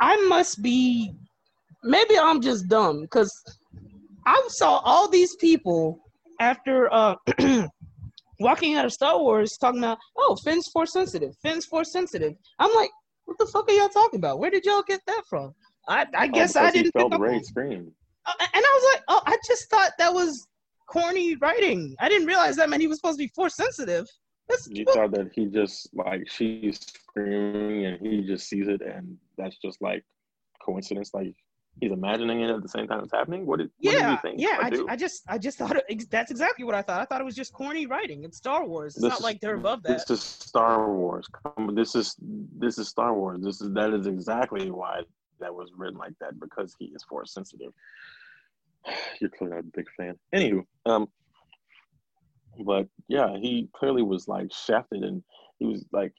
I 0.00 0.16
must 0.28 0.62
be 0.62 1.14
maybe 1.82 2.18
I'm 2.18 2.40
just 2.40 2.68
dumb 2.68 3.02
because 3.02 3.32
I 4.26 4.42
saw 4.48 4.78
all 4.78 5.08
these 5.08 5.36
people 5.36 6.00
after 6.40 6.92
uh 6.92 7.16
walking 8.40 8.74
out 8.74 8.84
of 8.84 8.92
Star 8.92 9.18
Wars 9.18 9.56
talking 9.60 9.80
about 9.80 9.98
oh 10.16 10.36
Finn's 10.44 10.68
force 10.68 10.92
sensitive, 10.92 11.34
Finn's 11.42 11.66
force 11.66 11.92
sensitive. 11.92 12.34
I'm 12.58 12.74
like, 12.74 12.90
what 13.24 13.38
the 13.38 13.46
fuck 13.46 13.68
are 13.70 13.74
y'all 13.74 13.88
talking 13.88 14.18
about? 14.18 14.38
Where 14.38 14.50
did 14.50 14.64
y'all 14.64 14.82
get 14.86 15.00
that 15.06 15.22
from? 15.28 15.54
I 15.88 16.06
I 16.16 16.26
Oh, 16.26 16.28
guess 16.28 16.56
I 16.56 16.70
didn't 16.70 16.92
pick 16.92 17.00
felt 17.02 17.12
up. 17.12 17.20
Rey 17.20 17.40
scream. 17.42 17.92
Uh, 18.26 18.32
and 18.40 18.64
I 18.64 18.80
was 18.80 18.94
like, 18.94 19.02
oh, 19.08 19.22
I 19.26 19.36
just 19.46 19.68
thought 19.70 19.92
that 19.98 20.12
was 20.12 20.46
corny 20.88 21.36
writing. 21.36 21.94
I 22.00 22.08
didn't 22.08 22.26
realize 22.26 22.56
that 22.56 22.70
meant 22.70 22.80
he 22.80 22.88
was 22.88 22.98
supposed 22.98 23.18
to 23.18 23.24
be 23.24 23.32
force 23.34 23.54
sensitive. 23.56 24.06
That's 24.48 24.68
You 24.68 24.84
thought 24.86 25.10
that 25.12 25.30
he 25.34 25.46
just 25.46 25.88
like 25.94 26.28
she's 26.30 26.78
screaming 26.80 27.86
and 27.86 28.06
he 28.06 28.22
just 28.22 28.48
sees 28.48 28.68
it 28.68 28.82
and 28.82 29.16
that's 29.38 29.56
just 29.58 29.80
like 29.80 30.04
coincidence. 30.62 31.10
Like 31.14 31.34
he's 31.80 31.92
imagining 31.92 32.40
it 32.40 32.50
at 32.50 32.62
the 32.62 32.68
same 32.68 32.86
time 32.86 33.00
it's 33.02 33.12
happening. 33.12 33.46
What 33.46 33.58
did 33.58 33.70
what 33.80 33.94
yeah, 33.94 34.12
you 34.12 34.18
think? 34.22 34.40
yeah. 34.40 34.58
or 34.58 34.90
I. 34.90 34.92
I 34.94 34.96
just, 34.96 35.22
I 35.28 35.38
just 35.38 35.58
thought 35.58 35.76
it, 35.88 36.10
that's 36.10 36.30
exactly 36.30 36.64
what 36.64 36.74
I 36.74 36.82
thought. 36.82 37.00
I 37.00 37.04
thought 37.04 37.20
it 37.20 37.24
was 37.24 37.34
just 37.34 37.52
corny 37.52 37.86
writing. 37.86 38.24
It's 38.24 38.36
Star 38.36 38.66
Wars. 38.66 38.94
It's 38.94 39.02
This 39.02 39.10
not 39.10 39.18
is- 39.18 39.24
like 39.24 39.40
they're 39.40 39.56
above 39.56 39.82
that. 39.84 40.06
This 40.06 40.10
is 40.10 40.22
Star 40.22 40.92
Wars. 40.92 41.26
Come, 41.42 41.74
this 41.74 41.94
is 41.94 42.16
this 42.20 42.78
is 42.78 42.88
Star 42.88 43.14
Wars. 43.14 43.40
This 43.42 43.60
is 43.60 43.72
that 43.72 43.92
is 43.92 44.06
exactly 44.06 44.70
why 44.70 45.02
that 45.40 45.54
was 45.54 45.70
written 45.76 45.98
like 45.98 46.14
that 46.20 46.38
because 46.38 46.74
he 46.78 46.86
is 46.86 47.02
force 47.04 47.32
sensitive. 47.32 47.72
You're 49.20 49.30
clearly 49.30 49.56
not 49.56 49.64
a 49.64 49.76
big 49.76 49.86
fan. 49.96 50.14
Anywho, 50.34 50.64
um, 50.86 51.08
but 52.64 52.86
yeah, 53.08 53.36
he 53.36 53.68
clearly 53.74 54.02
was 54.02 54.28
like 54.28 54.52
shafted, 54.52 55.02
and 55.02 55.22
he 55.58 55.66
was 55.66 55.84
like, 55.92 56.12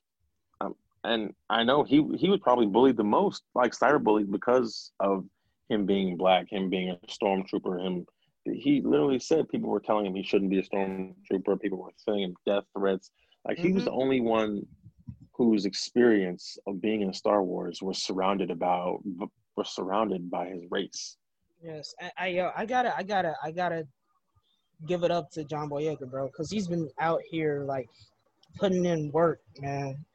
um, 0.62 0.76
and 1.04 1.34
I 1.50 1.64
know 1.64 1.84
he 1.84 2.06
he 2.18 2.30
was 2.30 2.40
probably 2.42 2.66
bullied 2.66 2.98
the 2.98 3.04
most, 3.04 3.44
like 3.54 3.72
cyber 3.72 4.04
bullied 4.04 4.32
because 4.32 4.92
of 5.00 5.26
him 5.70 5.86
being 5.86 6.18
black, 6.18 6.52
him 6.52 6.70
being 6.70 6.90
a 6.90 6.98
stormtrooper, 7.08 7.86
him. 7.86 8.06
He 8.46 8.82
literally 8.82 9.20
said 9.20 9.50
people 9.50 9.70
were 9.70 9.80
telling 9.80 10.06
him 10.06 10.14
he 10.16 10.24
shouldn't 10.24 10.52
be 10.52 10.60
a 10.60 10.64
stormtrooper. 10.64 11.60
People 11.60 11.80
were 11.80 11.92
sending 11.98 12.24
him 12.24 12.36
death 12.46 12.64
threats. 12.78 13.12
Like 13.48 13.58
he 13.58 13.72
was 13.72 13.84
Mhm. 13.84 13.86
the 13.86 13.92
only 13.92 14.22
one 14.22 14.68
whose 15.34 15.66
experience 15.66 16.58
of 16.68 16.80
being 16.80 17.02
in 17.02 17.12
Star 17.14 17.44
Wars 17.44 17.82
was 17.82 18.02
surrounded 18.04 18.52
about 18.52 19.02
was 19.58 19.70
surrounded 19.70 20.30
by 20.30 20.50
his 20.50 20.64
race. 20.70 21.18
Yes, 21.62 21.96
I, 22.00 22.12
I, 22.18 22.28
yo, 22.28 22.52
I 22.56 22.66
gotta, 22.66 22.96
I 22.96 23.04
gotta, 23.04 23.36
I 23.42 23.52
gotta 23.52 23.88
give 24.86 25.04
it 25.04 25.12
up 25.12 25.32
to 25.32 25.44
John 25.46 25.70
Boyega, 25.70 26.10
bro, 26.10 26.28
because 26.28 26.52
he's 26.52 26.68
been 26.68 26.90
out 27.00 27.22
here 27.30 27.64
like 27.64 27.90
putting 28.58 28.86
in 28.86 29.12
work, 29.12 29.40
man. 29.60 30.06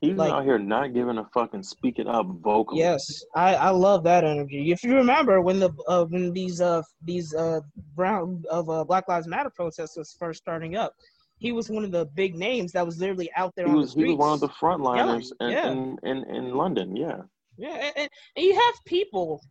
He's 0.00 0.14
Like- 0.14 0.32
out 0.32 0.44
here 0.44 0.58
not 0.58 0.92
giving 0.92 1.16
a 1.18 1.24
fucking 1.32 1.62
speaking 1.62 2.06
up 2.06 2.26
vocally. 2.26 2.80
Yes, 2.80 3.24
I, 3.34 3.54
I 3.54 3.70
love 3.70 4.04
that 4.04 4.24
energy. 4.24 4.70
If 4.70 4.84
you 4.84 4.94
remember 4.94 5.40
when 5.40 5.58
the 5.58 5.70
uh, 5.88 6.04
when 6.04 6.32
these 6.32 6.60
uh 6.60 6.82
these 7.02 7.34
uh 7.34 7.60
brown 7.94 8.44
of 8.50 8.68
uh, 8.68 8.84
Black 8.84 9.08
Lives 9.08 9.26
Matter 9.26 9.50
protests 9.50 9.96
was 9.96 10.14
first 10.18 10.42
starting 10.42 10.76
up, 10.76 10.94
he 11.38 11.52
was 11.52 11.70
one 11.70 11.82
of 11.82 11.92
the 11.92 12.04
big 12.14 12.34
names 12.34 12.72
that 12.72 12.84
was 12.84 12.98
literally 12.98 13.30
out 13.36 13.54
there 13.56 13.66
he 13.66 13.70
on 13.72 13.78
was 13.78 13.94
the 13.94 14.02
he 14.02 14.08
was 14.08 14.16
one 14.18 14.32
of 14.34 14.40
the 14.40 14.48
frontliners 14.48 15.32
in, 15.40 15.50
yeah. 15.50 15.70
in, 15.70 15.98
in, 16.02 16.24
in 16.24 16.54
London. 16.54 16.94
Yeah, 16.94 17.22
Yeah, 17.56 17.76
and, 17.76 17.92
and, 17.96 18.10
and 18.36 18.44
you 18.44 18.54
have 18.54 18.74
people. 18.84 19.42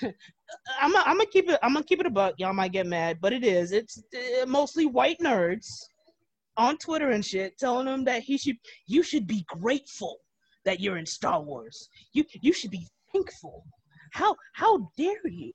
I'm 0.80 0.92
gonna 0.92 1.26
keep 1.26 1.48
it. 1.50 1.58
I'm 1.62 1.74
gonna 1.74 1.84
keep 1.84 2.00
it 2.00 2.06
a 2.06 2.10
buck. 2.10 2.34
Y'all 2.38 2.54
might 2.54 2.72
get 2.72 2.86
mad, 2.86 3.18
but 3.20 3.34
it 3.34 3.44
is. 3.44 3.72
It's 3.72 4.02
uh, 4.14 4.46
mostly 4.46 4.86
white 4.86 5.18
nerds 5.18 5.66
on 6.58 6.76
Twitter 6.76 7.10
and 7.10 7.24
shit 7.24 7.56
telling 7.58 7.86
him 7.86 8.04
that 8.04 8.22
he 8.22 8.36
should. 8.36 8.56
You 8.86 9.02
should 9.02 9.26
be 9.26 9.44
grateful 9.48 10.18
that 10.64 10.80
you're 10.80 10.98
in 10.98 11.06
Star 11.06 11.40
Wars. 11.40 11.88
You 12.12 12.24
you 12.42 12.52
should 12.52 12.70
be 12.70 12.86
thankful. 13.12 13.64
How 14.12 14.36
how 14.54 14.90
dare 14.98 15.26
you? 15.26 15.52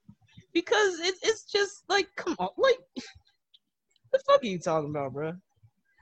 Because 0.52 0.98
it, 1.00 1.14
it's 1.22 1.44
just 1.44 1.84
like, 1.88 2.08
come 2.16 2.36
on, 2.38 2.48
like, 2.56 2.78
the 4.12 4.20
fuck 4.26 4.42
are 4.42 4.46
you 4.46 4.58
talking 4.58 4.90
about, 4.90 5.12
bro? 5.12 5.32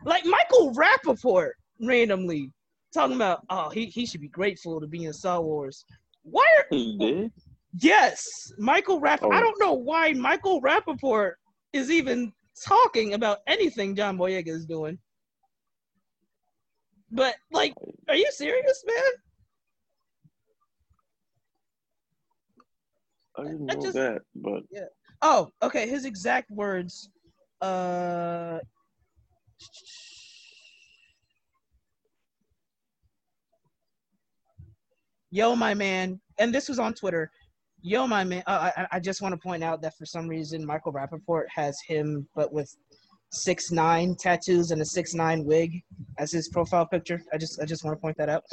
Like 0.04 0.24
Michael 0.26 0.74
Rappaport 0.74 1.50
randomly 1.80 2.50
talking 2.92 3.16
about, 3.16 3.44
oh, 3.50 3.70
he, 3.70 3.86
he 3.86 4.04
should 4.04 4.20
be 4.20 4.28
grateful 4.28 4.80
to 4.80 4.86
be 4.86 5.04
in 5.04 5.12
Star 5.12 5.42
Wars. 5.42 5.84
Why 6.22 6.44
are 6.58 6.66
he 6.70 6.98
did. 6.98 7.32
yes, 7.80 8.52
Michael 8.58 9.00
Rapp? 9.00 9.20
Oh. 9.22 9.30
I 9.30 9.40
don't 9.40 9.58
know 9.58 9.72
why 9.72 10.12
Michael 10.12 10.60
Rappaport 10.60 11.32
is 11.72 11.90
even 11.90 12.32
talking 12.66 13.14
about 13.14 13.38
anything 13.46 13.94
John 13.96 14.16
Boyega 14.18 14.48
is 14.48 14.66
doing. 14.66 14.98
But 17.10 17.34
like, 17.50 17.74
are 18.08 18.16
you 18.16 18.30
serious, 18.32 18.84
man? 18.86 18.96
I 23.38 23.42
didn't 23.50 23.70
I 23.70 23.74
know 23.74 23.82
just- 23.82 23.94
that, 23.94 24.22
but 24.34 24.62
yeah. 24.70 24.86
Oh, 25.22 25.50
okay. 25.62 25.88
His 25.88 26.04
exact 26.04 26.50
words. 26.50 27.08
Uh. 27.60 28.58
Yo, 35.30 35.56
my 35.56 35.72
man, 35.72 36.20
and 36.38 36.54
this 36.54 36.68
was 36.68 36.78
on 36.78 36.92
Twitter. 36.92 37.30
Yo, 37.82 38.06
my 38.06 38.22
man. 38.22 38.42
Uh, 38.46 38.70
I, 38.76 38.86
I 38.92 39.00
just 39.00 39.22
want 39.22 39.32
to 39.34 39.40
point 39.40 39.64
out 39.64 39.82
that 39.82 39.96
for 39.98 40.06
some 40.06 40.28
reason 40.28 40.64
Michael 40.64 40.92
Rappaport 40.92 41.44
has 41.54 41.76
him, 41.86 42.28
but 42.34 42.52
with 42.52 42.74
six 43.32 43.72
nine 43.72 44.14
tattoos 44.14 44.70
and 44.70 44.80
a 44.80 44.84
six 44.84 45.14
nine 45.14 45.44
wig 45.44 45.82
as 46.18 46.30
his 46.30 46.48
profile 46.48 46.86
picture. 46.86 47.20
I 47.32 47.38
just 47.38 47.60
I 47.60 47.64
just 47.64 47.84
want 47.84 47.96
to 47.96 48.00
point 48.00 48.16
that 48.18 48.28
out. 48.28 48.44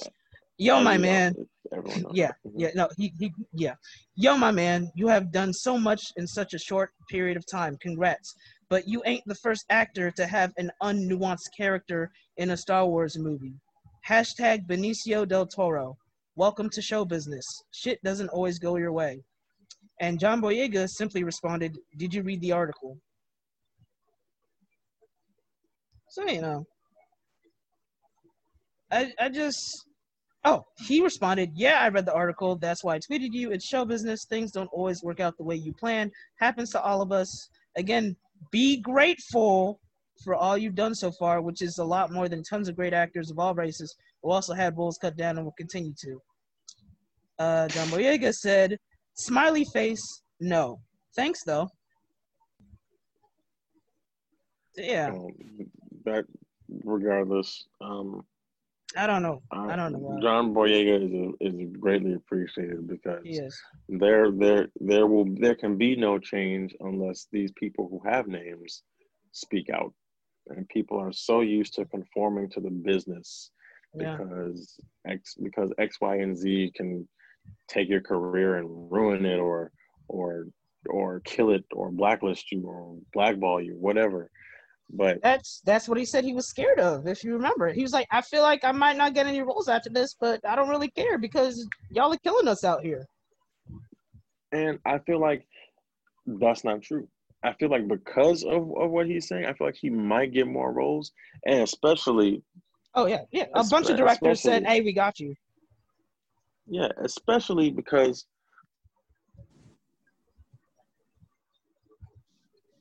Yo, 0.58 0.82
my 0.82 0.98
man. 0.98 1.36
it. 1.38 1.48
Everyone 1.72 2.02
knows 2.02 2.12
Yeah, 2.16 2.32
yeah, 2.56 2.70
no, 2.76 2.90
he, 2.98 3.14
he, 3.20 3.32
yeah. 3.54 3.76
Yo, 4.16 4.36
my 4.36 4.52
man, 4.52 4.92
you 4.96 5.08
have 5.08 5.32
done 5.32 5.54
so 5.54 5.78
much 5.78 6.12
in 6.18 6.28
such 6.28 6.54
a 6.54 6.60
short 6.60 6.90
period 7.10 7.38
of 7.38 7.46
time. 7.46 7.78
Congrats. 7.80 8.36
But 8.70 8.88
you 8.88 9.02
ain't 9.06 9.24
the 9.26 9.36
first 9.36 9.66
actor 9.70 10.12
to 10.12 10.26
have 10.26 10.52
an 10.58 10.72
unnuanced 10.84 11.56
character 11.56 12.12
in 12.38 12.52
a 12.52 12.58
Star 12.58 12.86
Wars 12.86 13.18
movie. 13.18 13.54
Hashtag 14.08 14.68
Benicio 14.68 15.28
del 15.28 15.46
Toro. 15.46 15.98
Welcome 16.40 16.70
to 16.70 16.82
show 16.82 17.04
business. 17.04 17.44
Shit 17.72 18.02
doesn't 18.02 18.30
always 18.30 18.60
go 18.60 18.78
your 18.78 18.94
way. 18.94 19.20
And 20.00 20.18
John 20.18 20.42
Boyega 20.42 20.88
simply 20.88 21.26
responded, 21.26 21.78
Did 21.98 22.14
you 22.14 22.24
read 22.24 22.40
the 22.40 22.54
article? 22.54 22.98
So, 26.08 26.26
you 26.30 26.40
know. 26.40 26.64
I, 28.90 29.12
I 29.20 29.28
just 29.28 29.60
Oh, 30.46 30.64
he 30.88 31.02
responded, 31.02 31.50
Yeah, 31.56 31.82
I 31.82 31.90
read 31.90 32.06
the 32.06 32.14
article. 32.14 32.56
That's 32.56 32.86
why 32.86 32.96
I 32.96 33.00
tweeted 33.00 33.34
you. 33.34 33.52
It's 33.52 33.68
show 33.68 33.84
business. 33.84 34.26
Things 34.30 34.54
don't 34.54 34.70
always 34.72 35.04
work 35.04 35.20
out 35.20 35.36
the 35.36 35.44
way 35.44 35.58
you 35.58 35.74
plan. 35.74 36.10
Happens 36.40 36.70
to 36.70 36.82
all 36.82 37.02
of 37.02 37.12
us. 37.12 37.50
Again, 37.76 38.16
be 38.50 38.80
grateful 38.80 39.82
for 40.24 40.36
all 40.36 40.58
you've 40.58 40.76
done 40.76 40.96
so 40.96 41.12
far, 41.20 41.42
which 41.42 41.62
is 41.62 41.80
a 41.80 41.84
lot 41.84 42.14
more 42.14 42.30
than 42.30 42.44
tons 42.44 42.70
of 42.70 42.78
great 42.78 42.94
actors 42.94 43.30
of 43.30 43.40
all 43.40 43.54
races 43.54 43.94
who 44.24 44.32
also 44.32 44.54
had 44.54 44.74
bulls 44.74 44.98
cut 45.02 45.18
down 45.18 45.36
and 45.36 45.44
will 45.44 45.54
continue 45.58 45.94
to. 46.00 46.22
Uh, 47.40 47.68
John 47.70 47.88
Boyega 47.88 48.34
said, 48.34 48.78
Smiley 49.14 49.66
face, 49.74 50.22
no. 50.42 50.82
Thanks, 51.16 51.44
though. 51.46 51.70
Yeah, 54.76 55.12
Um, 55.12 55.32
that 56.06 56.26
regardless, 56.84 57.66
um, 57.82 58.24
I 58.96 59.08
don't 59.08 59.22
know. 59.24 59.42
I, 59.52 59.76
don't 59.76 59.94
know. 59.94 60.20
John 60.22 60.54
Boyega 60.54 61.06
is 61.06 61.14
a, 61.14 61.64
is 61.66 61.70
greatly 61.80 62.14
appreciated 62.14 62.88
because 62.88 63.22
He 63.24 63.42
there 63.90 64.32
there 64.32 64.68
there 64.80 65.06
will 65.08 65.26
there 65.36 65.56
can 65.56 65.78
be 65.78 65.96
no 65.96 66.18
change 66.18 66.76
unless 66.80 67.28
these 67.32 67.52
people 67.54 67.88
who 67.90 68.02
have 68.10 68.28
names 68.28 68.84
speak 69.32 69.70
out, 69.70 69.94
and 70.48 70.68
people 70.70 70.98
are 70.98 71.12
so 71.12 71.42
used 71.42 71.74
to 71.76 71.86
conforming 71.86 72.50
to 72.52 72.60
the 72.62 72.72
business 72.72 73.52
Yeah. 73.94 74.18
because 74.18 74.80
X 75.06 75.36
because 75.44 75.72
X 75.78 76.00
Y 76.02 76.16
and 76.18 76.38
Z 76.38 76.72
can 76.76 77.08
take 77.68 77.90
your 77.90 78.02
career 78.02 78.58
and 78.58 78.92
ruin 78.92 79.26
it 79.26 79.40
or 79.40 79.72
or 80.08 80.48
or 80.90 81.20
kill 81.22 81.52
it 81.52 81.66
or 81.74 81.92
blacklist 81.92 82.52
you 82.52 82.66
or 82.66 82.98
blackball 83.14 83.62
you 83.62 83.74
whatever 83.76 84.30
but 84.92 85.22
That's 85.22 85.62
that's 85.66 85.88
what 85.88 86.00
he 86.00 86.06
said 86.06 86.24
he 86.24 86.34
was 86.34 86.48
scared 86.48 86.80
of. 86.80 87.06
If 87.06 87.24
you 87.24 87.34
remember, 87.34 87.72
he 87.72 87.84
was 87.84 87.94
like, 87.94 88.08
"I 88.10 88.22
feel 88.22 88.42
like 88.42 88.64
I 88.64 88.72
might 88.72 88.98
not 88.98 89.14
get 89.14 89.28
any 89.28 89.44
roles 89.44 89.68
after 89.68 89.88
this, 89.88 90.16
but 90.20 90.44
I 90.44 90.56
don't 90.56 90.68
really 90.68 90.90
care 90.90 91.20
because 91.20 91.64
y'all 91.92 92.12
are 92.12 92.18
killing 92.18 92.48
us 92.48 92.64
out 92.64 92.82
here." 92.84 93.06
and 94.52 94.80
I 94.86 95.00
feel 95.00 95.20
like 95.20 95.46
that's 96.26 96.64
not 96.64 96.82
true. 96.82 97.08
I 97.44 97.54
feel 97.54 97.70
like 97.70 97.88
because 97.88 98.44
of, 98.44 98.70
of 98.78 98.90
what 98.92 99.08
he's 99.08 99.28
saying, 99.28 99.46
I 99.46 99.54
feel 99.54 99.68
like 99.68 99.78
he 99.80 99.90
might 99.90 100.34
get 100.34 100.48
more 100.48 100.74
roles, 100.74 101.12
and 101.46 101.62
especially, 101.62 102.42
Oh 102.96 103.06
yeah, 103.06 103.22
yeah. 103.32 103.46
A 103.54 103.64
bunch 103.64 103.90
of 103.90 103.98
directors 103.98 104.42
said, 104.42 104.66
"Hey, 104.66 104.82
we 104.82 104.94
got 104.94 105.20
you." 105.20 105.36
Yeah, 106.70 106.90
especially 107.04 107.72
because 107.72 108.26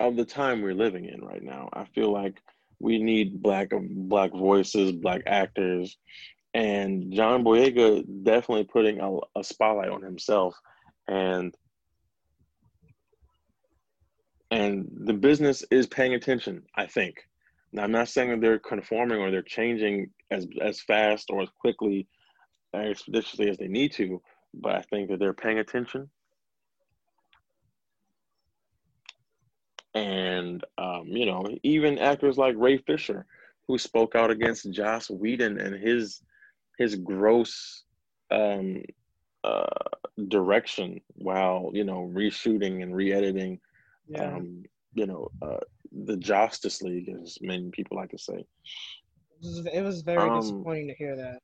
of 0.01 0.16
the 0.16 0.24
time 0.24 0.62
we're 0.62 0.74
living 0.74 1.07
in 1.07 1.20
right 1.20 1.43
now. 1.43 1.68
I 1.72 1.84
feel 1.95 2.12
like 2.12 2.41
we 2.80 2.99
need 2.99 3.43
black 3.43 3.70
black 3.72 4.32
voices, 4.32 4.93
black 4.93 5.22
actors, 5.26 5.97
and 6.55 7.12
John 7.12 7.45
Boyega 7.45 8.05
definitely 8.24 8.64
putting 8.64 9.01
a, 9.01 9.16
a 9.39 9.43
spotlight 9.43 9.91
on 9.91 10.03
himself, 10.03 10.55
and 11.09 11.55
and 14.51 14.89
the 15.05 15.14
business 15.14 15.64
is 15.70 15.86
paying 15.86 16.14
attention. 16.14 16.62
I 16.76 16.86
think. 16.86 17.16
Now, 17.72 17.82
I'm 17.82 17.93
not 17.93 18.09
saying 18.09 18.30
that 18.30 18.41
they're 18.41 18.59
conforming 18.59 19.18
or 19.18 19.30
they're 19.30 19.43
changing 19.43 20.11
as 20.30 20.47
as 20.61 20.80
fast 20.82 21.30
or 21.30 21.43
as 21.43 21.49
quickly, 21.61 22.07
as 22.75 22.91
expeditiously 22.91 23.49
as 23.49 23.59
they 23.59 23.69
need 23.69 23.93
to, 23.93 24.21
but 24.55 24.75
I 24.75 24.83
think 24.83 25.11
that 25.11 25.19
they're 25.19 25.33
paying 25.33 25.59
attention. 25.59 26.11
And 29.95 30.64
um, 30.77 31.07
you 31.07 31.27
know, 31.27 31.47
even 31.62 31.99
actors 31.99 32.39
like 32.39 32.55
Ray 32.57 32.79
Fisher, 32.79 33.27
who 33.66 33.79
spoke 33.79 34.14
out 34.14 34.31
against 34.31 34.71
Joss 34.71 35.11
Whedon 35.11 35.59
and 35.59 35.75
his 35.75 36.23
his 36.79 36.95
gross 36.95 37.83
um, 38.31 38.83
uh, 39.43 39.66
direction 40.29 41.01
while 41.14 41.71
you 41.73 41.85
know 41.85 42.11
reshooting 42.14 42.83
and 42.83 42.95
re-editing 42.95 43.59
yeah. 44.09 44.37
um, 44.37 44.62
you 44.95 45.07
know 45.07 45.29
uh, 45.43 45.61
the 46.07 46.16
Justice 46.16 46.83
League, 46.83 47.09
as 47.09 47.39
many 47.41 47.71
people 47.71 47.97
like 47.97 48.11
to 48.11 48.19
say. 48.19 48.45
It 49.41 49.83
was 49.85 50.03
very 50.03 50.29
um, 50.29 50.41
disappointing 50.41 50.89
to 50.89 50.95
hear 50.95 51.16
that. 51.16 51.41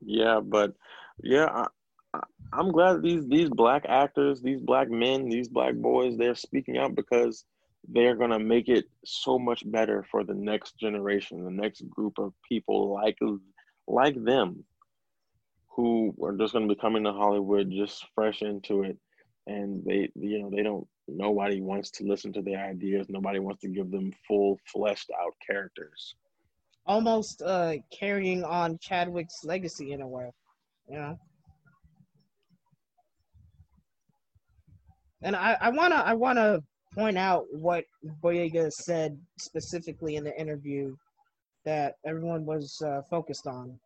Yeah, 0.00 0.40
but 0.40 0.74
yeah, 1.22 1.66
I, 2.14 2.20
am 2.52 2.70
glad 2.72 3.02
these 3.02 3.26
these 3.26 3.50
black 3.50 3.84
actors, 3.88 4.40
these 4.40 4.60
black 4.60 4.90
men, 4.90 5.28
these 5.28 5.48
black 5.48 5.74
boys, 5.74 6.16
they're 6.16 6.34
speaking 6.34 6.78
out 6.78 6.94
because 6.94 7.44
they're 7.88 8.16
gonna 8.16 8.38
make 8.38 8.68
it 8.68 8.86
so 9.04 9.38
much 9.38 9.68
better 9.70 10.04
for 10.10 10.24
the 10.24 10.34
next 10.34 10.78
generation, 10.78 11.44
the 11.44 11.50
next 11.50 11.88
group 11.88 12.18
of 12.18 12.32
people 12.48 12.92
like 12.94 13.18
like 13.86 14.22
them, 14.24 14.64
who 15.68 16.14
are 16.22 16.36
just 16.36 16.52
gonna 16.52 16.66
be 16.66 16.74
coming 16.74 17.04
to 17.04 17.12
Hollywood 17.12 17.70
just 17.70 18.04
fresh 18.14 18.42
into 18.42 18.82
it, 18.82 18.98
and 19.46 19.84
they 19.84 20.10
you 20.14 20.40
know 20.40 20.50
they 20.50 20.62
don't 20.62 20.86
nobody 21.08 21.60
wants 21.60 21.90
to 21.90 22.04
listen 22.04 22.32
to 22.34 22.42
their 22.42 22.64
ideas, 22.64 23.08
nobody 23.08 23.38
wants 23.38 23.62
to 23.62 23.68
give 23.68 23.90
them 23.90 24.12
full 24.26 24.58
fleshed 24.66 25.10
out 25.20 25.34
characters. 25.48 26.14
Almost 26.88 27.42
uh, 27.42 27.74
carrying 27.96 28.42
on 28.44 28.78
Chadwick's 28.78 29.44
legacy 29.44 29.92
in 29.92 30.00
a 30.00 30.08
way, 30.08 30.30
you 30.88 30.96
know. 30.96 31.18
And 35.22 35.36
I, 35.36 35.56
I 35.60 35.70
wanna 35.70 35.96
I 35.96 36.14
wanna 36.14 36.60
point 36.94 37.18
out 37.18 37.44
what 37.52 37.84
Boyega 38.22 38.72
said 38.72 39.18
specifically 39.38 40.16
in 40.16 40.24
the 40.24 40.38
interview 40.40 40.96
that 41.64 41.96
everyone 42.06 42.46
was 42.46 42.80
uh, 42.84 43.02
focused 43.10 43.46
on, 43.46 43.78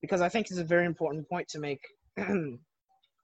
because 0.00 0.20
I 0.20 0.28
think 0.28 0.46
it's 0.50 0.60
a 0.60 0.64
very 0.64 0.86
important 0.86 1.28
point 1.28 1.48
to 1.48 1.58
make. 1.58 1.80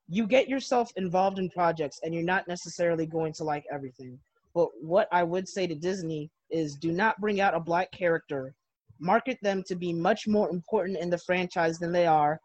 you 0.09 0.27
get 0.27 0.49
yourself 0.49 0.91
involved 0.97 1.39
in 1.39 1.49
projects, 1.51 2.01
and 2.03 2.13
you're 2.13 2.25
not 2.25 2.49
necessarily 2.49 3.07
going 3.07 3.33
to 3.35 3.45
like 3.45 3.65
everything. 3.73 4.19
But 4.55 4.69
what 4.81 5.09
I 5.13 5.23
would 5.23 5.49
say 5.49 5.67
to 5.67 5.75
Disney 5.75 6.31
is, 6.51 6.77
do 6.77 6.93
not 6.93 7.21
bring 7.21 7.41
out 7.41 7.55
a 7.55 7.61
black 7.61 7.91
character, 7.91 8.55
market 9.01 9.39
them 9.43 9.63
to 9.67 9.75
be 9.75 9.93
much 9.93 10.27
more 10.27 10.51
important 10.51 10.99
in 10.99 11.11
the 11.11 11.19
franchise 11.19 11.79
than 11.79 11.93
they 11.93 12.07
are, 12.07 12.41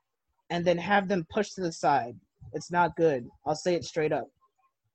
and 0.49 0.65
then 0.65 0.77
have 0.77 1.07
them 1.07 1.25
pushed 1.29 1.55
to 1.55 1.61
the 1.61 1.71
side. 1.71 2.15
It's 2.53 2.71
not 2.71 2.95
good. 2.95 3.27
I'll 3.45 3.55
say 3.55 3.75
it 3.75 3.85
straight 3.85 4.11
up 4.11 4.27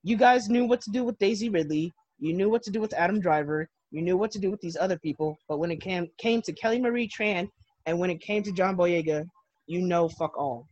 you 0.04 0.18
guys 0.18 0.50
knew 0.50 0.66
what 0.66 0.82
to 0.82 0.90
do 0.90 1.02
with 1.02 1.18
Daisy 1.18 1.48
Ridley. 1.48 1.92
You 2.20 2.34
knew 2.34 2.50
what 2.50 2.62
to 2.64 2.70
do 2.70 2.80
with 2.80 2.92
Adam 2.92 3.20
Driver. 3.20 3.68
You 3.90 4.02
knew 4.02 4.18
what 4.18 4.30
to 4.32 4.38
do 4.38 4.50
with 4.50 4.60
these 4.60 4.76
other 4.76 4.98
people. 4.98 5.38
But 5.48 5.58
when 5.58 5.70
it 5.70 5.80
came 5.80 6.08
came 6.18 6.42
to 6.42 6.52
Kelly 6.52 6.78
Marie 6.78 7.08
Tran 7.08 7.48
and 7.86 7.98
when 7.98 8.10
it 8.10 8.20
came 8.20 8.42
to 8.42 8.52
John 8.52 8.76
Boyega, 8.76 9.26
you 9.66 9.80
know 9.80 10.08
fuck 10.08 10.36
all. 10.36 10.68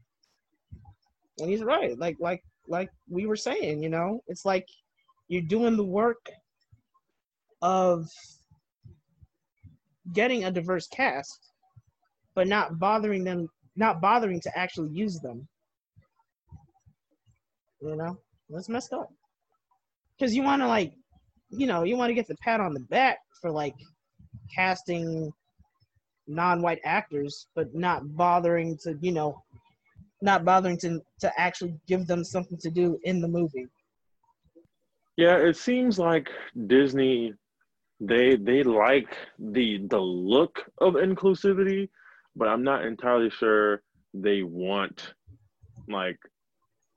And 1.39 1.49
he's 1.49 1.65
right. 1.65 1.99
Like 1.99 2.19
like 2.21 2.43
like 2.69 2.91
we 3.09 3.27
were 3.27 3.37
saying, 3.37 3.83
you 3.83 3.89
know, 3.89 4.21
it's 4.29 4.45
like 4.45 4.67
you're 5.29 5.43
doing 5.43 5.77
the 5.77 5.85
work 5.85 6.31
of 7.63 8.07
getting 10.13 10.45
a 10.45 10.51
diverse 10.51 10.87
cast, 10.89 11.39
but 12.35 12.49
not 12.49 12.79
bothering 12.79 13.25
them, 13.25 13.49
not 13.77 14.01
bothering 14.01 14.41
to 14.41 14.59
actually 14.59 14.91
use 14.91 15.21
them. 15.21 15.47
You 17.81 17.97
know, 17.97 18.19
that's 18.49 18.69
messed 18.69 18.93
up 18.93 19.11
because 20.17 20.35
you 20.35 20.43
want 20.43 20.63
to 20.63 20.69
like, 20.69 20.93
you 21.51 21.67
know, 21.67 21.83
you 21.83 21.97
want 21.97 22.11
to 22.11 22.15
get 22.15 22.29
the 22.29 22.37
pat 22.37 22.61
on 22.61 22.75
the 22.75 22.81
back 22.81 23.19
for 23.41 23.51
like 23.51 23.75
casting 24.55 25.33
non-white 26.29 26.81
actors, 26.85 27.49
but 27.55 27.75
not 27.75 28.17
bothering 28.17 28.79
to, 28.83 28.97
you 29.01 29.13
know, 29.13 29.43
not 30.21 30.45
bothering 30.45 30.79
to 30.79 31.01
to 31.21 31.41
actually 31.41 31.75
give 31.89 32.07
them 32.07 32.25
something 32.25 32.57
to 32.59 32.71
do 32.71 32.99
in 33.03 33.21
the 33.21 33.29
movie. 33.29 33.67
Yeah, 35.17 35.37
it 35.37 35.57
seems 35.57 35.99
like 35.99 36.29
Disney 36.67 37.35
they 38.01 38.37
they 38.37 38.63
like 38.63 39.17
the 39.39 39.87
the 39.89 40.01
look 40.01 40.65
of 40.79 40.95
inclusivity, 40.95 41.89
but 42.35 42.49
I'm 42.49 42.65
not 42.65 42.85
entirely 42.85 43.31
sure 43.31 43.83
they 44.15 44.43
want 44.43 45.15
like 45.89 46.19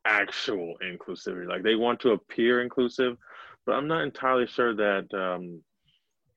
actual 0.06 0.76
inclusivity. 0.84 1.48
Like 1.48 1.64
they 1.64 1.76
want 1.76 2.00
to 2.02 2.12
appear 2.12 2.62
inclusive, 2.62 3.18
but 3.66 3.74
I'm 3.74 3.88
not 3.88 4.04
entirely 4.04 4.48
sure 4.48 4.76
that 4.76 5.14
um, 5.14 5.62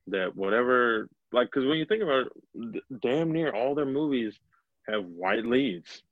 that 0.09 0.35
whatever 0.35 1.09
like 1.33 1.49
because 1.49 1.67
when 1.67 1.79
you 1.79 1.87
think 1.87 2.03
about 2.03 2.27
it, 2.55 2.83
damn 3.01 3.33
near 3.33 3.51
all 3.51 3.75
their 3.75 3.87
movies 3.87 4.39
have 4.89 5.05
white 5.05 5.45
leads. 5.45 6.03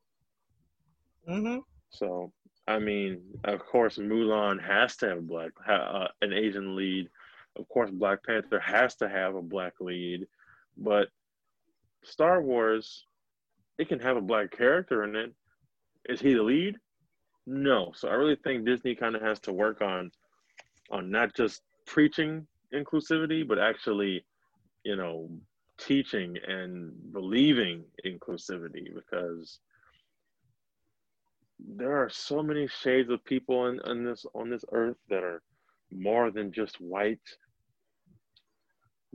Mm-hmm. 1.28 1.58
So 1.90 2.32
I 2.68 2.78
mean, 2.78 3.20
of 3.44 3.60
course, 3.60 3.96
Mulan 3.98 4.62
has 4.62 4.96
to 4.98 5.08
have 5.08 5.26
black 5.26 5.52
uh, 5.68 6.08
an 6.20 6.32
Asian 6.32 6.76
lead. 6.76 7.08
Of 7.58 7.68
course, 7.68 7.90
Black 7.90 8.24
Panther 8.24 8.60
has 8.60 8.96
to 8.96 9.08
have 9.08 9.34
a 9.34 9.42
black 9.42 9.74
lead, 9.80 10.26
but 10.76 11.08
Star 12.04 12.42
Wars, 12.42 13.06
it 13.78 13.88
can 13.88 14.00
have 14.00 14.16
a 14.16 14.22
black 14.22 14.50
character 14.50 15.04
in 15.04 15.16
it. 15.16 15.32
Is 16.08 16.20
he 16.20 16.34
the 16.34 16.42
lead? 16.42 16.76
No. 17.46 17.92
So 17.94 18.08
I 18.08 18.14
really 18.14 18.36
think 18.36 18.64
Disney 18.64 18.94
kind 18.94 19.16
of 19.16 19.22
has 19.22 19.40
to 19.40 19.52
work 19.52 19.80
on 19.80 20.10
on 20.90 21.10
not 21.10 21.34
just 21.34 21.62
preaching 21.86 22.46
inclusivity, 22.72 23.46
but 23.46 23.58
actually, 23.58 24.24
you 24.84 24.96
know, 24.96 25.28
teaching 25.78 26.36
and 26.46 26.92
believing 27.12 27.84
inclusivity 28.04 28.94
because 28.94 29.58
there 31.58 31.96
are 31.96 32.08
so 32.08 32.42
many 32.42 32.68
shades 32.68 33.10
of 33.10 33.24
people 33.24 33.58
on, 33.58 33.80
on 33.80 34.04
this 34.04 34.26
on 34.34 34.50
this 34.50 34.64
earth 34.72 34.96
that 35.08 35.22
are 35.22 35.42
more 35.90 36.30
than 36.30 36.52
just 36.52 36.80
white 36.80 37.20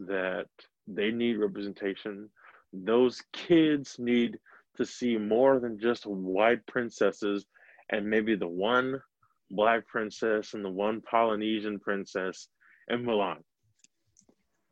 that 0.07 0.47
they 0.87 1.11
need 1.11 1.37
representation 1.37 2.29
those 2.73 3.21
kids 3.33 3.97
need 3.99 4.37
to 4.77 4.85
see 4.85 5.17
more 5.17 5.59
than 5.59 5.79
just 5.79 6.05
white 6.05 6.65
princesses 6.67 7.45
and 7.91 8.09
maybe 8.09 8.35
the 8.35 8.47
one 8.47 9.01
black 9.49 9.85
princess 9.87 10.53
and 10.53 10.63
the 10.63 10.69
one 10.69 11.01
Polynesian 11.01 11.79
princess 11.79 12.47
in 12.87 13.03
Mulan. 13.03 13.37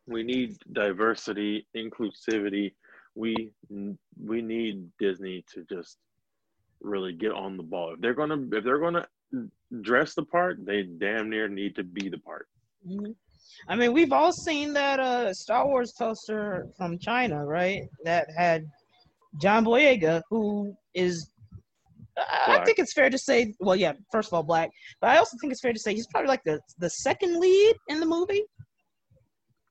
We 0.06 0.22
need 0.22 0.56
diversity, 0.72 1.66
inclusivity. 1.76 2.72
We 3.14 3.52
we 3.68 4.40
need 4.40 4.88
Disney 4.98 5.44
to 5.52 5.64
just 5.70 5.98
really 6.80 7.12
get 7.12 7.32
on 7.32 7.56
the 7.56 7.62
ball. 7.62 7.94
If 7.94 8.00
they're 8.00 8.14
gonna 8.14 8.40
if 8.52 8.64
they're 8.64 8.78
gonna 8.78 9.06
dress 9.82 10.14
the 10.14 10.24
part, 10.24 10.64
they 10.64 10.82
damn 10.82 11.28
near 11.28 11.48
need 11.48 11.76
to 11.76 11.84
be 11.84 12.08
the 12.08 12.18
part. 12.18 12.48
Mm-hmm. 12.88 13.12
I 13.68 13.76
mean, 13.76 13.92
we've 13.92 14.12
all 14.12 14.32
seen 14.32 14.72
that 14.74 15.00
uh, 15.00 15.32
Star 15.34 15.66
Wars 15.66 15.92
poster 15.98 16.66
from 16.76 16.98
China, 16.98 17.44
right? 17.44 17.82
That 18.04 18.28
had 18.36 18.64
John 19.40 19.64
Boyega, 19.64 20.22
who 20.30 20.74
is 20.94 21.30
I 22.16 22.62
think 22.64 22.78
it's 22.78 22.92
fair 22.92 23.10
to 23.10 23.18
say, 23.18 23.54
well, 23.60 23.76
yeah, 23.76 23.92
first 24.12 24.28
of 24.28 24.34
all, 24.34 24.42
black, 24.42 24.70
but 25.00 25.10
I 25.10 25.18
also 25.18 25.36
think 25.40 25.52
it's 25.52 25.60
fair 25.60 25.72
to 25.72 25.78
say 25.78 25.94
he's 25.94 26.06
probably 26.08 26.28
like 26.28 26.42
the 26.44 26.60
the 26.78 26.90
second 26.90 27.38
lead 27.38 27.76
in 27.88 28.00
the 28.00 28.06
movie. 28.06 28.42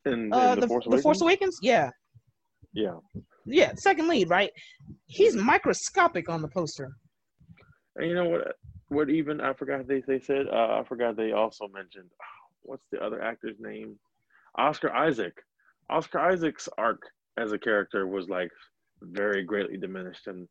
In, 0.05 0.13
in 0.13 0.33
uh, 0.33 0.55
the, 0.55 0.61
the, 0.61 0.67
Force 0.67 0.85
the, 0.89 0.97
Force 1.01 1.21
Awakens, 1.21 1.57
yeah. 1.61 1.89
Yeah. 2.73 2.95
Yeah, 3.45 3.73
second 3.75 4.07
lead, 4.07 4.29
right? 4.29 4.51
He's 5.07 5.35
microscopic 5.35 6.29
on 6.29 6.41
the 6.41 6.47
poster. 6.47 6.91
And 7.95 8.07
you 8.07 8.15
know 8.15 8.29
what? 8.29 8.55
What 8.89 9.09
even 9.09 9.41
I 9.41 9.53
forgot 9.53 9.87
they 9.87 10.01
they 10.01 10.19
said. 10.19 10.47
Uh, 10.51 10.79
I 10.79 10.83
forgot 10.87 11.15
they 11.15 11.31
also 11.31 11.67
mentioned. 11.67 12.09
Oh, 12.21 12.38
what's 12.63 12.85
the 12.91 12.99
other 13.03 13.21
actor's 13.21 13.59
name? 13.59 13.97
Oscar 14.55 14.91
Isaac. 14.93 15.43
Oscar 15.89 16.19
Isaac's 16.19 16.69
arc 16.77 17.01
as 17.37 17.51
a 17.51 17.57
character 17.57 18.07
was 18.07 18.29
like 18.29 18.51
very 19.01 19.43
greatly 19.43 19.77
diminished, 19.77 20.27
and 20.27 20.47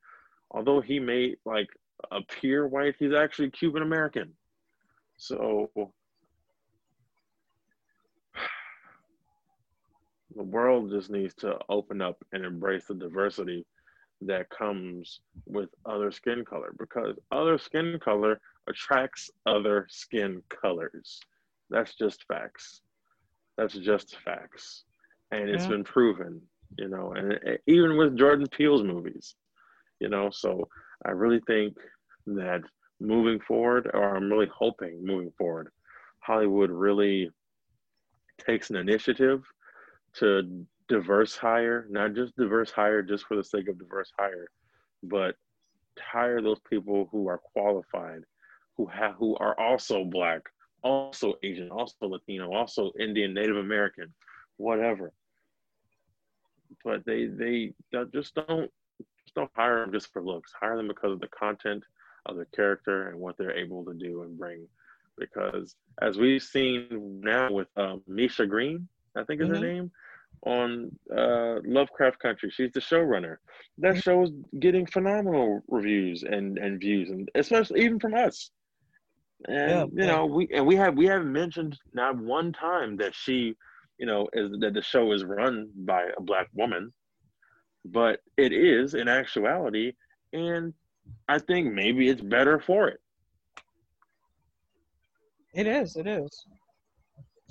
although 0.51 0.81
he 0.81 0.99
may 0.99 1.37
like 1.45 1.69
appear 2.11 2.67
white, 2.67 2.97
he's 2.99 3.13
actually 3.13 3.51
Cuban 3.51 3.83
American. 3.83 4.33
So 5.17 5.71
the 10.37 10.43
world 10.43 10.91
just 10.91 11.11
needs 11.11 11.35
to 11.37 11.59
open 11.69 12.01
up 12.01 12.17
and 12.33 12.45
embrace 12.45 12.87
the 12.87 12.95
diversity 12.95 13.67
that 14.23 14.51
comes 14.51 15.21
with 15.47 15.69
other 15.87 16.11
skin 16.11 16.45
color 16.45 16.75
because 16.79 17.17
other 17.31 17.57
skin 17.59 17.99
color 18.03 18.41
attracts 18.69 19.31
other 19.47 19.87
skin 19.89 20.43
colors. 20.49 21.21
That's 21.71 21.95
just 21.95 22.25
facts. 22.27 22.83
That's 23.57 23.75
just 23.75 24.17
facts. 24.25 24.85
And 25.31 25.49
it's 25.49 25.65
yeah. 25.65 25.71
been 25.71 25.85
proven, 25.85 26.41
you 26.79 26.89
know, 26.89 27.13
and 27.13 27.33
it, 27.33 27.63
even 27.67 27.97
with 27.97 28.17
Jordan 28.17 28.47
Peele's 28.47 28.83
movies, 28.83 29.35
you 30.01 30.09
know. 30.09 30.31
So 30.31 30.69
I 31.05 31.11
really 31.11 31.41
think 31.47 31.77
that 32.27 32.63
moving 33.01 33.41
forward, 33.41 33.91
or 33.93 34.17
I'm 34.17 34.31
really 34.31 34.51
hoping 34.55 35.05
moving 35.05 35.33
forward, 35.37 35.69
Hollywood 36.21 36.71
really 36.71 37.31
takes 38.39 38.71
an 38.71 38.77
initiative 38.77 39.45
to 40.15 40.65
diverse 40.89 41.37
hire, 41.37 41.87
not 41.91 42.15
just 42.15 42.37
diverse 42.37 42.71
hire 42.71 43.03
just 43.03 43.27
for 43.27 43.37
the 43.37 43.45
sake 43.45 43.69
of 43.69 43.79
diverse 43.79 44.11
hire, 44.19 44.49
but 45.03 45.35
hire 46.01 46.41
those 46.41 46.61
people 46.71 47.09
who 47.13 47.29
are 47.29 47.39
qualified, 47.39 48.23
who 48.77 48.87
have 48.87 49.15
who 49.17 49.37
are 49.37 49.59
also 49.59 50.05
black, 50.05 50.43
also 50.83 51.35
Asian, 51.43 51.71
also 51.71 52.07
Latino, 52.07 52.53
also 52.53 52.93
Indian, 52.99 53.35
Native 53.35 53.57
American, 53.57 54.13
whatever. 54.57 55.13
But 56.85 57.05
they 57.05 57.27
they 57.27 57.73
just 58.13 58.35
don't 58.35 58.71
just 59.25 59.35
don't 59.35 59.51
hire 59.55 59.81
them 59.81 59.93
just 59.93 60.13
for 60.13 60.23
looks. 60.23 60.53
Hire 60.59 60.77
them 60.77 60.89
because 60.89 61.13
of 61.13 61.21
the 61.21 61.29
content 61.29 61.83
of 62.27 62.37
their 62.37 62.47
character 62.47 63.09
and 63.09 63.19
what 63.19 63.37
they're 63.37 63.57
able 63.57 63.85
to 63.85 63.95
do 63.95 64.23
and 64.23 64.39
bring. 64.39 64.67
Because 65.19 65.75
as 66.01 66.17
we've 66.17 66.43
seen 66.43 67.21
now 67.23 67.51
with 67.51 67.69
um, 67.77 68.03
Misha 68.07 68.47
Green, 68.47 68.87
I 69.17 69.25
think 69.25 69.41
is 69.41 69.49
mm-hmm. 69.49 69.55
her 69.57 69.61
name, 69.61 69.91
on 70.43 70.97
uh, 71.17 71.57
Lovecraft 71.65 72.21
Country. 72.21 72.51
She's 72.51 72.73
the 72.73 72.81
showrunner. 72.81 73.39
That 73.79 73.93
mm-hmm. 73.95 74.01
show 74.01 74.23
is 74.23 74.31
getting 74.61 74.87
phenomenal 74.87 75.63
reviews 75.69 76.23
and, 76.23 76.59
and 76.59 76.79
views, 76.79 77.11
and 77.11 77.29
especially 77.35 77.85
even 77.85 77.99
from 77.99 78.15
us. 78.15 78.51
And 79.47 79.71
yeah, 79.71 79.85
you 79.85 80.07
yeah. 80.07 80.07
know, 80.07 80.27
we 80.27 80.49
and 80.53 80.67
we 80.67 80.75
have 80.77 80.97
we 80.97 81.07
haven't 81.07 81.33
mentioned 81.33 81.79
not 81.93 82.17
one 82.17 82.53
time 82.53 82.97
that 82.97 83.15
she, 83.15 83.55
you 83.99 84.07
know, 84.07 84.29
is 84.33 84.51
that 84.61 84.75
the 84.75 84.83
show 84.83 85.13
is 85.13 85.25
run 85.25 85.71
by 85.77 86.07
a 86.17 86.21
black 86.21 86.49
woman, 86.55 86.93
but 87.85 88.21
it 88.37 88.53
is 88.53 88.95
in 88.95 89.09
actuality, 89.09 89.93
and 90.33 90.75
I 91.29 91.39
think 91.39 91.73
maybe 91.73 92.09
it's 92.09 92.21
better 92.21 92.59
for 92.59 92.89
it. 92.89 93.01
It 95.55 95.67
is. 95.67 95.97
It 95.97 96.07
is. 96.07 96.29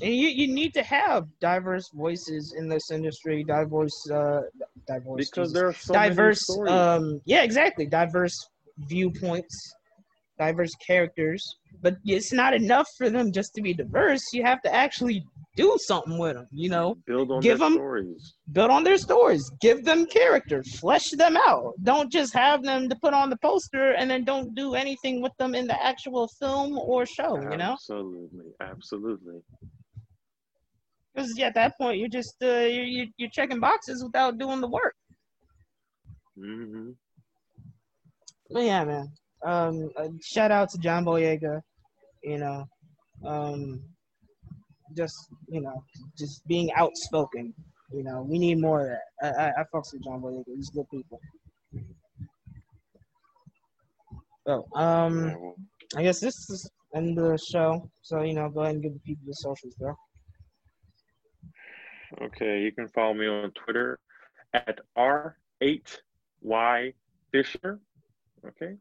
And 0.01 0.13
you, 0.13 0.27
you 0.27 0.53
need 0.53 0.73
to 0.75 0.83
have 0.83 1.25
diverse 1.41 1.89
voices 1.89 2.53
in 2.55 2.69
this 2.69 2.91
industry, 2.91 3.43
diverse, 3.43 4.09
uh, 4.11 4.41
diverse 4.87 5.29
because 5.29 5.53
there 5.53 5.67
are 5.67 5.73
so 5.73 5.93
diverse, 5.93 6.47
um, 6.67 7.19
yeah, 7.25 7.41
exactly, 7.41 7.87
diverse 7.87 8.49
viewpoints, 8.77 9.73
diverse 10.37 10.73
characters. 10.75 11.57
But 11.81 11.97
it's 12.05 12.33
not 12.33 12.53
enough 12.53 12.87
for 12.97 13.09
them 13.09 13.31
just 13.31 13.53
to 13.55 13.61
be 13.61 13.73
diverse. 13.73 14.23
You 14.33 14.43
have 14.43 14.61
to 14.63 14.73
actually 14.73 15.23
do 15.55 15.77
something 15.79 16.17
with 16.17 16.35
them. 16.35 16.47
You 16.51 16.69
know, 16.69 16.95
build 17.05 17.31
on 17.31 17.41
give 17.41 17.59
them 17.59 17.73
stories. 17.73 18.35
Build 18.51 18.71
on 18.71 18.83
their 18.83 18.97
stories. 18.97 19.51
Give 19.61 19.83
them 19.83 20.05
characters. 20.07 20.79
Flesh 20.79 21.11
them 21.11 21.37
out. 21.37 21.73
Don't 21.83 22.11
just 22.11 22.33
have 22.33 22.63
them 22.63 22.89
to 22.89 22.95
put 22.95 23.13
on 23.13 23.29
the 23.29 23.37
poster 23.37 23.91
and 23.91 24.09
then 24.09 24.23
don't 24.23 24.55
do 24.55 24.75
anything 24.75 25.21
with 25.21 25.33
them 25.37 25.53
in 25.53 25.67
the 25.67 25.83
actual 25.83 26.27
film 26.39 26.77
or 26.77 27.05
show. 27.05 27.39
You 27.51 27.57
know. 27.57 27.73
Absolutely, 27.73 28.51
absolutely. 28.61 29.41
Because 31.13 31.37
at 31.39 31.55
that 31.55 31.77
point, 31.77 31.99
you're 31.99 32.09
just 32.09 32.35
uh, 32.43 32.47
you're, 32.47 33.07
you're 33.17 33.29
checking 33.31 33.59
boxes 33.59 34.03
without 34.03 34.37
doing 34.37 34.61
the 34.61 34.67
work. 34.67 34.95
Mm-hmm. 36.37 36.91
But 38.51 38.63
yeah, 38.63 38.85
man. 38.85 39.11
Um, 39.45 39.89
shout 40.21 40.51
out 40.51 40.69
to 40.69 40.77
John 40.77 41.05
Boyega. 41.05 41.61
You 42.23 42.39
know, 42.39 42.65
um, 43.25 43.81
just 44.95 45.15
you 45.47 45.61
know, 45.61 45.83
just 46.17 46.45
being 46.47 46.71
outspoken. 46.73 47.53
You 47.91 48.03
know, 48.03 48.25
we 48.27 48.39
need 48.39 48.59
more 48.59 48.81
of 48.81 48.97
that. 49.21 49.37
I 49.39 49.45
I, 49.45 49.49
I 49.61 49.63
fucks 49.73 49.93
with 49.93 50.03
John 50.03 50.21
Boyega. 50.21 50.43
He's 50.55 50.69
good 50.69 50.89
people. 50.89 51.19
So, 54.45 54.65
um, 54.75 55.53
I 55.95 56.03
guess 56.03 56.19
this 56.19 56.49
is 56.49 56.69
end 56.95 57.17
of 57.17 57.25
the 57.25 57.37
show. 57.37 57.89
So 58.01 58.21
you 58.21 58.33
know, 58.33 58.49
go 58.49 58.61
ahead 58.61 58.75
and 58.75 58.83
give 58.83 58.93
the 58.93 58.99
people 58.99 59.23
the 59.27 59.33
socials, 59.33 59.75
bro. 59.75 59.93
Okay, 62.21 62.61
you 62.61 62.71
can 62.71 62.87
follow 62.87 63.13
me 63.13 63.27
on 63.27 63.51
Twitter 63.51 63.99
at 64.53 64.79
R8Y 64.97 66.93
Fisher. 67.31 67.79
Okay. 68.45 68.77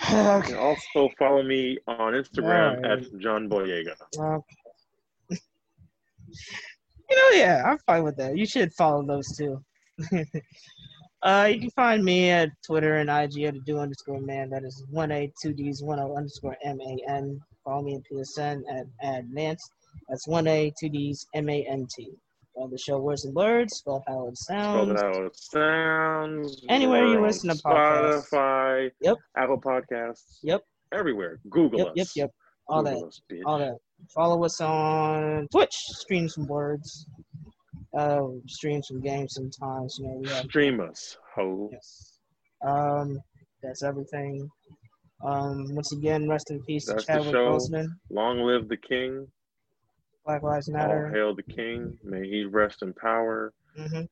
You 0.00 0.42
can 0.44 0.56
also 0.56 1.08
follow 1.18 1.42
me 1.42 1.78
on 1.86 2.12
Instagram 2.12 2.82
right. 2.82 2.98
at 2.98 3.18
John 3.18 3.48
Boyega. 3.48 3.94
Okay. 4.18 4.44
you 5.30 7.16
know, 7.16 7.30
yeah, 7.38 7.62
I'm 7.66 7.78
fine 7.86 8.04
with 8.04 8.16
that. 8.16 8.36
You 8.36 8.46
should 8.46 8.72
follow 8.74 9.02
those 9.06 9.34
too. 9.36 9.62
uh, 11.22 11.48
you 11.50 11.60
can 11.60 11.70
find 11.70 12.04
me 12.04 12.30
at 12.30 12.50
Twitter 12.64 12.96
and 12.96 13.08
IG 13.08 13.44
at 13.44 13.64
do 13.64 13.78
underscore 13.78 14.20
man. 14.20 14.50
That 14.50 14.64
is 14.64 14.84
one 14.90 15.10
A 15.12 15.32
two 15.40 15.54
D's 15.54 15.82
one 15.82 15.98
O 15.98 16.14
underscore 16.14 16.56
M 16.62 16.78
A 16.80 17.10
N. 17.10 17.40
Follow 17.64 17.82
me 17.82 17.96
at 17.96 18.02
PSN 18.12 18.62
at 19.02 19.28
Nance. 19.30 19.70
That's 20.08 20.26
one 20.28 20.46
A, 20.46 20.72
two 20.78 20.88
D's, 20.88 21.26
M 21.34 21.48
A 21.48 21.64
N 21.64 21.86
T. 21.94 22.12
On 22.56 22.70
the 22.70 22.78
show 22.78 22.98
Words 22.98 23.26
and 23.26 23.34
Words, 23.34 23.76
spell 23.76 24.02
how 24.08 24.28
it 24.28 24.38
sounds. 24.38 24.98
How 25.00 25.24
it 25.24 25.36
sounds. 25.36 26.64
Anywhere 26.70 27.06
you 27.06 27.20
listen 27.20 27.50
to 27.50 27.56
podcasts. 27.62 28.30
Spotify. 28.30 28.90
Yep. 29.02 29.16
Apple 29.36 29.60
Podcasts. 29.60 30.38
Yep. 30.42 30.62
Everywhere. 30.92 31.38
Google 31.50 31.80
yep, 31.80 31.88
us. 31.88 31.94
Yep, 31.96 32.06
yep. 32.16 32.30
All 32.68 32.82
Google 32.82 33.00
that. 33.00 33.06
Us, 33.08 33.20
all 33.44 33.58
that. 33.58 33.76
Follow 34.14 34.44
us 34.44 34.60
on 34.62 35.48
Twitch. 35.52 35.74
Stream 35.74 36.30
some 36.30 36.46
words. 36.46 37.06
Uh, 37.96 38.22
stream 38.46 38.82
some 38.82 39.00
games 39.00 39.34
sometimes. 39.34 39.98
You 39.98 40.06
know, 40.06 40.20
we 40.22 40.28
have 40.28 40.44
stream 40.44 40.80
us, 40.80 41.16
ho. 41.34 41.68
Yes. 41.72 42.20
Um, 42.66 43.18
that's 43.62 43.82
everything. 43.82 44.48
Um, 45.24 45.74
once 45.74 45.92
again, 45.92 46.28
rest 46.28 46.50
in 46.50 46.62
peace 46.64 46.86
That's 46.86 47.04
Chadwick 47.04 47.34
Boseman. 47.34 47.88
Long 48.10 48.40
live 48.40 48.68
the 48.68 48.76
king. 48.76 49.26
Black 50.26 50.42
Lives 50.42 50.68
Matter. 50.68 51.06
All 51.06 51.12
hail 51.12 51.34
the 51.34 51.42
king. 51.44 51.96
May 52.02 52.28
he 52.28 52.44
rest 52.44 52.82
in 52.82 52.92
power. 52.92 53.52
Mm-hmm. 53.78 54.02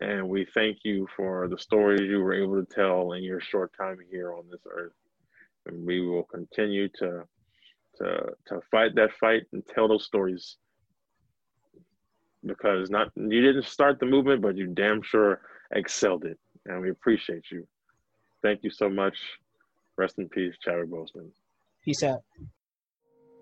And 0.00 0.28
we 0.28 0.46
thank 0.52 0.78
you 0.82 1.06
for 1.16 1.48
the 1.48 1.56
stories 1.56 2.02
you 2.02 2.20
were 2.20 2.34
able 2.34 2.62
to 2.62 2.74
tell 2.74 3.12
in 3.12 3.22
your 3.22 3.40
short 3.40 3.72
time 3.78 3.98
here 4.10 4.34
on 4.34 4.44
this 4.50 4.60
earth. 4.70 4.92
And 5.64 5.86
we 5.86 6.06
will 6.06 6.24
continue 6.24 6.88
to 6.98 7.22
to 7.98 8.26
to 8.48 8.60
fight 8.70 8.94
that 8.96 9.12
fight 9.18 9.44
and 9.52 9.64
tell 9.66 9.88
those 9.88 10.04
stories. 10.04 10.56
Because 12.44 12.90
not 12.90 13.10
you 13.16 13.40
didn't 13.40 13.64
start 13.64 14.00
the 14.00 14.06
movement, 14.06 14.42
but 14.42 14.56
you 14.56 14.66
damn 14.66 15.00
sure 15.00 15.40
excelled 15.70 16.24
it. 16.24 16.38
And 16.66 16.80
we 16.80 16.90
appreciate 16.90 17.44
you. 17.50 17.66
Thank 18.42 18.64
you 18.64 18.70
so 18.70 18.88
much. 18.88 19.16
Rest 19.96 20.18
in 20.18 20.28
peace, 20.28 20.54
Chadwick 20.60 20.90
Boseman. 20.90 21.30
Peace 21.84 22.02
out. 22.02 22.22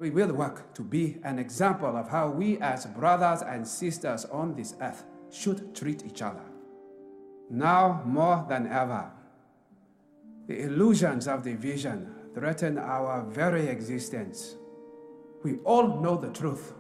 We 0.01 0.11
will 0.11 0.33
work 0.33 0.75
to 0.75 0.83
be 0.83 1.19
an 1.23 1.39
example 1.39 1.97
of 1.97 2.09
how 2.09 2.31
we, 2.31 2.59
as 2.59 2.87
brothers 2.87 3.43
and 3.43 3.67
sisters 3.67 4.25
on 4.27 4.55
this 4.55 4.75
earth, 4.81 5.05
should 5.31 5.75
treat 5.75 6.05
each 6.05 6.23
other. 6.23 6.43
Now 7.51 8.03
more 8.05 8.45
than 8.49 8.67
ever, 8.67 9.11
the 10.47 10.63
illusions 10.63 11.29
of 11.29 11.43
division 11.43 12.15
threaten 12.35 12.79
our 12.79 13.23
very 13.23 13.69
existence. 13.69 14.57
We 15.43 15.59
all 15.65 16.01
know 16.01 16.17
the 16.17 16.31
truth. 16.31 16.75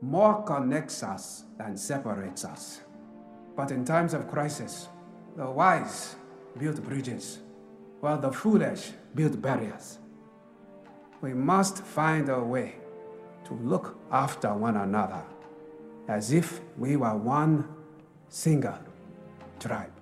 More 0.00 0.42
connects 0.44 1.02
us 1.02 1.44
than 1.58 1.76
separates 1.76 2.44
us. 2.44 2.80
But 3.56 3.70
in 3.70 3.84
times 3.84 4.14
of 4.14 4.28
crisis, 4.28 4.88
the 5.36 5.50
wise 5.50 6.14
build 6.58 6.82
bridges 6.84 7.40
while 8.00 8.18
the 8.18 8.30
foolish 8.30 8.92
build 9.14 9.40
barriers. 9.40 9.98
We 11.20 11.34
must 11.34 11.78
find 11.78 12.28
a 12.28 12.40
way 12.40 12.76
to 13.44 13.54
look 13.54 13.96
after 14.10 14.52
one 14.54 14.76
another 14.76 15.24
as 16.08 16.32
if 16.32 16.60
we 16.76 16.96
were 16.96 17.16
one 17.16 17.68
single 18.28 18.78
tribe. 19.58 19.95